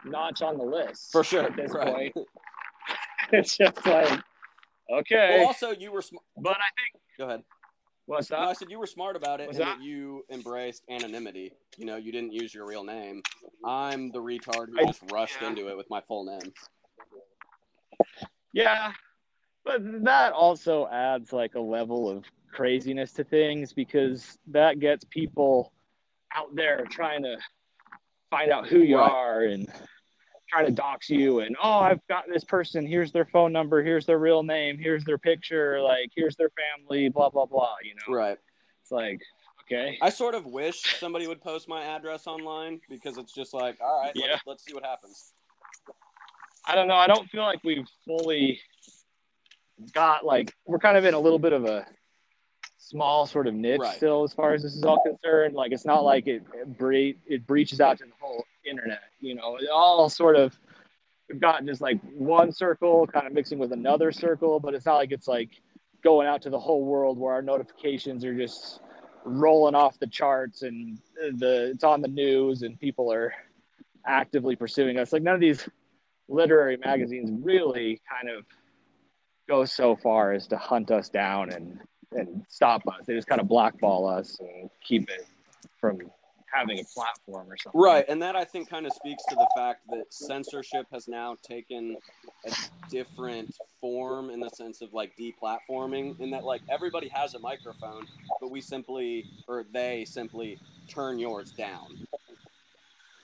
notch 0.04 0.42
on 0.42 0.58
the 0.58 0.64
list 0.64 1.12
For 1.12 1.24
sure. 1.24 1.44
at 1.44 1.56
this 1.56 1.72
Right. 1.72 2.14
point. 2.14 2.28
it's 3.32 3.56
just 3.56 3.84
like 3.86 4.20
okay, 4.92 5.36
Well, 5.38 5.46
also 5.48 5.70
you 5.70 5.90
were 5.92 6.02
sm- 6.02 6.16
but 6.36 6.56
I 6.56 6.68
think 6.76 7.02
go 7.18 7.24
ahead. 7.26 7.42
what's 8.06 8.30
No, 8.30 8.36
I 8.38 8.52
said 8.52 8.70
you 8.70 8.78
were 8.78 8.86
smart 8.86 9.16
about 9.16 9.40
it 9.40 9.46
What's 9.46 9.58
and 9.58 9.66
that? 9.66 9.78
that 9.78 9.84
you 9.84 10.24
embraced 10.30 10.82
anonymity. 10.90 11.52
You 11.78 11.86
know, 11.86 11.96
you 11.96 12.12
didn't 12.12 12.32
use 12.32 12.52
your 12.54 12.66
real 12.66 12.84
name. 12.84 13.22
I'm 13.64 14.10
the 14.10 14.20
retard 14.20 14.68
who 14.68 14.78
I- 14.80 14.84
just 14.86 15.02
rushed 15.10 15.38
yeah. 15.40 15.48
into 15.48 15.68
it 15.68 15.76
with 15.76 15.88
my 15.90 16.00
full 16.02 16.24
name. 16.24 16.52
Yeah, 18.52 18.92
but 19.64 19.80
that 20.04 20.32
also 20.32 20.86
adds 20.88 21.32
like 21.32 21.54
a 21.54 21.60
level 21.60 22.08
of 22.08 22.24
craziness 22.52 23.12
to 23.14 23.24
things 23.24 23.72
because 23.72 24.38
that 24.48 24.78
gets 24.78 25.04
people 25.04 25.72
out 26.34 26.54
there 26.54 26.84
trying 26.88 27.22
to 27.22 27.36
find 28.30 28.50
out 28.50 28.66
who 28.66 28.78
you 28.78 28.98
are 28.98 29.42
and 29.42 29.68
trying 30.48 30.66
to 30.66 30.72
dox 30.72 31.10
you 31.10 31.40
and 31.40 31.56
oh 31.62 31.78
I've 31.80 32.06
got 32.08 32.24
this 32.32 32.44
person. 32.44 32.86
Here's 32.86 33.10
their 33.12 33.24
phone 33.24 33.52
number. 33.52 33.82
Here's 33.82 34.06
their 34.06 34.18
real 34.18 34.42
name. 34.42 34.78
Here's 34.78 35.04
their 35.04 35.18
picture. 35.18 35.80
Like 35.80 36.10
here's 36.14 36.36
their 36.36 36.50
family 36.50 37.08
blah 37.08 37.30
blah 37.30 37.46
blah 37.46 37.74
you 37.82 37.94
know? 37.94 38.14
Right. 38.14 38.38
it's 38.82 38.92
like 38.92 39.20
okay. 39.62 39.98
I 40.00 40.10
sort 40.10 40.34
of 40.34 40.46
wish 40.46 40.98
somebody 40.98 41.26
would 41.26 41.40
post 41.40 41.68
my 41.68 41.84
address 41.84 42.26
online 42.26 42.80
because 42.88 43.18
it's 43.18 43.32
just 43.32 43.54
like, 43.54 43.78
all 43.80 44.02
right, 44.02 44.12
Yeah. 44.14 44.32
let's, 44.32 44.42
let's 44.46 44.64
see 44.64 44.74
what 44.74 44.84
happens. 44.84 45.33
I 46.66 46.74
don't 46.74 46.88
know. 46.88 46.94
I 46.94 47.06
don't 47.06 47.28
feel 47.30 47.42
like 47.42 47.60
we've 47.64 47.86
fully 48.06 48.60
got 49.92 50.24
like 50.24 50.52
we're 50.66 50.78
kind 50.78 50.96
of 50.96 51.04
in 51.04 51.14
a 51.14 51.18
little 51.18 51.38
bit 51.38 51.52
of 51.52 51.64
a 51.64 51.86
small 52.78 53.26
sort 53.26 53.46
of 53.46 53.54
niche 53.54 53.80
Right. 53.80 53.96
still 53.96 54.22
as 54.24 54.32
far 54.32 54.54
as 54.54 54.62
this 54.62 54.74
is 54.74 54.84
all 54.84 55.02
concerned. 55.02 55.54
Like 55.54 55.72
it's 55.72 55.84
not 55.84 56.04
like 56.04 56.26
it 56.26 56.42
it, 56.54 56.78
bre- 56.78 57.18
it 57.26 57.46
breaches 57.46 57.80
out 57.80 57.98
to 57.98 58.04
the 58.04 58.12
whole 58.20 58.44
internet. 58.64 59.00
You 59.20 59.34
know, 59.34 59.56
it 59.56 59.68
all 59.72 60.08
sort 60.08 60.36
of 60.36 60.58
we've 61.28 61.40
got 61.40 61.64
just 61.64 61.80
like 61.80 61.98
one 62.14 62.52
circle 62.52 63.06
kind 63.06 63.26
of 63.26 63.32
mixing 63.32 63.58
with 63.58 63.72
another 63.72 64.12
circle, 64.12 64.60
but 64.60 64.74
it's 64.74 64.86
not 64.86 64.96
like 64.96 65.12
it's 65.12 65.28
like 65.28 65.50
going 66.02 66.26
out 66.26 66.42
to 66.42 66.50
the 66.50 66.58
whole 66.58 66.84
world 66.84 67.18
where 67.18 67.32
our 67.32 67.42
notifications 67.42 68.24
are 68.24 68.34
just 68.34 68.80
rolling 69.24 69.74
off 69.74 69.98
the 69.98 70.06
charts 70.06 70.62
and 70.62 70.98
the 71.38 71.70
it's 71.74 71.82
on 71.84 72.02
the 72.02 72.08
news 72.08 72.62
and 72.62 72.78
people 72.78 73.10
are 73.12 73.32
actively 74.06 74.54
pursuing 74.54 74.98
us. 74.98 75.12
Like 75.12 75.22
none 75.22 75.34
of 75.34 75.40
these 75.40 75.66
literary 76.28 76.76
magazines 76.76 77.30
really 77.42 78.00
kind 78.10 78.34
of 78.34 78.44
go 79.48 79.64
so 79.64 79.96
far 79.96 80.32
as 80.32 80.46
to 80.48 80.56
hunt 80.56 80.90
us 80.90 81.08
down 81.08 81.50
and 81.50 81.80
and 82.12 82.44
stop 82.48 82.82
us. 82.86 83.06
They 83.06 83.14
just 83.14 83.26
kind 83.26 83.40
of 83.40 83.48
blackball 83.48 84.06
us 84.06 84.38
and 84.40 84.70
keep 84.80 85.10
it 85.10 85.26
from 85.80 85.98
having 86.52 86.78
a 86.78 86.84
platform 86.94 87.50
or 87.50 87.56
something. 87.56 87.80
Right, 87.80 88.04
and 88.08 88.22
that 88.22 88.36
I 88.36 88.44
think 88.44 88.70
kind 88.70 88.86
of 88.86 88.92
speaks 88.92 89.24
to 89.28 89.34
the 89.34 89.48
fact 89.56 89.80
that 89.90 90.04
censorship 90.10 90.86
has 90.92 91.08
now 91.08 91.36
taken 91.42 91.96
a 92.46 92.52
different 92.88 93.54
form 93.80 94.30
in 94.30 94.38
the 94.38 94.50
sense 94.50 94.80
of 94.80 94.94
like 94.94 95.12
deplatforming, 95.16 96.20
in 96.20 96.30
that 96.30 96.44
like 96.44 96.62
everybody 96.70 97.08
has 97.08 97.34
a 97.34 97.38
microphone, 97.38 98.06
but 98.40 98.50
we 98.50 98.60
simply 98.60 99.26
or 99.48 99.64
they 99.72 100.04
simply 100.04 100.58
turn 100.88 101.18
yours 101.18 101.50
down. 101.50 102.06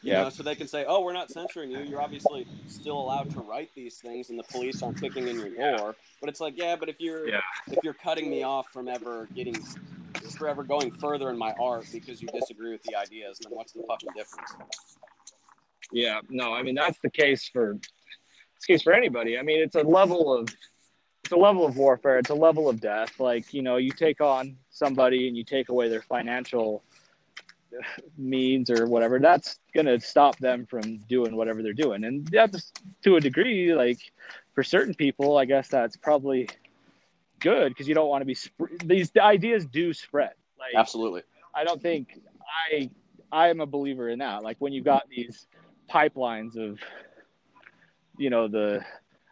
You 0.02 0.12
Yeah. 0.12 0.22
know, 0.22 0.30
so 0.30 0.42
they 0.42 0.54
can 0.54 0.66
say, 0.66 0.84
"Oh, 0.86 1.02
we're 1.02 1.12
not 1.12 1.30
censoring 1.30 1.70
you. 1.70 1.80
You're 1.80 2.00
obviously 2.00 2.46
still 2.66 2.98
allowed 2.98 3.30
to 3.30 3.40
write 3.40 3.70
these 3.74 3.98
things, 3.98 4.30
and 4.30 4.38
the 4.38 4.44
police 4.44 4.82
aren't 4.82 4.98
kicking 4.98 5.28
in 5.28 5.38
your 5.38 5.50
door." 5.50 5.94
But 6.20 6.30
it's 6.30 6.40
like, 6.40 6.56
yeah, 6.56 6.76
but 6.76 6.88
if 6.88 7.00
you're 7.00 7.28
Yeah. 7.28 7.42
if 7.70 7.82
you're 7.84 7.94
cutting 7.94 8.30
me 8.30 8.42
off 8.42 8.72
from 8.72 8.88
ever 8.88 9.28
getting 9.34 9.62
forever 10.38 10.64
going 10.64 10.90
further 10.92 11.30
in 11.30 11.36
my 11.38 11.52
art 11.52 11.86
because 11.92 12.20
you 12.22 12.28
disagree 12.28 12.72
with 12.72 12.82
the 12.84 12.94
ideas, 12.96 13.38
then 13.38 13.52
what's 13.52 13.72
the 13.72 13.82
fucking 13.86 14.08
difference? 14.14 14.54
Yeah. 15.92 16.20
No, 16.28 16.54
I 16.54 16.62
mean 16.62 16.74
that's 16.74 16.98
the 17.00 17.10
case 17.10 17.48
for 17.48 17.72
it's 18.56 18.66
the 18.66 18.72
case 18.72 18.82
for 18.82 18.92
anybody. 18.92 19.38
I 19.38 19.42
mean, 19.42 19.60
it's 19.60 19.76
a 19.76 19.82
level 19.82 20.32
of 20.32 20.48
it's 21.24 21.32
a 21.32 21.36
level 21.36 21.66
of 21.66 21.76
warfare. 21.76 22.18
It's 22.18 22.30
a 22.30 22.34
level 22.34 22.68
of 22.68 22.80
death. 22.80 23.20
Like 23.20 23.52
you 23.52 23.60
know, 23.62 23.76
you 23.76 23.90
take 23.90 24.20
on 24.22 24.56
somebody 24.70 25.28
and 25.28 25.36
you 25.36 25.44
take 25.44 25.68
away 25.68 25.88
their 25.88 26.02
financial 26.02 26.82
means 28.18 28.70
or 28.70 28.86
whatever. 28.86 29.18
That's 29.18 29.58
gonna 29.74 30.00
stop 30.00 30.36
them 30.38 30.66
from 30.66 30.98
doing 31.08 31.36
whatever 31.36 31.62
they're 31.62 31.72
doing. 31.72 32.04
And 32.04 32.26
that's 32.28 32.72
to 33.02 33.16
a 33.16 33.20
degree, 33.20 33.74
like 33.74 33.98
for 34.54 34.62
certain 34.62 34.94
people, 34.94 35.36
I 35.38 35.44
guess 35.44 35.68
that's 35.68 35.96
probably 35.96 36.48
good 37.40 37.70
because 37.70 37.88
you 37.88 37.94
don't 37.94 38.08
want 38.08 38.20
to 38.22 38.26
be 38.26 38.34
sp- 38.36 38.76
these 38.84 39.10
ideas 39.18 39.64
do 39.66 39.92
spread. 39.92 40.32
Like 40.58 40.74
Absolutely. 40.76 41.22
I 41.54 41.64
don't 41.64 41.80
think 41.80 42.20
I 42.70 42.90
I 43.32 43.48
am 43.48 43.60
a 43.60 43.66
believer 43.66 44.08
in 44.08 44.18
that. 44.18 44.42
Like 44.42 44.56
when 44.58 44.72
you've 44.72 44.84
got 44.84 45.08
these 45.08 45.46
pipelines 45.90 46.56
of 46.56 46.78
you 48.18 48.30
know 48.30 48.48
the 48.48 48.84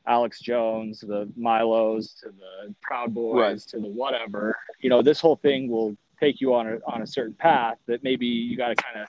Alex 0.07 0.41
Jones, 0.41 1.01
the 1.01 1.29
Milos, 1.37 2.15
to 2.23 2.29
the 2.29 2.75
Proud 2.81 3.13
Boys, 3.13 3.35
Right. 3.37 3.59
to 3.73 3.81
the 3.81 3.89
whatever. 3.89 4.57
You 4.81 4.89
know, 4.89 5.03
this 5.03 5.21
whole 5.21 5.37
thing 5.37 5.69
will 5.71 5.97
take 6.21 6.41
you 6.41 6.55
on 6.55 6.67
a 6.67 6.79
on 6.87 7.03
a 7.03 7.07
certain 7.07 7.35
path 7.35 7.77
that 7.87 8.03
maybe 8.03 8.27
you 8.27 8.57
got 8.57 8.69
to 8.69 8.75
kind 8.75 9.01
of 9.01 9.09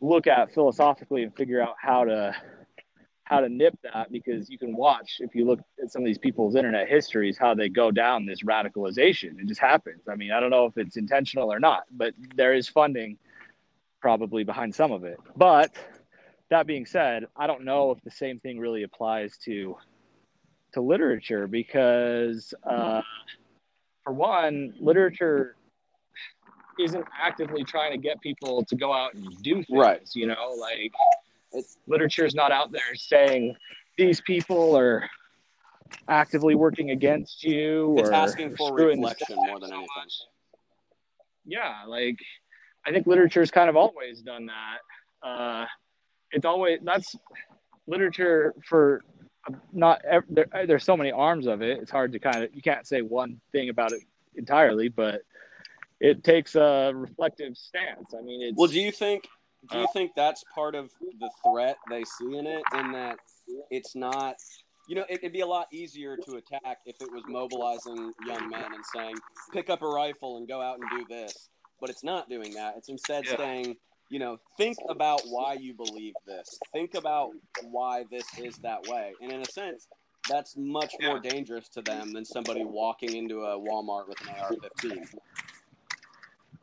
look 0.00 0.26
at 0.26 0.52
philosophically 0.52 1.22
and 1.22 1.34
figure 1.36 1.60
out 1.60 1.74
how 1.80 2.04
to 2.04 2.34
how 3.24 3.40
to 3.40 3.48
nip 3.48 3.78
that 3.82 4.10
because 4.10 4.50
you 4.50 4.58
can 4.58 4.74
watch 4.74 5.18
if 5.20 5.34
you 5.34 5.46
look 5.46 5.60
at 5.80 5.90
some 5.90 6.02
of 6.02 6.06
these 6.06 6.18
people's 6.18 6.56
internet 6.56 6.88
histories 6.88 7.38
how 7.38 7.54
they 7.54 7.68
go 7.68 7.90
down 7.90 8.26
this 8.26 8.42
radicalization. 8.42 9.38
It 9.38 9.46
just 9.46 9.60
happens. 9.60 10.02
I 10.08 10.16
mean 10.16 10.32
i 10.32 10.40
don't 10.40 10.50
know 10.50 10.66
if 10.66 10.76
it's 10.76 10.96
intentional 10.96 11.52
or 11.52 11.60
not 11.60 11.84
but 11.90 12.14
there 12.34 12.54
is 12.54 12.68
funding 12.68 13.18
probably 14.00 14.44
behind 14.44 14.74
some 14.74 14.92
of 14.92 15.04
it. 15.04 15.18
But 15.36 15.76
that 16.48 16.66
being 16.66 16.86
said 16.86 17.26
i 17.36 17.46
don't 17.46 17.64
know 17.64 17.92
if 17.92 18.02
the 18.02 18.10
same 18.10 18.40
thing 18.40 18.58
really 18.58 18.82
applies 18.82 19.36
to 19.44 19.76
to 20.72 20.80
literature 20.80 21.46
because 21.46 22.54
uh, 22.64 23.02
for 24.04 24.12
one 24.12 24.74
literature 24.80 25.56
isn't 26.82 27.04
actively 27.20 27.64
trying 27.64 27.92
to 27.92 27.98
get 27.98 28.20
people 28.20 28.64
to 28.64 28.76
go 28.76 28.92
out 28.92 29.14
and 29.14 29.24
do 29.42 29.54
things 29.56 29.66
Right. 29.70 30.08
you 30.14 30.26
know 30.26 30.54
like 30.58 30.92
It's- 31.52 31.76
literature 31.86 32.24
is 32.24 32.34
not 32.34 32.52
out 32.52 32.70
there 32.72 32.94
saying 32.94 33.56
these 33.98 34.20
people 34.20 34.76
are 34.76 35.08
actively 36.08 36.54
working 36.54 36.90
against 36.90 37.42
you 37.42 37.96
It's 37.98 38.08
or 38.10 38.12
asking 38.12 38.56
for 38.56 38.72
reflection 38.74 39.36
more 39.36 39.58
than 39.58 39.70
so 39.70 39.74
anything. 39.76 39.88
much. 39.96 40.14
yeah 41.44 41.82
like 41.86 42.16
i 42.86 42.90
think 42.92 43.06
literature's 43.06 43.50
kind 43.50 43.68
of 43.68 43.76
always 43.76 44.22
done 44.22 44.46
that 44.46 45.26
uh, 45.28 45.66
it's 46.32 46.44
always 46.46 46.78
that's 46.84 47.16
literature 47.86 48.54
for 48.64 49.02
not 49.72 50.00
ev- 50.04 50.24
there, 50.28 50.46
there's 50.66 50.84
so 50.84 50.96
many 50.96 51.10
arms 51.10 51.46
of 51.46 51.60
it 51.62 51.78
it's 51.78 51.90
hard 51.90 52.12
to 52.12 52.18
kind 52.18 52.44
of 52.44 52.54
you 52.54 52.62
can't 52.62 52.86
say 52.86 53.02
one 53.02 53.40
thing 53.52 53.68
about 53.68 53.90
it 53.92 54.00
entirely 54.36 54.88
but 54.88 55.22
it 56.00 56.24
takes 56.24 56.54
a 56.54 56.92
reflective 56.94 57.56
stance 57.56 58.14
i 58.18 58.22
mean 58.22 58.42
it's 58.42 58.56
Well, 58.56 58.68
do 58.68 58.80
you 58.80 58.92
think 58.92 59.28
do 59.70 59.78
you 59.78 59.84
Uh, 59.84 59.92
think 59.92 60.12
that's 60.16 60.42
part 60.54 60.74
of 60.74 60.90
the 61.18 61.30
threat 61.44 61.76
they 61.90 62.04
see 62.04 62.36
in 62.36 62.46
it 62.46 62.62
in 62.74 62.92
that 62.92 63.18
it's 63.70 63.94
not 63.94 64.36
you 64.90 64.96
know, 64.96 65.04
it, 65.08 65.22
would 65.22 65.32
be 65.32 65.40
a 65.40 65.46
lot 65.46 65.68
easier 65.72 66.16
to 66.16 66.32
attack 66.32 66.78
if 66.84 67.00
it 67.00 67.12
was 67.12 67.22
mobilizing 67.28 68.12
young 68.26 68.50
men 68.50 68.64
and 68.74 68.84
saying, 68.92 69.14
pick 69.52 69.70
up 69.70 69.82
a 69.82 69.86
rifle 69.86 70.38
and 70.38 70.48
go 70.48 70.60
out 70.60 70.80
and 70.80 70.90
do 70.90 71.06
this. 71.08 71.48
But 71.80 71.90
it's 71.90 72.02
not 72.02 72.28
doing 72.28 72.52
that. 72.54 72.74
It's 72.76 72.88
instead 72.88 73.24
yeah. 73.24 73.36
saying, 73.36 73.76
you 74.08 74.18
know, 74.18 74.40
think 74.56 74.76
about 74.88 75.22
why 75.26 75.52
you 75.52 75.74
believe 75.74 76.14
this. 76.26 76.58
Think 76.72 76.94
about 76.94 77.30
why 77.62 78.04
this 78.10 78.24
is 78.36 78.56
that 78.58 78.82
way. 78.88 79.12
And 79.22 79.30
in 79.30 79.42
a 79.42 79.44
sense, 79.44 79.86
that's 80.28 80.56
much 80.56 80.92
more 81.00 81.20
dangerous 81.20 81.68
to 81.68 81.82
them 81.82 82.12
than 82.12 82.24
somebody 82.24 82.64
walking 82.64 83.14
into 83.14 83.44
a 83.44 83.56
Walmart 83.60 84.08
with 84.08 84.20
an 84.22 84.34
AR 84.40 84.50
15. 84.82 85.04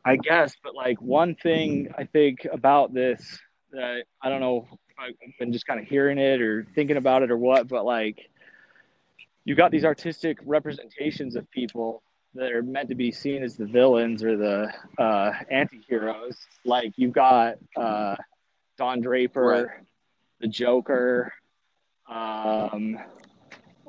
I 0.08 0.16
guess, 0.16 0.54
but 0.62 0.74
like 0.74 1.00
one 1.02 1.34
thing 1.34 1.92
I 1.96 2.04
think 2.04 2.46
about 2.50 2.94
this 2.94 3.38
that 3.72 4.04
I 4.22 4.28
don't 4.30 4.40
know 4.40 4.66
I've 4.98 5.14
been 5.38 5.52
just 5.52 5.66
kind 5.66 5.78
of 5.78 5.86
hearing 5.86 6.18
it 6.18 6.40
or 6.40 6.66
thinking 6.74 6.96
about 6.96 7.22
it 7.22 7.30
or 7.30 7.36
what, 7.36 7.68
but 7.68 7.84
like 7.84 8.30
you've 9.44 9.58
got 9.58 9.70
these 9.70 9.84
artistic 9.84 10.38
representations 10.44 11.36
of 11.36 11.50
people 11.50 12.02
that 12.34 12.52
are 12.52 12.62
meant 12.62 12.88
to 12.88 12.94
be 12.94 13.12
seen 13.12 13.42
as 13.42 13.56
the 13.56 13.66
villains 13.66 14.24
or 14.24 14.36
the 14.36 14.72
uh, 14.98 15.32
anti-heroes. 15.50 16.36
Like 16.64 16.92
you've 16.96 17.12
got 17.12 17.56
uh, 17.76 18.16
Don 18.76 19.00
Draper, 19.00 19.42
right. 19.42 19.66
the 20.40 20.48
Joker, 20.48 21.32
um, 22.08 22.98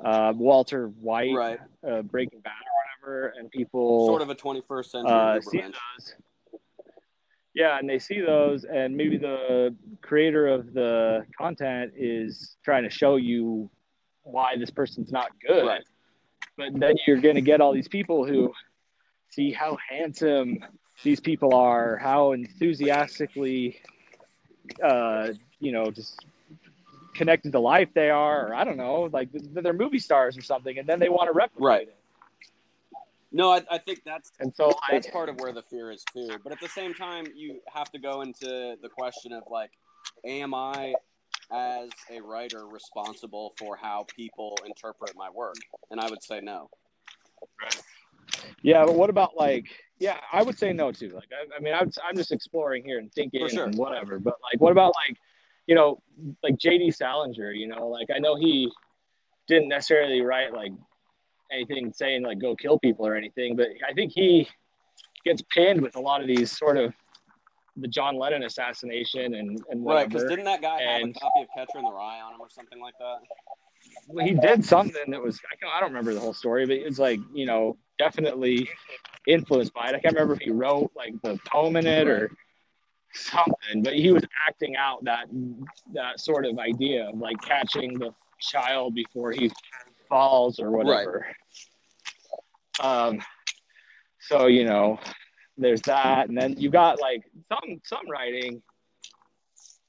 uh, 0.04 0.32
Walter 0.36 0.86
White, 0.86 1.34
right. 1.34 1.60
uh, 1.86 2.02
Breaking 2.02 2.40
Bad 2.40 2.52
whatever, 3.00 3.34
and 3.38 3.50
people 3.50 4.06
sort 4.06 4.22
of 4.22 4.30
a 4.30 4.34
21st 4.34 4.84
century 4.86 5.12
uh, 5.12 5.40
see 5.40 5.60
those. 5.60 6.14
Yeah, 7.54 7.78
and 7.78 7.88
they 7.88 7.98
see 7.98 8.20
those, 8.20 8.64
and 8.64 8.96
maybe 8.96 9.16
the 9.16 9.74
creator 10.02 10.46
of 10.46 10.72
the 10.72 11.26
content 11.36 11.92
is 11.96 12.56
trying 12.64 12.84
to 12.84 12.90
show 12.90 13.16
you 13.16 13.68
why 14.22 14.56
this 14.56 14.70
person's 14.70 15.10
not 15.10 15.30
good. 15.46 15.66
Right. 15.66 15.82
But 16.56 16.78
then 16.78 16.94
you're 17.06 17.20
going 17.20 17.34
to 17.34 17.40
get 17.40 17.60
all 17.60 17.72
these 17.72 17.88
people 17.88 18.24
who 18.24 18.52
see 19.30 19.50
how 19.50 19.78
handsome 19.88 20.58
these 21.02 21.18
people 21.18 21.54
are, 21.54 21.96
how 21.96 22.32
enthusiastically, 22.32 23.80
uh, 24.82 25.28
you 25.58 25.72
know, 25.72 25.90
just 25.90 26.24
connected 27.14 27.52
to 27.52 27.58
life 27.58 27.88
they 27.94 28.10
are, 28.10 28.48
or 28.48 28.54
I 28.54 28.62
don't 28.62 28.76
know, 28.76 29.08
like 29.12 29.30
they're 29.32 29.72
movie 29.72 29.98
stars 29.98 30.38
or 30.38 30.42
something, 30.42 30.78
and 30.78 30.88
then 30.88 31.00
they 31.00 31.08
want 31.08 31.28
to 31.28 31.32
replicate 31.32 31.64
right. 31.64 31.88
it. 31.88 31.99
No, 33.32 33.52
I, 33.52 33.62
I 33.70 33.78
think 33.78 34.02
that's 34.04 34.32
and 34.40 34.54
so 34.54 34.72
that's 34.90 35.08
part 35.08 35.28
of 35.28 35.38
where 35.40 35.52
the 35.52 35.62
fear 35.62 35.92
is 35.92 36.04
too. 36.12 36.30
But 36.42 36.52
at 36.52 36.60
the 36.60 36.68
same 36.68 36.94
time, 36.94 37.26
you 37.34 37.60
have 37.72 37.90
to 37.92 37.98
go 37.98 38.22
into 38.22 38.76
the 38.80 38.88
question 38.88 39.32
of 39.32 39.44
like, 39.48 39.70
am 40.24 40.52
I 40.52 40.94
as 41.52 41.90
a 42.10 42.20
writer 42.20 42.66
responsible 42.66 43.54
for 43.56 43.76
how 43.76 44.06
people 44.16 44.56
interpret 44.66 45.12
my 45.16 45.30
work? 45.30 45.56
And 45.90 46.00
I 46.00 46.08
would 46.10 46.22
say 46.22 46.40
no. 46.40 46.70
Yeah, 48.62 48.84
but 48.84 48.94
what 48.94 49.10
about 49.10 49.36
like? 49.36 49.66
Yeah, 49.98 50.18
I 50.32 50.42
would 50.42 50.58
say 50.58 50.72
no 50.72 50.90
too. 50.92 51.10
Like, 51.10 51.28
I, 51.30 51.56
I 51.56 51.60
mean, 51.60 51.74
I'm, 51.74 51.90
I'm 52.06 52.16
just 52.16 52.32
exploring 52.32 52.84
here 52.84 52.98
and 52.98 53.12
thinking 53.12 53.46
sure. 53.48 53.64
and 53.64 53.76
whatever. 53.76 54.18
But 54.18 54.34
like, 54.42 54.60
what 54.60 54.72
about 54.72 54.94
like, 55.08 55.16
you 55.66 55.74
know, 55.74 56.02
like 56.42 56.56
J.D. 56.56 56.90
Salinger? 56.90 57.52
You 57.52 57.68
know, 57.68 57.86
like 57.88 58.08
I 58.14 58.18
know 58.18 58.34
he 58.36 58.70
didn't 59.46 59.68
necessarily 59.68 60.20
write 60.22 60.52
like 60.52 60.72
anything 61.52 61.92
saying 61.92 62.22
like 62.22 62.38
go 62.38 62.54
kill 62.54 62.78
people 62.78 63.06
or 63.06 63.14
anything, 63.14 63.56
but 63.56 63.68
I 63.88 63.92
think 63.92 64.12
he 64.12 64.48
gets 65.24 65.42
pinned 65.54 65.80
with 65.80 65.96
a 65.96 66.00
lot 66.00 66.20
of 66.20 66.26
these 66.26 66.56
sort 66.56 66.76
of 66.76 66.94
the 67.76 67.88
John 67.88 68.16
Lennon 68.16 68.42
assassination 68.42 69.34
and 69.34 69.60
and 69.70 69.82
whatever. 69.82 70.02
right 70.02 70.08
because 70.08 70.28
didn't 70.28 70.44
that 70.44 70.62
guy 70.62 70.80
and, 70.80 71.08
have 71.08 71.16
a 71.16 71.20
copy 71.20 71.42
of 71.42 71.48
Catcher 71.54 71.78
in 71.78 71.84
the 71.84 71.92
Rye 71.92 72.20
on 72.20 72.34
him 72.34 72.40
or 72.40 72.48
something 72.48 72.80
like 72.80 72.94
that? 72.98 73.18
Well, 74.08 74.26
he 74.26 74.34
did 74.34 74.64
something 74.64 75.10
that 75.10 75.22
was 75.22 75.40
I 75.74 75.80
don't 75.80 75.90
remember 75.90 76.14
the 76.14 76.20
whole 76.20 76.34
story, 76.34 76.66
but 76.66 76.76
it's 76.76 76.98
like 76.98 77.20
you 77.32 77.46
know 77.46 77.76
definitely 77.98 78.68
influenced 79.26 79.72
by 79.74 79.88
it. 79.88 79.94
I 79.94 80.00
can't 80.00 80.14
remember 80.14 80.34
if 80.34 80.40
he 80.40 80.50
wrote 80.50 80.90
like 80.96 81.14
the 81.22 81.38
poem 81.46 81.76
in 81.76 81.86
it 81.86 82.08
or 82.08 82.30
something, 83.12 83.82
but 83.82 83.94
he 83.94 84.12
was 84.12 84.24
acting 84.46 84.76
out 84.76 85.04
that 85.04 85.26
that 85.94 86.20
sort 86.20 86.46
of 86.46 86.58
idea 86.58 87.08
of 87.08 87.18
like 87.18 87.40
catching 87.42 87.98
the 87.98 88.12
child 88.40 88.94
before 88.94 89.32
he 89.32 89.50
falls 90.10 90.60
or 90.60 90.70
whatever. 90.70 91.26
Right. 92.82 93.06
Um, 93.06 93.22
so 94.20 94.46
you 94.46 94.64
know, 94.64 94.98
there's 95.56 95.80
that, 95.82 96.28
and 96.28 96.36
then 96.36 96.56
you 96.58 96.68
got 96.68 97.00
like 97.00 97.22
some 97.48 97.80
some 97.84 98.10
writing. 98.10 98.60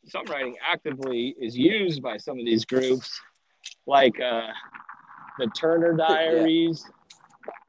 Some 0.07 0.25
writing 0.25 0.55
actively 0.65 1.35
is 1.39 1.55
used 1.55 2.01
by 2.01 2.17
some 2.17 2.39
of 2.39 2.45
these 2.45 2.65
groups, 2.65 3.21
like 3.85 4.19
uh, 4.19 4.47
the 5.37 5.47
Turner 5.55 5.95
Diaries, 5.95 6.83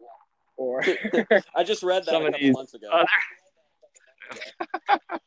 yeah. 0.01 0.07
or 0.57 0.83
I 1.57 1.63
just 1.63 1.83
read 1.83 2.07
that 2.07 2.15
a 2.15 2.33
couple 2.33 2.53
months 2.53 2.75
ago. 2.75 2.89
Other... 2.91 3.07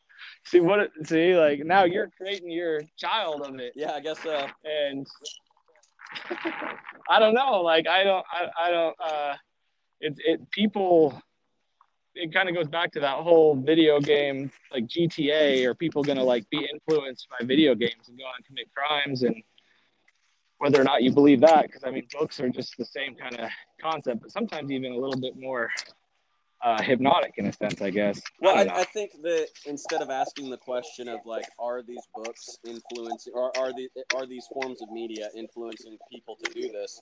see 0.45 0.59
what? 0.61 0.89
See, 1.03 1.35
like 1.35 1.59
now 1.63 1.83
you're 1.83 2.09
creating 2.17 2.49
your 2.49 2.81
child 2.97 3.43
of 3.43 3.59
it. 3.59 3.73
Yeah, 3.75 3.91
I 3.91 3.99
guess 3.99 4.19
so. 4.21 4.47
And 4.63 5.05
I 7.09 7.19
don't 7.19 7.33
know. 7.33 7.61
Like 7.61 7.87
I 7.87 8.03
don't. 8.03 8.25
I, 8.31 8.67
I 8.67 8.71
don't. 8.71 8.95
Uh, 8.99 9.33
it's 9.99 10.19
it 10.25 10.49
people. 10.51 11.21
It 12.17 12.33
kind 12.33 12.47
of 12.47 12.55
goes 12.55 12.67
back 12.67 12.93
to 12.93 13.01
that 13.01 13.17
whole 13.17 13.55
video 13.55 13.99
game, 13.99 14.51
like 14.71 14.87
GTA. 14.87 15.65
Are 15.65 15.75
people 15.75 16.03
gonna 16.03 16.23
like 16.23 16.49
be 16.49 16.67
influenced 16.71 17.27
by 17.29 17.45
video 17.45 17.75
games 17.75 18.07
and 18.07 18.17
go 18.17 18.25
and 18.35 18.45
commit 18.45 18.67
crimes 18.73 19.23
and 19.23 19.35
whether 20.59 20.79
or 20.79 20.85
not 20.85 21.03
you 21.03 21.11
believe 21.11 21.41
that? 21.41 21.63
Because 21.63 21.83
I 21.83 21.91
mean, 21.91 22.07
books 22.17 22.39
are 22.39 22.49
just 22.49 22.77
the 22.77 22.85
same 22.85 23.15
kind 23.15 23.37
of 23.39 23.49
concept, 23.81 24.21
but 24.21 24.31
sometimes 24.31 24.71
even 24.71 24.93
a 24.93 24.97
little 24.97 25.19
bit 25.19 25.37
more 25.37 25.69
uh, 26.65 26.81
hypnotic 26.81 27.35
in 27.37 27.45
a 27.45 27.53
sense, 27.53 27.79
I 27.79 27.91
guess. 27.91 28.19
Well, 28.41 28.57
I, 28.57 28.63
I, 28.63 28.79
I, 28.79 28.83
think 28.85 29.11
that 29.21 29.49
instead 29.67 30.01
of 30.01 30.09
asking 30.09 30.49
the 30.49 30.57
question 30.57 31.07
of 31.07 31.19
like, 31.23 31.45
are 31.59 31.83
these 31.83 32.01
books 32.15 32.57
influencing, 32.65 33.33
or 33.35 33.55
are 33.55 33.71
the 33.71 33.87
are 34.15 34.25
these 34.25 34.47
forms 34.51 34.81
of 34.81 34.89
media 34.89 35.29
influencing 35.37 35.95
people 36.11 36.35
to 36.43 36.51
do 36.51 36.71
this? 36.71 36.99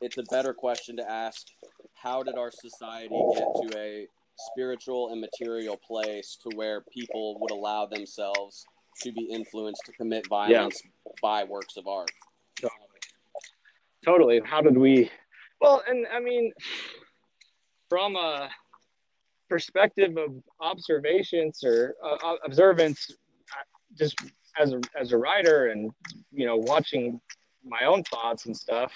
It's 0.00 0.16
a 0.16 0.22
better 0.30 0.54
question 0.54 0.96
to 0.98 1.10
ask: 1.10 1.48
How 1.94 2.22
did 2.22 2.36
our 2.36 2.52
society 2.52 3.20
get 3.34 3.46
to 3.62 3.78
a 3.78 4.06
spiritual 4.38 5.10
and 5.10 5.20
material 5.20 5.76
place 5.76 6.38
to 6.44 6.56
where 6.56 6.82
people 6.82 7.36
would 7.40 7.50
allow 7.50 7.86
themselves 7.86 8.64
to 9.02 9.10
be 9.10 9.24
influenced 9.24 9.82
to 9.86 9.92
commit 9.92 10.28
violence 10.28 10.80
yeah. 10.84 11.12
by 11.20 11.42
works 11.42 11.76
of 11.76 11.88
art? 11.88 12.12
Totally. 12.60 12.78
Totally. 14.04 14.40
How 14.44 14.60
did 14.60 14.78
we? 14.78 15.10
Well, 15.60 15.82
and 15.88 16.06
I 16.14 16.20
mean, 16.20 16.52
from 17.88 18.14
a 18.14 18.48
perspective 19.50 20.16
of 20.16 20.30
observations 20.60 21.62
or 21.64 21.94
uh, 22.02 22.36
observance, 22.44 23.10
just 23.98 24.16
as 24.58 24.72
a, 24.72 24.80
as 24.98 25.12
a 25.12 25.18
writer 25.18 25.66
and 25.68 25.90
you 26.32 26.46
know 26.46 26.56
watching 26.56 27.20
my 27.64 27.84
own 27.84 28.02
thoughts 28.04 28.46
and 28.46 28.56
stuff, 28.56 28.92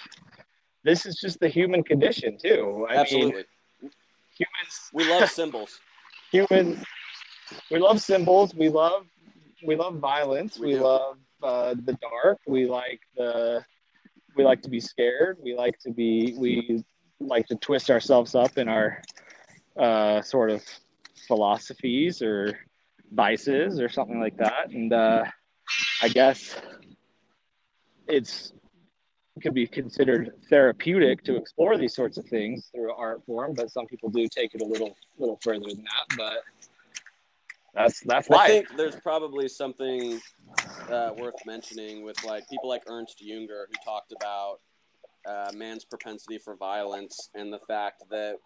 this 0.83 1.05
is 1.05 1.17
just 1.17 1.39
the 1.39 1.47
human 1.47 1.83
condition 1.83 2.37
too. 2.41 2.87
I 2.89 2.95
Absolutely. 2.95 3.43
Mean, 3.81 3.91
humans. 4.31 4.89
We 4.93 5.03
love 5.09 5.29
symbols. 5.29 5.79
humans. 6.31 6.83
We 7.69 7.79
love 7.79 8.01
symbols. 8.01 8.55
We 8.55 8.69
love 8.69 9.05
we 9.63 9.75
love 9.75 9.95
violence. 9.97 10.57
We, 10.57 10.67
we 10.67 10.79
love 10.79 11.17
uh, 11.43 11.75
the 11.85 11.97
dark. 12.01 12.39
We 12.47 12.65
like 12.65 13.01
the 13.17 13.63
we 14.35 14.43
like 14.43 14.61
to 14.63 14.69
be 14.69 14.79
scared. 14.79 15.37
We 15.43 15.55
like 15.55 15.77
to 15.79 15.91
be 15.91 16.33
we 16.37 16.83
like 17.19 17.47
to 17.47 17.55
twist 17.55 17.89
ourselves 17.89 18.35
up 18.35 18.57
in 18.57 18.67
our 18.67 19.01
uh, 19.79 20.21
sort 20.21 20.51
of 20.51 20.63
philosophies 21.27 22.21
or 22.21 22.57
vices 23.11 23.79
or 23.79 23.89
something 23.89 24.19
like 24.19 24.37
that. 24.37 24.69
And 24.69 24.93
uh, 24.93 25.23
I 26.01 26.09
guess 26.09 26.55
it's 28.07 28.53
it 29.35 29.41
could 29.41 29.53
be 29.53 29.67
considered 29.67 30.31
therapeutic 30.49 31.23
to 31.25 31.35
explore 31.35 31.77
these 31.77 31.93
sorts 31.93 32.17
of 32.17 32.25
things 32.25 32.69
through 32.73 32.93
art 32.93 33.21
form, 33.25 33.53
but 33.53 33.69
some 33.69 33.85
people 33.85 34.09
do 34.09 34.27
take 34.29 34.55
it 34.55 34.61
a 34.61 34.65
little 34.65 34.95
little 35.17 35.37
further 35.43 35.67
than 35.67 35.83
that. 35.83 36.17
But 36.17 36.43
that's 37.73 37.99
that's 38.05 38.29
life. 38.29 38.41
I 38.41 38.47
think 38.47 38.77
there's 38.77 38.95
probably 38.95 39.49
something 39.49 40.21
uh, 40.89 41.11
worth 41.17 41.35
mentioning 41.45 42.03
with 42.03 42.23
like 42.23 42.47
people 42.49 42.69
like 42.69 42.83
Ernst 42.87 43.21
Junger 43.21 43.65
who 43.67 43.73
talked 43.83 44.13
about 44.13 44.59
uh, 45.27 45.51
man's 45.53 45.83
propensity 45.83 46.37
for 46.37 46.55
violence 46.55 47.29
and 47.35 47.51
the 47.51 47.59
fact 47.67 48.03
that 48.09 48.37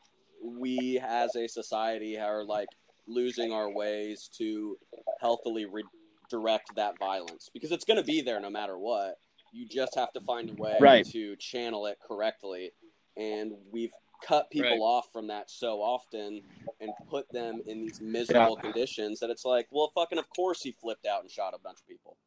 we 0.44 1.00
as 1.06 1.36
a 1.36 1.48
society 1.48 2.18
are 2.18 2.44
like 2.44 2.70
losing 3.08 3.52
our 3.52 3.72
ways 3.72 4.30
to 4.38 4.78
healthily 5.20 5.66
redirect 5.66 6.76
that 6.76 6.98
violence 7.00 7.50
because 7.54 7.72
it's 7.72 7.86
going 7.86 7.98
to 7.98 8.04
be 8.04 8.22
there 8.22 8.40
no 8.40 8.50
matter 8.50 8.78
what. 8.78 9.16
You 9.52 9.68
just 9.68 9.96
have 9.96 10.14
to 10.14 10.22
find 10.22 10.50
a 10.50 10.62
way 10.62 10.78
right. 10.80 11.06
to 11.08 11.36
channel 11.38 11.88
it 11.88 11.98
correctly. 12.08 12.72
And 13.18 13.54
we've 13.72 13.92
cut 14.26 14.50
people 14.52 14.70
right. 14.70 14.80
off 14.80 15.08
from 15.12 15.28
that 15.28 15.50
so 15.50 15.82
often 15.82 16.42
and 16.80 16.92
put 17.10 17.32
them 17.32 17.62
in 17.66 17.82
these 17.82 18.00
miserable 18.00 18.58
yeah. 18.58 18.62
conditions 18.62 19.20
that 19.20 19.30
it's 19.30 19.46
like, 19.46 19.68
well, 19.72 19.92
fucking, 19.96 20.20
of 20.20 20.26
course 20.36 20.62
he 20.62 20.72
flipped 20.72 21.06
out 21.06 21.22
and 21.22 21.32
shot 21.32 21.54
a 21.56 21.60
bunch 21.60 21.80
of 21.80 21.88
people. 21.88 22.18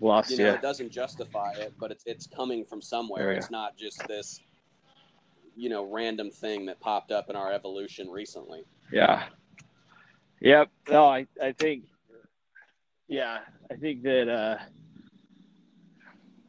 Lost 0.00 0.30
you 0.30 0.38
know, 0.38 0.54
it 0.54 0.62
doesn't 0.62 0.90
justify 0.90 1.52
it, 1.52 1.74
but 1.78 1.90
it's 1.90 2.04
it's 2.06 2.26
coming 2.26 2.64
from 2.64 2.80
somewhere. 2.80 3.32
It's 3.32 3.50
not 3.50 3.76
just 3.76 4.06
this, 4.08 4.40
you 5.56 5.68
know, 5.68 5.84
random 5.84 6.30
thing 6.30 6.66
that 6.66 6.80
popped 6.80 7.12
up 7.12 7.28
in 7.28 7.36
our 7.36 7.52
evolution 7.52 8.08
recently. 8.08 8.64
Yeah. 8.92 9.24
Yep. 10.40 10.70
No, 10.88 11.06
I, 11.06 11.26
I 11.42 11.52
think, 11.52 11.84
yeah, 13.08 13.40
I 13.70 13.74
think 13.74 14.02
that, 14.04 14.28
uh, 14.28 14.56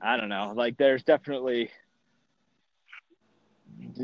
I 0.01 0.15
don't 0.15 0.29
know, 0.29 0.53
like 0.55 0.77
there's 0.77 1.03
definitely, 1.03 1.69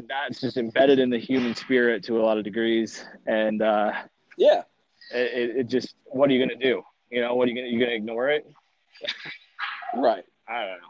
that's 0.10 0.42
just 0.42 0.58
embedded 0.58 1.00
in 1.00 1.10
the 1.10 1.18
human 1.18 1.56
spirit 1.56 2.04
to 2.04 2.20
a 2.20 2.22
lot 2.22 2.38
of 2.38 2.44
degrees. 2.44 3.06
And, 3.26 3.62
uh, 3.62 3.94
Yeah, 4.38 4.64
it, 5.14 5.58
it 5.58 5.68
just, 5.68 5.96
what 6.06 6.30
are 6.30 6.34
you 6.34 6.48
to 6.48 6.56
do? 6.56 6.84
You 7.10 7.22
know, 7.22 7.34
what 7.36 7.48
are 7.48 7.52
you 7.52 7.62
to, 7.62 7.68
you 7.68 7.86
to 7.86 7.94
ignore 7.94 8.30
it? 8.30 8.46
right. 9.96 10.24
I 10.48 10.60
don't 10.66 10.82
know. 10.82 10.88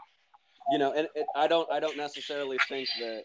You 0.70 0.78
know, 0.78 0.92
and 0.92 1.08
it, 1.14 1.26
I 1.34 1.46
don't 1.46 1.70
I 1.72 1.80
don't 1.80 1.96
necessarily 1.96 2.58
think 2.68 2.88
that. 3.00 3.22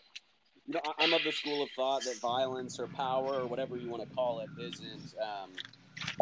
You 0.65 0.75
know, 0.75 0.81
I- 0.85 1.03
I'm 1.03 1.13
of 1.13 1.21
the 1.25 1.31
school 1.33 1.61
of 1.61 1.69
thought 1.75 2.03
that 2.05 2.21
violence 2.21 2.79
or 2.79 2.87
power 2.87 3.33
or 3.33 3.47
whatever 3.47 3.75
you 3.75 3.89
want 3.89 4.07
to 4.07 4.15
call 4.15 4.39
it 4.39 4.49
isn't 4.57 5.13
um, 5.21 5.51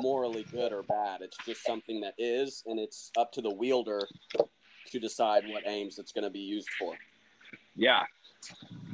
morally 0.02 0.48
good 0.52 0.74
or 0.74 0.82
bad. 0.82 1.22
It's 1.22 1.38
just 1.46 1.64
something 1.64 2.02
that 2.02 2.16
is, 2.18 2.64
and 2.66 2.80
it's 2.80 3.12
up 3.18 3.32
to 3.34 3.42
the 3.42 3.54
wielder 3.54 4.08
to 4.88 5.00
decide 5.00 5.44
what 5.48 5.62
aims 5.68 6.00
it's 6.00 6.12
going 6.12 6.24
to 6.24 6.32
be 6.32 6.40
used 6.40 6.70
for. 6.80 6.96
Yeah. 7.76 8.02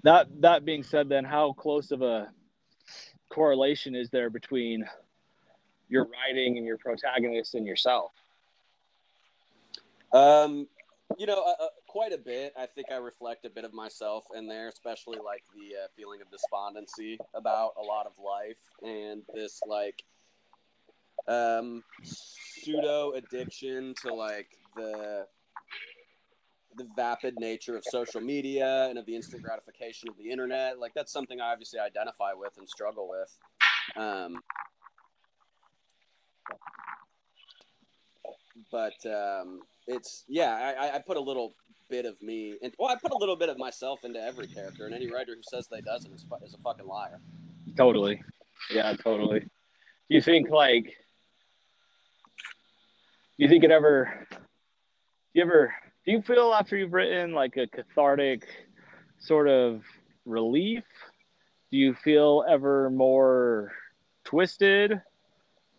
That 0.04 0.28
that 0.42 0.66
being 0.66 0.84
said, 0.84 1.08
then 1.08 1.24
how 1.24 1.54
close 1.54 1.92
of 1.92 2.02
a 2.02 2.30
correlation 3.30 3.96
is 3.96 4.10
there 4.10 4.30
between 4.30 4.86
your 5.90 6.08
writing 6.10 6.58
and 6.58 6.66
your 6.66 6.78
protagonist 6.78 7.56
and 7.56 7.66
yourself? 7.66 8.12
Um, 10.14 10.68
you 11.18 11.26
know, 11.26 11.44
uh, 11.44 11.64
uh, 11.64 11.68
quite 11.88 12.14
a 12.14 12.18
bit. 12.18 12.54
I 12.58 12.66
think 12.66 12.92
I 12.92 12.98
reflect 12.98 13.46
a 13.46 13.50
bit 13.50 13.64
of 13.64 13.74
myself 13.74 14.26
in 14.36 14.48
there, 14.48 14.68
especially 14.68 15.20
like 15.24 15.44
the 15.56 15.84
uh, 15.84 15.88
feeling 15.96 16.22
of 16.22 16.30
despondency 16.30 17.18
about 17.34 17.72
a 17.78 17.84
lot 17.84 18.06
of 18.06 18.14
life 18.24 18.58
and 18.84 19.24
this 19.34 19.62
like 19.66 20.04
um, 21.28 21.84
pseudo 22.04 23.14
addiction 23.14 23.94
to 24.04 24.14
like 24.14 24.50
the 24.76 25.28
the 26.76 26.88
vapid 26.96 27.36
nature 27.40 27.76
of 27.76 27.84
social 27.84 28.22
media 28.22 28.88
and 28.88 29.00
of 29.00 29.06
the 29.08 29.16
instant 29.16 29.42
gratification 29.42 30.10
of 30.10 30.18
the 30.18 30.30
internet. 30.30 30.78
Like 30.78 30.94
that's 30.94 31.12
something 31.12 31.42
I 31.42 31.52
obviously 31.52 31.80
identify 31.80 32.34
with 32.34 32.54
and 32.58 32.70
struggle 32.70 33.10
with. 33.10 33.36
Um, 33.96 34.42
but 38.72 38.94
um, 39.06 39.62
it's 39.88 40.24
yeah, 40.28 40.74
I, 40.80 40.96
I 40.96 41.00
put 41.00 41.18
a 41.18 41.22
little 41.22 41.54
bit 41.90 42.06
of 42.06 42.22
me, 42.22 42.58
and 42.62 42.74
well, 42.78 42.90
I 42.90 42.96
put 42.96 43.12
a 43.12 43.18
little 43.18 43.36
bit 43.36 43.50
of 43.50 43.58
myself 43.58 44.04
into 44.04 44.22
every 44.22 44.48
character, 44.48 44.86
and 44.86 44.94
any 44.94 45.12
writer 45.12 45.36
who 45.36 45.42
says 45.44 45.68
they 45.68 45.82
doesn't 45.82 46.12
is, 46.14 46.26
is 46.44 46.54
a 46.54 46.58
fucking 46.58 46.88
liar. 46.88 47.20
Totally. 47.76 48.22
Yeah, 48.72 48.94
totally. 48.94 49.40
Do 49.40 50.16
you 50.16 50.22
think 50.22 50.50
like 50.50 50.86
do 53.38 53.44
you 53.44 53.50
think 53.50 53.64
it 53.64 53.72
ever 53.72 54.28
do 54.32 54.38
you 55.34 55.44
ever 55.44 55.74
do 56.06 56.12
you 56.12 56.22
feel 56.22 56.54
after 56.54 56.76
you've 56.76 56.94
written 56.94 57.34
like 57.34 57.58
a 57.58 57.68
cathartic 57.68 58.48
sort 59.20 59.48
of 59.48 59.84
relief? 60.26 60.84
Do 61.72 61.78
you 61.78 61.94
feel 61.94 62.46
ever 62.50 62.90
more 62.90 63.74
twisted? 64.24 65.02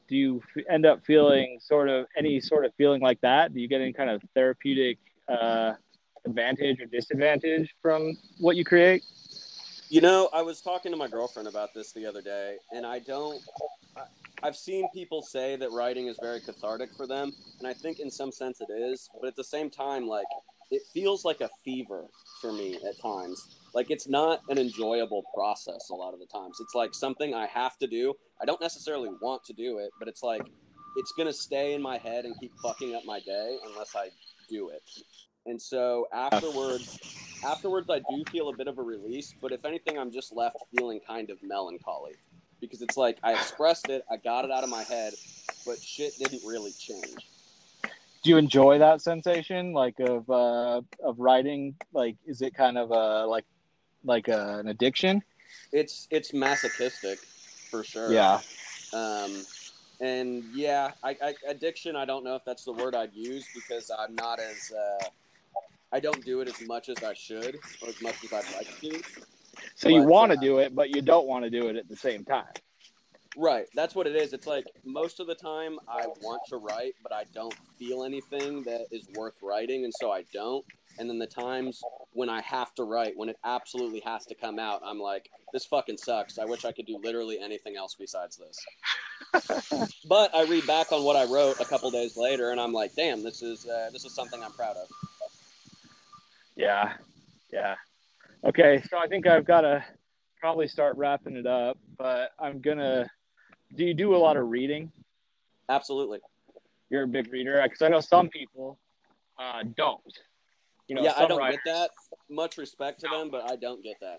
Do 0.08 0.16
you 0.16 0.42
end 0.68 0.86
up 0.86 1.04
feeling 1.04 1.58
sort 1.60 1.88
of 1.88 2.06
any 2.16 2.40
sort 2.40 2.64
of 2.64 2.72
feeling 2.74 3.00
like 3.02 3.20
that? 3.20 3.52
Do 3.52 3.60
you 3.60 3.68
get 3.68 3.80
any 3.80 3.92
kind 3.92 4.08
of 4.08 4.22
therapeutic 4.34 4.98
uh, 5.28 5.74
advantage 6.24 6.80
or 6.80 6.86
disadvantage 6.86 7.74
from 7.82 8.16
what 8.38 8.56
you 8.56 8.64
create? 8.64 9.04
You 9.90 10.00
know, 10.00 10.28
I 10.32 10.42
was 10.42 10.60
talking 10.60 10.92
to 10.92 10.98
my 10.98 11.08
girlfriend 11.08 11.48
about 11.48 11.74
this 11.74 11.92
the 11.92 12.04
other 12.06 12.22
day, 12.22 12.56
and 12.72 12.84
I 12.84 12.98
don't. 12.98 13.40
I, 13.96 14.02
I've 14.42 14.56
seen 14.56 14.88
people 14.94 15.22
say 15.22 15.56
that 15.56 15.70
writing 15.72 16.06
is 16.06 16.16
very 16.20 16.40
cathartic 16.40 16.90
for 16.96 17.06
them, 17.06 17.32
and 17.58 17.66
I 17.66 17.74
think 17.74 17.98
in 17.98 18.10
some 18.10 18.30
sense 18.30 18.60
it 18.60 18.72
is, 18.72 19.08
but 19.20 19.28
at 19.28 19.36
the 19.36 19.44
same 19.44 19.70
time, 19.70 20.06
like 20.06 20.26
it 20.70 20.82
feels 20.92 21.24
like 21.24 21.40
a 21.40 21.48
fever 21.64 22.06
for 22.40 22.52
me 22.52 22.78
at 22.86 23.00
times. 23.00 23.57
Like 23.74 23.90
it's 23.90 24.08
not 24.08 24.40
an 24.48 24.58
enjoyable 24.58 25.24
process 25.34 25.90
a 25.90 25.94
lot 25.94 26.14
of 26.14 26.20
the 26.20 26.26
times. 26.26 26.58
It's 26.60 26.74
like 26.74 26.94
something 26.94 27.34
I 27.34 27.46
have 27.46 27.76
to 27.78 27.86
do. 27.86 28.14
I 28.40 28.44
don't 28.44 28.60
necessarily 28.60 29.10
want 29.20 29.44
to 29.44 29.52
do 29.52 29.78
it, 29.78 29.90
but 29.98 30.08
it's 30.08 30.22
like 30.22 30.42
it's 30.96 31.12
gonna 31.16 31.32
stay 31.32 31.74
in 31.74 31.82
my 31.82 31.98
head 31.98 32.24
and 32.24 32.34
keep 32.40 32.52
fucking 32.62 32.94
up 32.94 33.04
my 33.04 33.20
day 33.20 33.58
unless 33.66 33.94
I 33.94 34.08
do 34.48 34.70
it. 34.70 34.82
And 35.46 35.60
so 35.60 36.08
afterwards, 36.12 36.98
afterwards 37.44 37.88
I 37.90 37.98
do 37.98 38.24
feel 38.30 38.48
a 38.48 38.56
bit 38.56 38.68
of 38.68 38.78
a 38.78 38.82
release, 38.82 39.34
but 39.40 39.52
if 39.52 39.64
anything, 39.64 39.98
I'm 39.98 40.10
just 40.10 40.34
left 40.34 40.56
feeling 40.76 41.00
kind 41.06 41.30
of 41.30 41.38
melancholy 41.42 42.12
because 42.60 42.82
it's 42.82 42.96
like 42.96 43.18
I 43.22 43.32
expressed 43.34 43.88
it, 43.88 44.04
I 44.10 44.16
got 44.16 44.44
it 44.44 44.50
out 44.50 44.64
of 44.64 44.70
my 44.70 44.82
head, 44.82 45.14
but 45.64 45.78
shit 45.80 46.12
didn't 46.18 46.42
really 46.46 46.72
change. 46.72 47.16
do 48.22 48.30
you 48.30 48.36
enjoy 48.36 48.78
that 48.78 49.00
sensation 49.00 49.72
like 49.72 49.98
of 50.00 50.28
uh 50.28 50.80
of 51.04 51.18
writing 51.18 51.76
like 51.92 52.16
is 52.26 52.42
it 52.42 52.52
kind 52.54 52.76
of 52.76 52.90
a 52.90 53.26
like 53.26 53.44
like 54.04 54.28
a, 54.28 54.58
an 54.58 54.68
addiction 54.68 55.22
It's 55.72 56.06
it's 56.10 56.32
masochistic 56.32 57.18
for 57.70 57.84
sure. 57.84 58.12
yeah 58.12 58.40
Um, 58.92 59.44
and 60.00 60.44
yeah, 60.54 60.92
I, 61.02 61.16
I, 61.22 61.34
addiction. 61.48 61.96
I 61.96 62.04
don't 62.04 62.24
know 62.24 62.36
if 62.36 62.44
that's 62.44 62.64
the 62.64 62.72
word 62.72 62.94
I'd 62.94 63.12
use 63.12 63.46
because 63.54 63.90
I'm 63.96 64.14
not 64.14 64.38
as 64.38 64.72
uh, 64.72 65.04
I 65.92 66.00
don't 66.00 66.24
do 66.24 66.40
it 66.40 66.48
as 66.48 66.66
much 66.66 66.88
as 66.88 67.02
I 67.02 67.14
should 67.14 67.56
or 67.82 67.88
as 67.88 68.00
much 68.00 68.16
as 68.24 68.32
I'd 68.32 68.54
like 68.54 68.80
to. 68.80 69.02
so 69.74 69.88
you 69.88 70.02
want 70.04 70.32
to 70.32 70.38
uh, 70.38 70.40
do 70.40 70.58
it 70.58 70.74
but 70.74 70.90
you 70.90 71.02
don't 71.02 71.26
want 71.26 71.44
to 71.44 71.50
do 71.50 71.68
it 71.68 71.76
at 71.76 71.88
the 71.88 71.96
same 71.96 72.24
time 72.24 72.46
Right, 73.36 73.66
that's 73.72 73.94
what 73.94 74.08
it 74.08 74.16
is. 74.16 74.32
It's 74.32 74.48
like 74.48 74.66
most 74.84 75.20
of 75.20 75.28
the 75.28 75.34
time 75.34 75.78
I 75.88 76.06
want 76.22 76.42
to 76.48 76.56
write, 76.56 76.94
but 77.02 77.12
I 77.12 77.24
don't 77.32 77.54
feel 77.78 78.02
anything 78.02 78.64
that 78.64 78.86
is 78.90 79.06
worth 79.14 79.34
writing, 79.42 79.84
and 79.84 79.92
so 80.00 80.10
I 80.10 80.24
don't. 80.32 80.64
And 80.98 81.08
then 81.08 81.18
the 81.18 81.26
times 81.26 81.80
when 82.12 82.28
I 82.28 82.40
have 82.42 82.74
to 82.74 82.84
write, 82.84 83.16
when 83.16 83.28
it 83.28 83.36
absolutely 83.44 84.00
has 84.00 84.26
to 84.26 84.34
come 84.34 84.58
out, 84.58 84.80
I'm 84.84 84.98
like, 84.98 85.30
this 85.52 85.64
fucking 85.66 85.98
sucks. 85.98 86.38
I 86.38 86.44
wish 86.44 86.64
I 86.64 86.72
could 86.72 86.86
do 86.86 86.98
literally 87.02 87.38
anything 87.40 87.76
else 87.76 87.94
besides 87.98 88.36
this. 88.38 89.90
but 90.08 90.34
I 90.34 90.44
read 90.44 90.66
back 90.66 90.92
on 90.92 91.04
what 91.04 91.16
I 91.16 91.24
wrote 91.24 91.60
a 91.60 91.64
couple 91.64 91.90
days 91.90 92.16
later, 92.16 92.50
and 92.50 92.60
I'm 92.60 92.72
like, 92.72 92.94
damn, 92.94 93.22
this 93.22 93.42
is 93.42 93.66
uh, 93.66 93.90
this 93.92 94.04
is 94.04 94.14
something 94.14 94.42
I'm 94.42 94.52
proud 94.52 94.76
of. 94.76 94.88
yeah 96.56 96.94
yeah 97.52 97.74
okay 98.44 98.82
so 98.90 98.98
i 98.98 99.06
think 99.06 99.26
i've 99.26 99.44
got 99.44 99.62
to 99.62 99.82
probably 100.40 100.68
start 100.68 100.96
wrapping 100.96 101.36
it 101.36 101.46
up 101.46 101.78
but 101.96 102.32
i'm 102.38 102.60
gonna 102.60 103.08
do 103.74 103.84
you 103.84 103.94
do 103.94 104.14
a 104.14 104.18
lot 104.18 104.36
of 104.36 104.48
reading 104.48 104.90
Absolutely. 105.68 106.20
you're 106.90 107.04
a 107.04 107.08
big 107.08 107.32
reader 107.32 107.60
because 107.62 107.82
i 107.82 107.88
know 107.88 108.00
some 108.00 108.28
people 108.28 108.78
uh 109.38 109.62
don't 109.76 110.18
you 110.88 110.94
know 110.96 111.02
yeah, 111.02 111.12
I 111.16 111.26
don't 111.26 111.38
writers- 111.38 111.60
get 111.64 111.72
that. 111.72 111.90
Much 112.30 112.58
respect 112.58 113.00
to 113.00 113.08
them, 113.08 113.30
but 113.30 113.50
I 113.50 113.56
don't 113.56 113.82
get 113.82 113.96
that. 114.00 114.18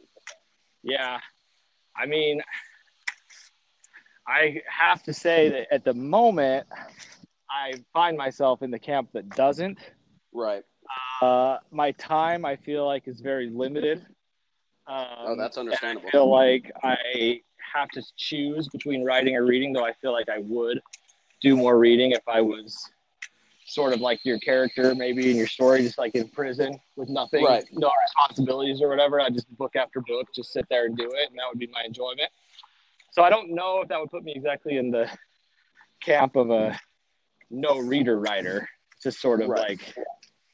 Yeah. 0.83 1.19
I 1.95 2.05
mean, 2.05 2.41
I 4.27 4.61
have 4.67 5.03
to 5.03 5.13
say 5.13 5.49
that 5.49 5.73
at 5.73 5.83
the 5.83 5.93
moment, 5.93 6.67
I 7.49 7.73
find 7.93 8.17
myself 8.17 8.61
in 8.61 8.71
the 8.71 8.79
camp 8.79 9.09
that 9.13 9.29
doesn't. 9.29 9.77
Right. 10.33 10.63
Uh, 11.21 11.57
my 11.71 11.91
time, 11.93 12.45
I 12.45 12.55
feel 12.55 12.85
like, 12.85 13.07
is 13.07 13.19
very 13.21 13.49
limited. 13.49 14.05
Um, 14.87 15.05
Oh, 15.19 15.35
that's 15.37 15.57
understandable. 15.57 16.07
I 16.07 16.11
feel 16.11 16.29
like 16.29 16.71
I 16.83 17.41
have 17.73 17.89
to 17.89 18.03
choose 18.17 18.67
between 18.69 19.03
writing 19.03 19.35
or 19.35 19.45
reading, 19.45 19.73
though 19.73 19.85
I 19.85 19.93
feel 19.93 20.13
like 20.13 20.29
I 20.29 20.39
would 20.39 20.79
do 21.41 21.55
more 21.55 21.77
reading 21.77 22.11
if 22.11 22.27
I 22.27 22.41
was 22.41 22.77
sort 23.69 23.93
of 23.93 24.01
like 24.01 24.19
your 24.25 24.39
character, 24.39 24.95
maybe 24.95 25.29
in 25.29 25.37
your 25.37 25.47
story, 25.47 25.81
just 25.81 25.97
like 25.97 26.15
in 26.15 26.27
prison 26.29 26.77
with 26.95 27.07
nothing, 27.09 27.43
Right. 27.45 27.63
no 27.71 27.91
responsibilities 28.05 28.81
or 28.81 28.89
whatever. 28.89 29.21
I 29.21 29.29
just 29.29 29.49
book 29.57 29.75
after 29.75 30.01
book, 30.01 30.27
just 30.35 30.51
sit 30.51 30.65
there 30.69 30.85
and 30.85 30.97
do 30.97 31.05
it, 31.11 31.29
and 31.29 31.37
that 31.37 31.45
would 31.49 31.59
be 31.59 31.67
my 31.67 31.83
enjoyment. 31.85 32.29
So 33.11 33.23
I 33.23 33.29
don't 33.29 33.51
know 33.53 33.81
if 33.81 33.87
that 33.89 33.99
would 33.99 34.09
put 34.11 34.23
me 34.23 34.33
exactly 34.35 34.77
in 34.77 34.91
the 34.91 35.09
camp 36.03 36.35
of 36.35 36.49
a 36.49 36.79
no 37.51 37.77
reader 37.77 38.19
writer, 38.19 38.67
just 39.03 39.19
sort 39.21 39.41
of 39.41 39.49
Right. 39.49 39.69
like 39.69 39.95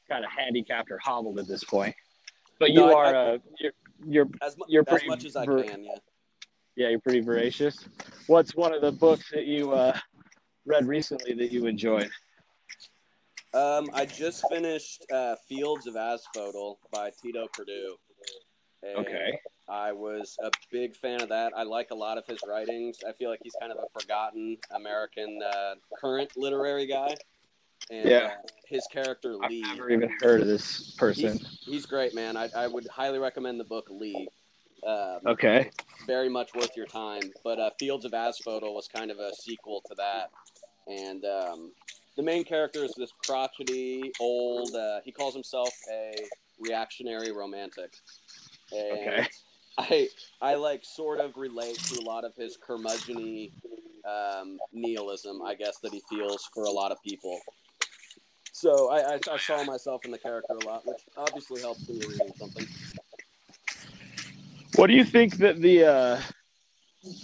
kind 0.08 0.24
of 0.24 0.30
handicapped 0.30 0.90
or 0.90 0.98
hobbled 0.98 1.38
at 1.38 1.48
this 1.48 1.64
point. 1.64 1.94
But 2.58 2.70
you 2.70 2.80
No, 2.80 2.96
I- 2.96 3.12
are 3.12 3.14
uh, 3.34 3.38
you're, 3.60 3.72
you're 4.06 4.28
As, 4.42 4.56
mu- 4.56 4.64
You're 4.68 4.84
as 4.88 5.04
much 5.06 5.24
as 5.24 5.36
I 5.36 5.44
ver- 5.46 5.62
can, 5.64 5.84
yeah. 5.84 5.90
yeah 6.76 6.88
you're 6.90 7.00
pretty 7.00 7.20
voracious. 7.20 7.88
What's 8.26 8.54
one 8.54 8.72
of 8.74 8.80
the 8.82 8.92
books 8.92 9.30
that 9.32 9.46
you 9.46 9.72
uh, 9.72 9.98
read 10.66 10.86
recently 10.86 11.34
that 11.34 11.50
you 11.52 11.66
enjoyed? 11.66 12.10
Um, 13.54 13.90
I 13.94 14.04
just 14.04 14.44
finished 14.48 15.06
uh, 15.12 15.36
Fields 15.48 15.86
of 15.86 15.96
Asphodel 15.96 16.78
by 16.92 17.10
Tito 17.22 17.46
Perdue. 17.52 17.96
And 18.82 18.98
Okay. 18.98 19.38
I 19.68 19.92
was 19.92 20.36
a 20.42 20.50
big 20.70 20.94
fan 20.94 21.22
of 21.22 21.28
that. 21.30 21.52
I 21.56 21.62
like 21.64 21.90
a 21.90 21.94
lot 21.94 22.18
of 22.18 22.26
his 22.26 22.38
writings. 22.46 22.98
I 23.06 23.12
feel 23.12 23.30
like 23.30 23.40
he's 23.42 23.56
kind 23.58 23.72
of 23.72 23.78
a 23.78 23.98
forgotten 24.00 24.58
American 24.74 25.40
uh, 25.42 25.74
current 26.00 26.30
literary 26.36 26.86
guy. 26.86 27.16
and 27.90 28.08
Yeah. 28.08 28.26
uh, 28.26 28.30
his 28.68 28.86
character 28.88 29.36
I've 29.42 29.50
Lee. 29.50 29.62
never 29.62 29.90
even 29.90 30.10
heard 30.20 30.40
of 30.40 30.46
this 30.46 30.94
person. 30.98 31.38
He's, 31.38 31.58
he's 31.64 31.86
great, 31.86 32.14
man. 32.14 32.36
I, 32.36 32.48
I 32.54 32.66
would 32.66 32.86
highly 32.88 33.18
recommend 33.18 33.58
the 33.60 33.64
book 33.64 33.86
Lee. 33.90 34.28
Um, 34.86 35.20
Okay. 35.26 35.70
very 36.06 36.28
much 36.28 36.54
worth 36.54 36.76
your 36.76 36.86
time. 36.86 37.22
But 37.42 37.58
uh, 37.58 37.70
Fields 37.78 38.04
of 38.04 38.12
Asphodel 38.14 38.74
was 38.74 38.86
kind 38.88 39.10
of 39.10 39.18
a 39.18 39.32
sequel 39.34 39.82
to 39.86 39.94
that, 39.96 40.30
and 40.86 41.24
um, 41.24 41.72
the 42.16 42.22
main 42.22 42.44
character 42.44 42.82
is 42.82 42.94
this 42.94 43.12
crotchety 43.24 44.12
old. 44.18 44.74
Uh, 44.74 45.00
he 45.04 45.12
calls 45.12 45.34
himself 45.34 45.74
a 45.90 46.24
reactionary 46.58 47.30
romantic. 47.32 47.92
And 48.72 49.08
Okay. 49.08 49.28
I 49.78 50.08
I 50.40 50.54
like 50.54 50.84
sort 50.84 51.20
of 51.20 51.36
relate 51.36 51.78
to 51.88 51.98
a 51.98 52.00
lot 52.00 52.24
of 52.24 52.34
his 52.34 52.56
curmudgeony 52.56 53.52
um, 54.06 54.58
nihilism, 54.72 55.42
I 55.42 55.54
guess, 55.54 55.78
that 55.80 55.92
he 55.92 56.02
feels 56.08 56.48
for 56.54 56.64
a 56.64 56.70
lot 56.70 56.92
of 56.92 57.02
people. 57.02 57.40
So 58.52 58.88
I, 58.88 59.14
I, 59.14 59.20
I 59.30 59.36
saw 59.36 59.62
myself 59.64 60.04
in 60.04 60.10
the 60.10 60.18
character 60.18 60.56
a 60.56 60.64
lot, 60.64 60.86
which 60.86 61.02
obviously 61.18 61.60
helps 61.60 61.86
when 61.86 61.98
you're 61.98 62.08
reading 62.08 62.32
something. 62.38 62.66
What 64.76 64.86
do 64.86 64.94
you 64.94 65.04
think 65.04 65.36
that 65.38 65.60
the 65.60 65.84
uh, 65.84 66.20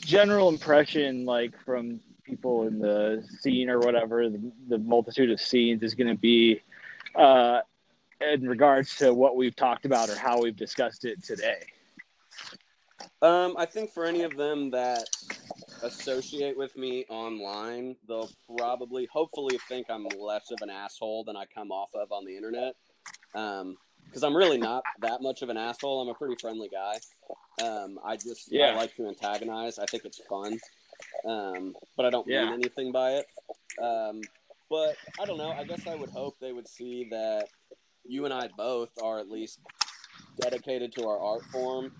general 0.00 0.50
impression, 0.50 1.24
like 1.24 1.54
from 1.64 2.00
people 2.24 2.66
in 2.66 2.78
the 2.78 3.24
scene 3.40 3.68
or 3.68 3.78
whatever, 3.78 4.28
the, 4.28 4.52
the 4.68 4.78
multitude 4.78 5.30
of 5.30 5.40
scenes 5.40 5.82
is 5.82 5.94
going 5.94 6.08
to 6.08 6.18
be 6.18 6.60
uh, 7.14 7.60
in 8.20 8.48
regards 8.48 8.96
to 8.96 9.12
what 9.12 9.36
we've 9.36 9.56
talked 9.56 9.84
about 9.84 10.08
or 10.08 10.16
how 10.16 10.40
we've 10.40 10.56
discussed 10.56 11.04
it 11.04 11.22
today? 11.22 11.62
Um, 13.20 13.54
I 13.56 13.66
think 13.66 13.92
for 13.92 14.04
any 14.04 14.22
of 14.22 14.36
them 14.36 14.70
that 14.70 15.04
associate 15.82 16.56
with 16.56 16.76
me 16.76 17.04
online, 17.08 17.96
they'll 18.08 18.30
probably, 18.56 19.08
hopefully, 19.12 19.58
think 19.68 19.86
I'm 19.90 20.06
less 20.18 20.50
of 20.50 20.58
an 20.62 20.70
asshole 20.70 21.24
than 21.24 21.36
I 21.36 21.44
come 21.46 21.70
off 21.70 21.90
of 21.94 22.10
on 22.12 22.24
the 22.24 22.36
internet. 22.36 22.74
Um, 23.34 23.76
because 24.06 24.24
I'm 24.24 24.36
really 24.36 24.58
not 24.58 24.82
that 25.00 25.22
much 25.22 25.40
of 25.40 25.48
an 25.48 25.56
asshole. 25.56 26.02
I'm 26.02 26.08
a 26.08 26.14
pretty 26.14 26.36
friendly 26.38 26.68
guy. 26.68 26.98
Um, 27.64 27.98
I 28.04 28.16
just 28.16 28.52
I 28.54 28.74
like 28.74 28.94
to 28.96 29.06
antagonize. 29.06 29.78
I 29.78 29.86
think 29.86 30.04
it's 30.04 30.20
fun. 30.28 30.58
Um, 31.24 31.74
but 31.96 32.06
I 32.06 32.10
don't 32.10 32.26
Yeah. 32.26 32.44
mean 32.44 32.54
anything 32.54 32.92
by 32.92 33.12
it. 33.12 33.26
Um, 33.80 34.22
but 34.68 34.96
I 35.18 35.26
don't 35.26 35.38
know. 35.38 35.52
I 35.52 35.64
guess 35.64 35.86
I 35.86 35.94
would 35.94 36.10
hope 36.10 36.38
they 36.40 36.52
would 36.52 36.68
see 36.68 37.04
that 37.10 37.48
you 38.04 38.24
and 38.24 38.34
I 38.34 38.48
both 38.48 38.90
are 38.98 39.18
at 39.18 39.28
least 39.30 39.60
dedicated 40.40 40.92
to 40.92 41.06
our 41.06 41.20
art 41.20 41.44
form 41.50 41.92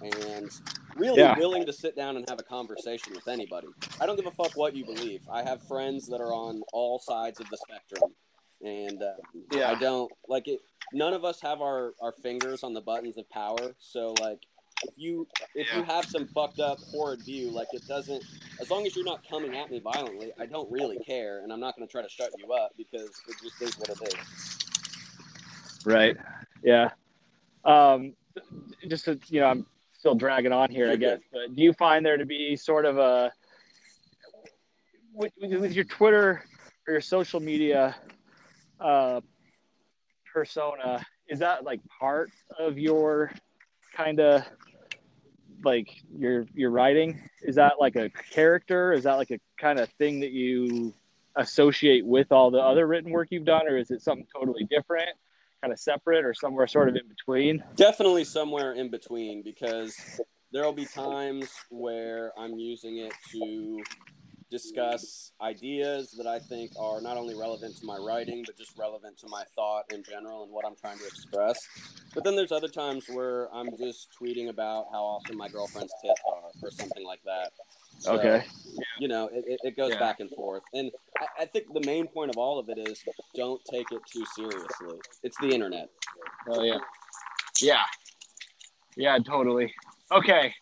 and 0.00 0.50
really 0.96 1.20
Yeah. 1.22 1.36
willing 1.38 1.66
to 1.66 1.72
sit 1.72 1.96
down 1.96 2.16
and 2.16 2.28
have 2.28 2.38
a 2.38 2.42
conversation 2.42 3.14
with 3.14 3.28
anybody. 3.28 3.68
I 4.00 4.06
don't 4.06 4.16
give 4.16 4.26
a 4.26 4.30
fuck 4.32 4.56
what 4.56 4.74
you 4.74 4.84
believe. 4.84 5.22
I 5.30 5.42
have 5.42 5.62
friends 5.62 6.06
that 6.08 6.20
are 6.20 6.32
on 6.32 6.62
all 6.72 6.98
sides 6.98 7.40
of 7.40 7.48
the 7.50 7.56
spectrum, 7.56 8.14
and 8.60 9.02
uh, 9.02 9.14
I 9.70 9.74
don't 9.74 10.12
like 10.28 10.48
it. 10.48 10.60
None 10.92 11.14
of 11.14 11.24
us 11.24 11.40
have 11.40 11.60
our 11.60 11.94
our 12.00 12.12
fingers 12.12 12.62
on 12.62 12.74
the 12.74 12.80
buttons 12.80 13.16
of 13.16 13.28
power. 13.30 13.74
So 13.78 14.12
like, 14.14 14.40
if 14.82 14.94
you 14.96 15.26
if 15.54 15.74
you 15.74 15.82
have 15.82 16.04
some 16.04 16.26
fucked 16.28 16.60
up 16.60 16.78
horrid 16.90 17.22
view, 17.22 17.50
like 17.50 17.68
it 17.72 17.86
doesn't. 17.86 18.22
As 18.60 18.70
long 18.70 18.86
as 18.86 18.94
you're 18.94 19.04
not 19.04 19.26
coming 19.28 19.56
at 19.56 19.70
me 19.70 19.80
violently, 19.80 20.32
I 20.38 20.46
don't 20.46 20.70
really 20.70 20.98
care, 20.98 21.40
and 21.40 21.52
I'm 21.52 21.60
not 21.60 21.76
going 21.76 21.86
to 21.86 21.92
try 21.92 22.02
to 22.02 22.08
shut 22.08 22.30
you 22.38 22.52
up 22.52 22.72
because 22.76 23.10
it 23.28 23.36
just 23.42 23.62
is 23.62 23.78
what 23.78 23.88
it 23.90 24.14
is. 24.14 25.86
Right. 25.86 26.16
Yeah. 26.62 26.90
Um, 27.64 28.14
just 28.88 29.06
to, 29.06 29.18
you 29.28 29.40
know, 29.40 29.46
I'm 29.46 29.66
still 29.92 30.14
dragging 30.14 30.52
on 30.52 30.70
here, 30.70 30.90
I 30.90 30.96
guess. 30.96 31.20
But 31.32 31.54
do 31.54 31.62
you 31.62 31.72
find 31.72 32.04
there 32.04 32.16
to 32.16 32.26
be 32.26 32.56
sort 32.56 32.84
of 32.84 32.98
a 32.98 33.32
with 35.12 35.32
with 35.40 35.72
your 35.72 35.84
Twitter 35.84 36.44
or 36.86 36.92
your 36.92 37.00
social 37.00 37.40
media 37.40 37.96
uh, 38.80 39.20
persona? 40.32 41.04
Is 41.28 41.38
that 41.40 41.64
like 41.64 41.80
part 41.86 42.30
of 42.58 42.78
your 42.78 43.32
kind 43.94 44.20
of 44.20 44.44
like 45.64 45.88
your 46.16 46.46
your 46.54 46.70
writing? 46.70 47.20
Is 47.42 47.56
that 47.56 47.74
like 47.80 47.96
a 47.96 48.10
character? 48.30 48.92
Is 48.92 49.04
that 49.04 49.14
like 49.14 49.30
a 49.30 49.38
kind 49.58 49.78
of 49.78 49.88
thing 49.98 50.20
that 50.20 50.30
you 50.30 50.92
associate 51.36 52.04
with 52.06 52.32
all 52.32 52.50
the 52.50 52.58
other 52.58 52.86
written 52.86 53.10
work 53.10 53.28
you've 53.30 53.44
done, 53.44 53.68
or 53.68 53.76
is 53.76 53.90
it 53.90 54.02
something 54.02 54.26
totally 54.34 54.64
different? 54.64 55.10
kind 55.62 55.72
of 55.72 55.78
separate 55.80 56.24
or 56.24 56.34
somewhere 56.34 56.66
sort 56.66 56.88
of 56.88 56.96
in 56.96 57.08
between. 57.08 57.62
Definitely 57.76 58.24
somewhere 58.24 58.74
in 58.74 58.90
between 58.90 59.42
because 59.42 59.96
there'll 60.52 60.72
be 60.72 60.84
times 60.84 61.50
where 61.70 62.32
I'm 62.38 62.58
using 62.58 62.98
it 62.98 63.12
to 63.32 63.82
discuss 64.50 65.32
ideas 65.40 66.12
that 66.16 66.26
I 66.26 66.38
think 66.38 66.72
are 66.78 67.00
not 67.00 67.16
only 67.16 67.34
relevant 67.34 67.76
to 67.78 67.86
my 67.86 67.96
writing, 67.96 68.42
but 68.46 68.56
just 68.56 68.76
relevant 68.78 69.18
to 69.18 69.26
my 69.28 69.44
thought 69.54 69.84
in 69.92 70.02
general 70.02 70.44
and 70.44 70.52
what 70.52 70.64
I'm 70.66 70.76
trying 70.76 70.98
to 70.98 71.06
express. 71.06 71.58
But 72.14 72.24
then 72.24 72.36
there's 72.36 72.52
other 72.52 72.68
times 72.68 73.04
where 73.12 73.52
I'm 73.54 73.68
just 73.76 74.08
tweeting 74.20 74.48
about 74.48 74.86
how 74.92 75.02
awesome 75.02 75.36
my 75.36 75.48
girlfriend's 75.48 75.92
tits 76.02 76.20
are 76.26 76.50
or 76.62 76.70
something 76.70 77.04
like 77.04 77.20
that. 77.24 77.50
So, 77.98 78.12
Okay. 78.18 78.44
You 78.98 79.08
know, 79.08 79.28
it, 79.32 79.44
it, 79.46 79.60
it 79.64 79.76
goes 79.76 79.92
Yeah. 79.92 79.98
back 79.98 80.20
and 80.20 80.30
forth. 80.30 80.62
And 80.74 80.90
I, 81.18 81.42
I 81.42 81.46
think 81.46 81.66
the 81.72 81.84
main 81.84 82.06
point 82.06 82.30
of 82.30 82.36
all 82.36 82.58
of 82.58 82.68
it 82.68 82.78
is 82.88 83.02
don't 83.34 83.60
take 83.70 83.90
it 83.90 84.00
too 84.10 84.24
seriously. 84.36 84.98
It's 85.22 85.36
the 85.38 85.48
internet. 85.48 85.88
Oh 86.50 86.62
yeah. 86.62 86.78
Yeah. 87.60 87.82
Yeah, 88.96 89.18
totally. 89.26 89.72
Okay. 90.12 90.54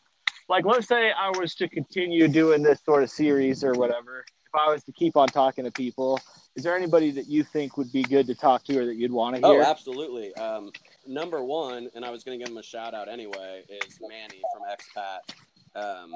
Like 0.49 0.65
let's 0.65 0.87
say 0.87 1.11
I 1.11 1.31
was 1.39 1.55
to 1.57 1.69
continue 1.69 2.29
doing 2.29 2.63
this 2.63 2.81
sort 2.85 3.03
of 3.03 3.11
series 3.11 3.65
or 3.65 3.73
whatever. 3.73 4.25
If 4.47 4.55
I 4.55 4.71
was 4.71 4.85
to 4.85 4.93
keep 4.93 5.17
on 5.17 5.29
talking 5.29 5.65
to 5.65 5.71
people, 5.73 6.21
is 6.55 6.63
there 6.63 6.77
anybody 6.77 7.11
that 7.13 7.27
you 7.27 7.43
think 7.43 7.77
would 7.77 7.91
be 7.91 8.03
good 8.03 8.27
to 8.27 8.35
talk 8.35 8.63
to 8.65 8.79
or 8.79 8.87
that 8.87 8.97
you'd 8.97 9.11
want 9.11 9.37
to 9.37 9.43
hear? 9.43 9.63
Oh, 9.63 9.65
absolutely. 9.65 10.35
Um, 10.37 10.71
number 11.07 11.43
one, 11.43 11.89
and 11.95 12.05
I 12.05 12.11
was 12.11 12.23
going 12.23 12.39
to 12.39 12.45
give 12.45 12.53
him 12.53 12.59
a 12.59 12.63
shout 12.63 12.95
out 12.95 13.09
anyway, 13.09 13.65
is 13.69 13.99
Manny 14.01 14.43
from 14.53 14.63
Expat. 14.71 15.35
Um, 15.75 16.13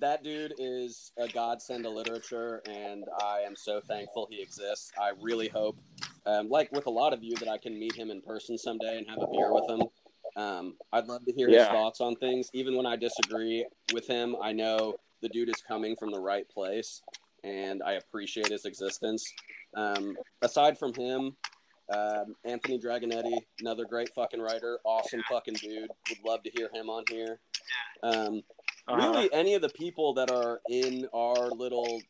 that 0.00 0.22
dude 0.22 0.54
is 0.58 1.10
a 1.18 1.26
godsend 1.26 1.84
to 1.84 1.90
literature, 1.90 2.62
and 2.66 3.04
I 3.20 3.40
am 3.40 3.56
so 3.56 3.80
thankful 3.80 4.28
he 4.30 4.40
exists. 4.40 4.92
I 5.00 5.12
really 5.20 5.48
hope, 5.48 5.76
um, 6.26 6.48
like 6.48 6.70
with 6.70 6.86
a 6.86 6.90
lot 6.90 7.12
of 7.12 7.24
you, 7.24 7.34
that 7.36 7.48
I 7.48 7.58
can 7.58 7.78
meet 7.78 7.94
him 7.96 8.10
in 8.10 8.20
person 8.20 8.56
someday 8.56 8.98
and 8.98 9.08
have 9.08 9.18
a 9.18 9.26
beer 9.26 9.52
with 9.52 9.68
him. 9.68 9.82
Um, 10.36 10.76
I'd 10.92 11.06
love 11.06 11.24
to 11.26 11.32
hear 11.32 11.48
his 11.48 11.66
thoughts 11.72 12.00
on 12.00 12.16
things. 12.16 12.50
Even 12.52 12.76
when 12.76 12.86
I 12.86 12.96
disagree 12.96 13.66
with 13.92 14.06
him, 14.06 14.36
I 14.42 14.52
know 14.52 14.94
the 15.22 15.28
dude 15.28 15.48
is 15.48 15.62
coming 15.66 15.94
from 15.96 16.10
the 16.10 16.20
right 16.20 16.48
place, 16.48 17.02
and 17.44 17.82
I 17.82 17.92
appreciate 17.92 18.48
his 18.48 18.64
existence. 18.64 19.32
Um, 19.76 20.16
aside 20.42 20.78
from 20.78 20.92
him, 20.94 21.36
um, 21.92 22.34
Anthony 22.44 22.78
Dragonetti, 22.78 23.36
another 23.60 23.84
great 23.84 24.12
fucking 24.14 24.40
writer, 24.40 24.78
awesome 24.84 25.22
fucking 25.28 25.54
dude. 25.54 25.90
Would 26.08 26.18
love 26.24 26.42
to 26.44 26.50
hear 26.50 26.70
him 26.72 26.90
on 26.90 27.04
here. 27.10 27.40
Um, 28.02 28.42
Uh-huh. 28.86 28.98
really, 28.98 29.32
any 29.32 29.54
of 29.54 29.62
the 29.62 29.70
people 29.70 30.12
that 30.14 30.30
are 30.30 30.60
in 30.68 31.08
our 31.14 31.50
little 31.50 32.02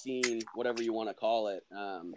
scene, 0.00 0.40
whatever 0.54 0.82
you 0.82 0.92
want 0.92 1.10
to 1.10 1.14
call 1.14 1.48
it, 1.48 1.64
um, 1.70 2.14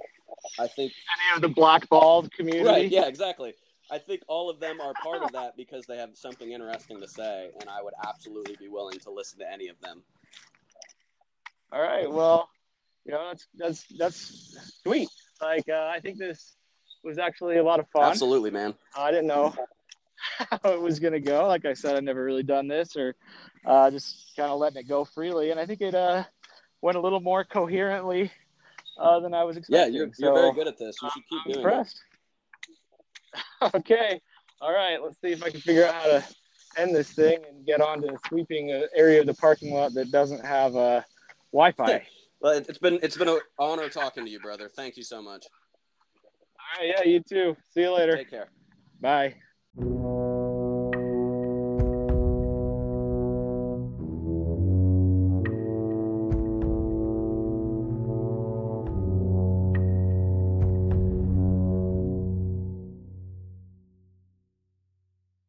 I 0.60 0.68
think 0.68 0.94
Any 0.94 1.36
of 1.36 1.42
the 1.42 1.50
blackballed 1.50 2.32
community? 2.32 2.64
Right. 2.66 2.92
Yeah. 2.92 3.08
Exactly. 3.08 3.54
I 3.90 3.98
think 3.98 4.22
all 4.28 4.50
of 4.50 4.60
them 4.60 4.82
are 4.82 4.94
part 5.04 5.24
of 5.24 5.32
that 5.34 5.56
because 5.56 5.86
they 5.86 5.98
have 5.98 6.12
something 6.16 6.52
interesting 6.52 7.00
to 7.00 7.08
say, 7.08 7.52
and 7.60 7.70
I 7.70 7.82
would 7.82 7.94
absolutely 8.06 8.56
be 8.60 8.68
willing 8.68 9.00
to 9.00 9.12
listen 9.12 9.40
to 9.40 9.52
any 9.52 9.68
of 9.68 9.80
them. 9.82 10.04
All 11.72 11.82
right. 11.82 12.10
Well, 12.10 12.50
you 13.06 13.14
know, 13.14 13.28
that's 13.28 13.48
that's 13.58 13.86
that's 13.98 14.80
sweet. 14.84 15.10
Like 15.42 15.68
uh, 15.70 15.92
I 15.94 16.00
think 16.00 16.18
this 16.18 16.56
was 17.04 17.18
actually 17.18 17.58
a 17.58 17.64
lot 17.64 17.80
of 17.80 17.88
fun. 17.90 18.04
Absolutely, 18.04 18.52
man. 18.52 18.74
I 18.96 19.12
didn't 19.12 19.28
know 19.28 19.54
how 20.52 20.72
it 20.72 20.82
was 20.82 21.00
gonna 21.00 21.20
go. 21.20 21.48
Like 21.48 21.66
I 21.66 21.74
said, 21.74 21.96
I've 21.96 22.04
never 22.04 22.24
really 22.24 22.44
done 22.44 22.68
this 22.68 22.96
or 22.96 23.16
uh, 23.66 23.92
just 23.92 24.34
kind 24.36 24.52
of 24.52 24.60
letting 24.60 24.80
it 24.80 24.88
go 24.88 25.06
freely, 25.06 25.52
and 25.52 25.60
I 25.60 25.66
think 25.66 25.82
it 25.82 25.96
uh, 25.96 26.24
went 26.82 26.98
a 26.98 27.02
little 27.02 27.20
more 27.22 27.44
coherently 27.44 28.32
uh, 28.98 29.20
than 29.20 29.34
I 29.34 29.44
was 29.44 29.58
expecting. 29.58 29.94
Yeah, 29.94 30.00
you're, 30.00 30.12
you're 30.18 30.34
very 30.34 30.54
good 30.54 30.68
at 30.68 30.78
this. 30.78 30.98
You 31.02 31.10
should 31.10 31.24
keep 31.30 31.40
I'm 31.46 31.52
doing 31.52 31.66
it. 31.66 31.94
okay, 33.76 34.22
all 34.62 34.74
right. 34.74 35.02
Let's 35.02 35.20
see 35.22 35.32
if 35.32 35.44
I 35.44 35.50
can 35.50 35.62
figure 35.62 35.86
out 35.86 35.94
how 35.94 36.06
to 36.08 36.24
end 36.78 36.96
this 36.96 37.12
thing 37.12 37.40
and 37.50 37.66
get 37.66 37.82
on 37.82 38.02
to 38.02 38.18
sweeping 38.28 38.72
an 38.72 38.88
area 38.96 39.20
of 39.22 39.26
the 39.28 39.34
parking 39.34 39.74
lot 39.74 39.94
that 39.96 40.12
doesn't 40.12 40.46
have 40.46 40.76
uh, 40.76 41.02
Wi-Fi. 41.52 42.06
Well, 42.42 42.54
it- 42.54 42.68
it's 42.70 42.78
been 42.78 43.00
it's 43.02 43.18
been 43.18 43.30
an 43.30 43.40
honor 43.58 43.90
talking 43.90 44.26
to 44.26 44.30
you, 44.32 44.40
brother. 44.40 44.70
Thank 44.70 44.96
you 44.98 45.04
so 45.04 45.22
much. 45.22 45.46
all 46.80 46.84
right. 46.86 46.94
Yeah. 46.98 47.10
You 47.10 47.20
too. 47.22 47.58
See 47.74 47.82
you 47.82 47.92
later. 47.94 48.16
Take 48.16 48.30
care. 48.30 48.50
Bye. 49.02 49.36